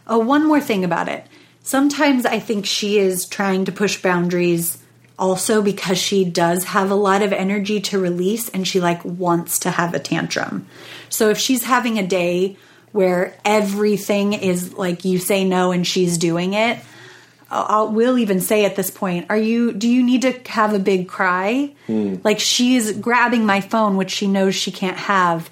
[0.07, 1.27] Oh, one more thing about it.
[1.63, 4.79] Sometimes I think she is trying to push boundaries
[5.19, 9.59] also because she does have a lot of energy to release and she like wants
[9.61, 10.67] to have a tantrum.
[11.11, 12.57] So if she's having a day
[12.93, 16.79] where everything is like you say no and she's doing it,
[17.51, 20.79] I'll, will even say at this point, are you, do you need to have a
[20.79, 21.75] big cry?
[22.23, 25.51] Like she's grabbing my phone, which she knows she can't have.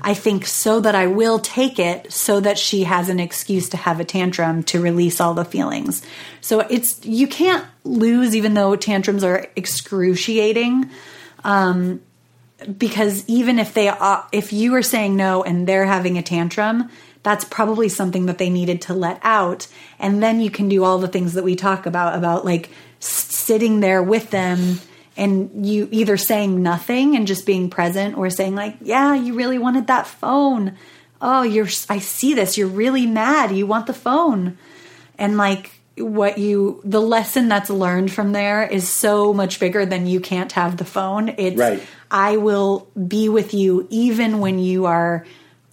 [0.00, 3.76] I think so that I will take it so that she has an excuse to
[3.76, 6.02] have a tantrum to release all the feelings.
[6.40, 10.90] So it's, you can't lose even though tantrums are excruciating.
[11.42, 12.00] Um,
[12.78, 13.92] because even if they
[14.32, 16.88] if you are saying no and they're having a tantrum,
[17.24, 19.66] that's probably something that they needed to let out.
[19.98, 22.70] And then you can do all the things that we talk about, about like
[23.00, 24.78] sitting there with them
[25.16, 29.58] and you either saying nothing and just being present or saying like, yeah, you really
[29.58, 30.76] wanted that phone.
[31.20, 32.58] Oh, you're, I see this.
[32.58, 33.56] You're really mad.
[33.56, 34.58] You want the phone.
[35.18, 40.08] And like, what you the lesson that's learned from there is so much bigger than
[40.08, 41.80] you can't have the phone it's Right.
[42.10, 45.24] I will be with you even when you are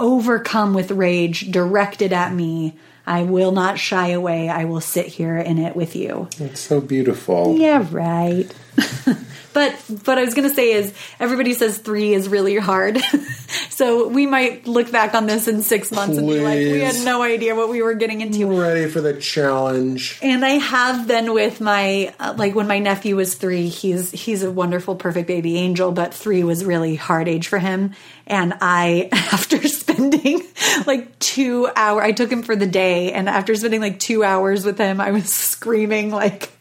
[0.02, 2.76] overcome with rage directed at me.
[3.06, 4.50] I will not shy away.
[4.50, 6.28] I will sit here in it with you.
[6.40, 7.56] It's so beautiful.
[7.58, 8.48] Yeah, right.
[9.54, 9.74] but
[10.06, 13.00] what I was going to say is everybody says three is really hard.
[13.70, 17.04] so we might look back on this in six months and be like, we had
[17.04, 18.48] no idea what we were getting into.
[18.48, 20.20] Ready for the challenge.
[20.22, 23.68] And I have been with my uh, like when my nephew was three.
[23.68, 27.94] He's he's a wonderful, perfect baby angel, but three was really hard age for him.
[28.28, 30.42] And I, after spending
[30.86, 34.66] like two hours, I took him for the day, and after spending like two hours
[34.66, 36.52] with him, I was screaming like.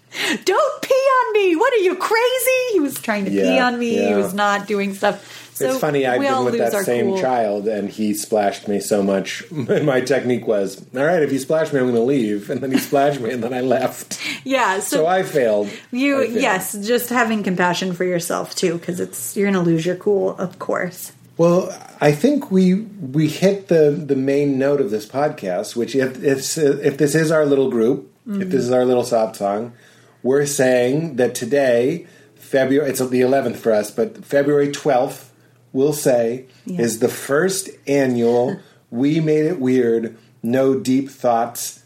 [0.45, 1.57] Don't pee on me!
[1.57, 2.73] What are you crazy?
[2.73, 4.07] He was trying to pee on me.
[4.07, 5.49] He was not doing stuff.
[5.61, 7.21] So it's funny, I've been with that same cool.
[7.21, 9.45] child and he splashed me so much.
[9.71, 12.49] And my technique was, all right, if you splash me, I'm going to leave.
[12.49, 14.19] And then he splashed me and then I left.
[14.43, 15.69] Yeah, So I failed.
[15.91, 16.41] You I failed.
[16.41, 20.59] yes, just having compassion for yourself too, because it's you're gonna lose your cool, of
[20.59, 21.13] course.
[21.37, 26.23] Well, I think we we hit the the main note of this podcast, which if
[26.23, 28.57] if, if this is our little group, if this mm-hmm.
[28.57, 29.75] is our little sob song,
[30.23, 32.07] we're saying that today,
[32.37, 35.29] February, it's the 11th for us, but February 12th,
[35.73, 36.81] we'll say, Yeah.
[36.83, 38.59] is the first annual
[38.91, 41.83] We Made It Weird No Deep Thoughts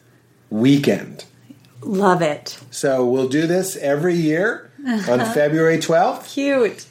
[0.50, 1.24] weekend.
[1.82, 2.58] Love it.
[2.70, 6.86] So we'll do this every year on February 12th Cute.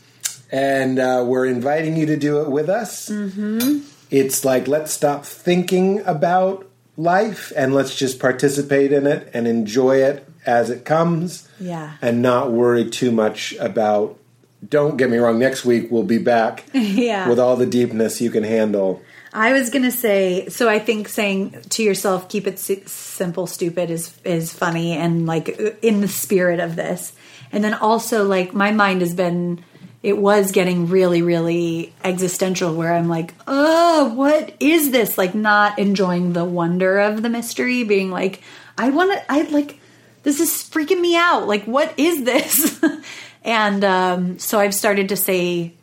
[0.51, 3.09] and uh, we're inviting you to do it with us.
[3.09, 3.79] Mm-hmm.
[4.11, 9.97] It's like let's stop thinking about life and let's just participate in it and enjoy
[10.03, 11.47] it as it comes.
[11.59, 11.93] Yeah.
[12.01, 14.17] and not worry too much about.
[14.67, 15.39] Don't get me wrong.
[15.39, 17.27] Next week we'll be back Yeah.
[17.29, 19.01] with all the deepness you can handle.
[19.33, 23.89] I was gonna say, so I think saying to yourself, "Keep it si- simple, stupid,"
[23.89, 25.49] is is funny and like
[25.81, 27.13] in the spirit of this.
[27.51, 29.63] And then also, like my mind has been,
[30.03, 35.79] it was getting really, really existential, where I'm like, "Oh, what is this?" Like not
[35.79, 38.39] enjoying the wonder of the mystery, being like,
[38.77, 39.79] "I want to," I like,
[40.23, 41.47] this is freaking me out.
[41.47, 42.81] Like, what is this?
[43.43, 45.73] and um, so I've started to say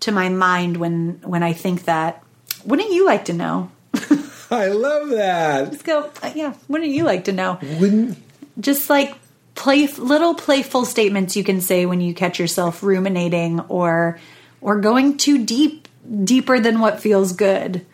[0.00, 2.22] to my mind when when I think that.
[2.64, 3.70] Wouldn't you like to know?
[4.50, 5.70] I love that.
[5.70, 6.10] Let's go.
[6.22, 6.54] uh, yeah.
[6.68, 7.58] Wouldn't you like to know?
[7.80, 8.18] Wouldn't
[8.60, 9.14] Just like
[9.54, 14.18] play little playful statements you can say when you catch yourself ruminating or
[14.60, 15.88] or going too deep,
[16.24, 17.84] deeper than what feels good.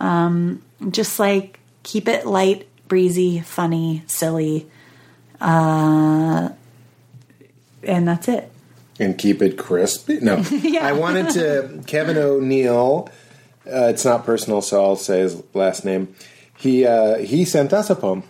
[0.00, 4.66] Um, just like keep it light, breezy, funny, silly,
[5.40, 6.50] uh,
[7.82, 8.50] and that's it.
[8.98, 10.08] and keep it crisp.
[10.08, 10.42] No,
[10.80, 11.82] I wanted to.
[11.86, 13.08] Kevin O'Neill.
[13.66, 16.14] Uh, it's not personal, so I'll say his last name.
[16.56, 18.22] He uh, he sent us a poem.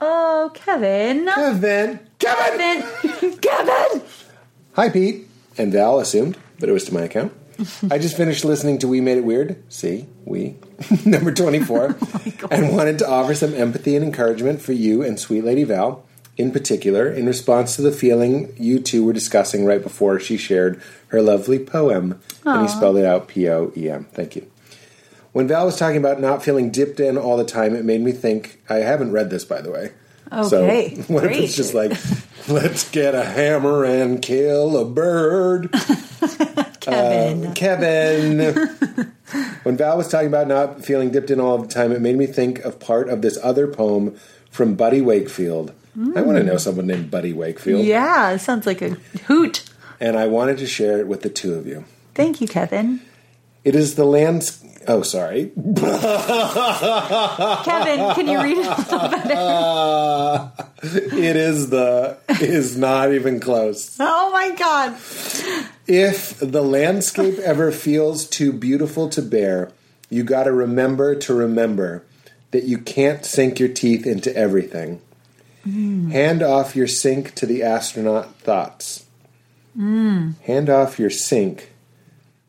[0.00, 1.26] Oh, Kevin.
[1.26, 2.82] Kevin, Kevin.
[3.10, 3.38] Kevin.
[3.40, 4.02] Kevin.
[4.74, 5.26] Hi, Pete.
[5.56, 7.32] And Val assumed, but it was to my account.
[7.90, 9.60] I just finished listening to We Made It Weird.
[9.72, 10.56] See, we
[11.04, 11.96] number twenty four,
[12.50, 16.04] and wanted to offer some empathy and encouragement for you and sweet Lady Val.
[16.38, 20.80] In particular, in response to the feeling you two were discussing right before she shared
[21.08, 24.04] her lovely poem, and he spelled it out P O E M.
[24.12, 24.48] Thank you.
[25.32, 28.12] When Val was talking about not feeling dipped in all the time, it made me
[28.12, 28.60] think.
[28.68, 29.92] I haven't read this, by the way.
[30.32, 31.92] Okay, So what if it's just like,
[32.48, 35.72] let's get a hammer and kill a bird?
[36.80, 37.46] Kevin.
[37.46, 38.38] Uh, Kevin.
[39.64, 42.26] when Val was talking about not feeling dipped in all the time, it made me
[42.26, 44.16] think of part of this other poem
[44.50, 45.72] from Buddy Wakefield.
[46.16, 47.84] I want to know someone named Buddy Wakefield.
[47.84, 48.90] yeah, it sounds like a
[49.26, 49.64] hoot.
[49.98, 51.84] And I wanted to share it with the two of you.
[52.14, 53.00] Thank you, Kevin.
[53.64, 54.64] It is the lands.
[54.86, 55.50] Oh, sorry.
[57.64, 59.34] Kevin, can you read it a little better?
[59.36, 60.50] Uh,
[60.82, 62.18] it is the.
[62.40, 63.96] Is not even close.
[63.98, 64.92] Oh my god.
[65.88, 69.72] If the landscape ever feels too beautiful to bear,
[70.08, 72.04] you got to remember to remember
[72.52, 75.02] that you can't sink your teeth into everything.
[76.10, 79.06] Hand off your sink to the astronaut thoughts.
[80.42, 81.72] Hand off your sink.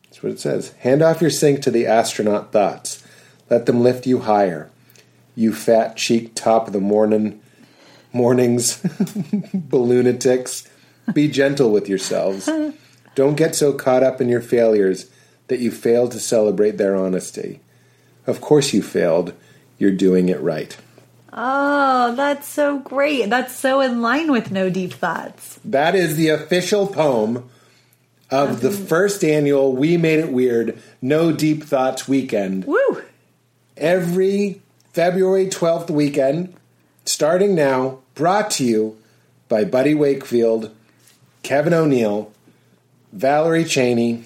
[0.04, 0.72] That's what it says.
[0.80, 3.04] Hand off your sink to the astronaut thoughts.
[3.48, 4.70] Let them lift you higher.
[5.34, 7.40] You fat cheek top of the morning
[8.12, 10.68] mornings, balloonatics.
[11.12, 12.48] Be gentle with yourselves.
[13.14, 15.10] Don't get so caught up in your failures
[15.48, 17.60] that you fail to celebrate their honesty.
[18.26, 19.32] Of course you failed.
[19.78, 20.76] You're doing it right.
[21.32, 23.30] Oh, that's so great.
[23.30, 25.60] That's so in line with No Deep Thoughts.
[25.64, 27.48] That is the official poem
[28.30, 32.64] of the first annual We Made It Weird No Deep Thoughts weekend.
[32.64, 33.02] Woo!
[33.76, 34.60] Every
[34.92, 36.54] February 12th weekend,
[37.04, 38.98] starting now, brought to you
[39.48, 40.74] by Buddy Wakefield,
[41.42, 42.32] Kevin O'Neill,
[43.12, 44.24] Valerie Chaney,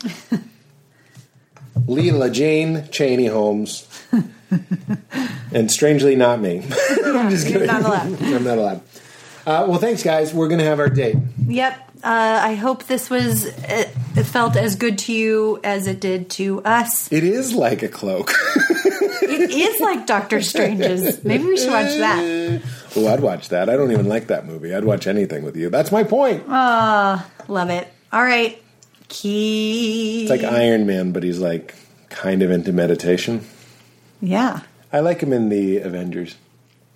[1.87, 3.89] Leela Jane Chaney Holmes,
[5.53, 6.59] and strangely, not me.
[7.05, 7.67] I'm just kidding.
[7.67, 8.23] not allowed.
[8.23, 8.81] I'm not allowed.
[9.47, 10.33] Uh, well, thanks, guys.
[10.33, 11.17] We're going to have our date.
[11.47, 11.91] Yep.
[12.03, 16.29] Uh, I hope this was it, it felt as good to you as it did
[16.31, 17.11] to us.
[17.11, 18.33] It is like a cloak.
[19.23, 21.25] It is like Doctor Strange's.
[21.25, 22.63] Maybe we should watch that.
[22.97, 23.69] oh, I'd watch that.
[23.71, 24.75] I don't even like that movie.
[24.75, 25.71] I'd watch anything with you.
[25.71, 26.45] That's my point.
[26.47, 27.89] Oh, love it.
[28.13, 28.63] All right.
[29.09, 30.23] Key.
[30.23, 31.75] It's like Iron Man, but he's like
[32.11, 33.47] kind of into meditation.
[34.27, 34.61] Yeah.
[34.93, 36.37] I like him in the Avengers.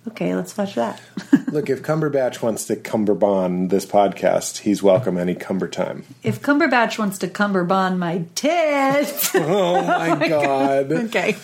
[0.07, 1.01] Okay, let's watch that.
[1.51, 6.05] Look, if Cumberbatch wants to cumberbond this podcast, he's welcome any cumber time.
[6.23, 9.31] if Cumberbatch wants to cumberbond my tits.
[9.35, 10.91] Oh, oh my god.
[10.91, 11.35] okay.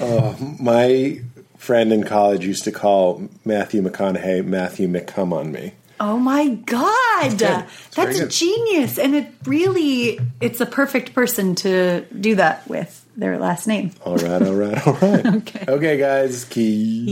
[0.00, 1.20] Uh, my
[1.58, 5.72] friend in college used to call Matthew McConaughey Matthew McCum on me.
[5.98, 7.38] Oh my god.
[7.38, 7.42] good.
[7.42, 8.30] It's very That's good.
[8.30, 8.98] genius.
[8.98, 13.92] And it really it's a perfect person to do that with their last name.
[14.04, 15.26] All right, all right, all right.
[15.40, 15.64] Okay.
[15.68, 16.44] Okay, guys.
[16.44, 17.08] Keep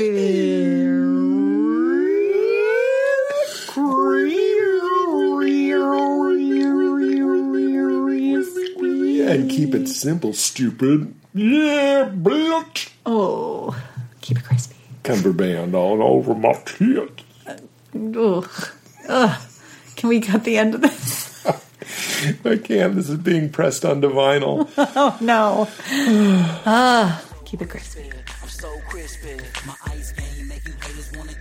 [0.00, 0.50] it
[8.40, 9.22] crispy.
[9.22, 11.14] And keep it simple, stupid.
[11.34, 12.90] Yeah, bitch.
[13.06, 13.80] Oh,
[14.20, 14.76] keep it crispy.
[15.04, 17.22] Cumberband all over my tit.
[17.94, 18.68] Ugh.
[19.08, 19.40] Ugh.
[19.96, 21.29] Can we cut the end of this?
[22.44, 22.94] I can't.
[22.94, 24.68] This is being pressed onto vinyl.
[24.96, 25.68] Oh no.
[26.66, 28.10] Ah, keep it crispy.
[28.42, 29.36] I'm so crispy.
[29.66, 31.32] My ice game make you haters wanna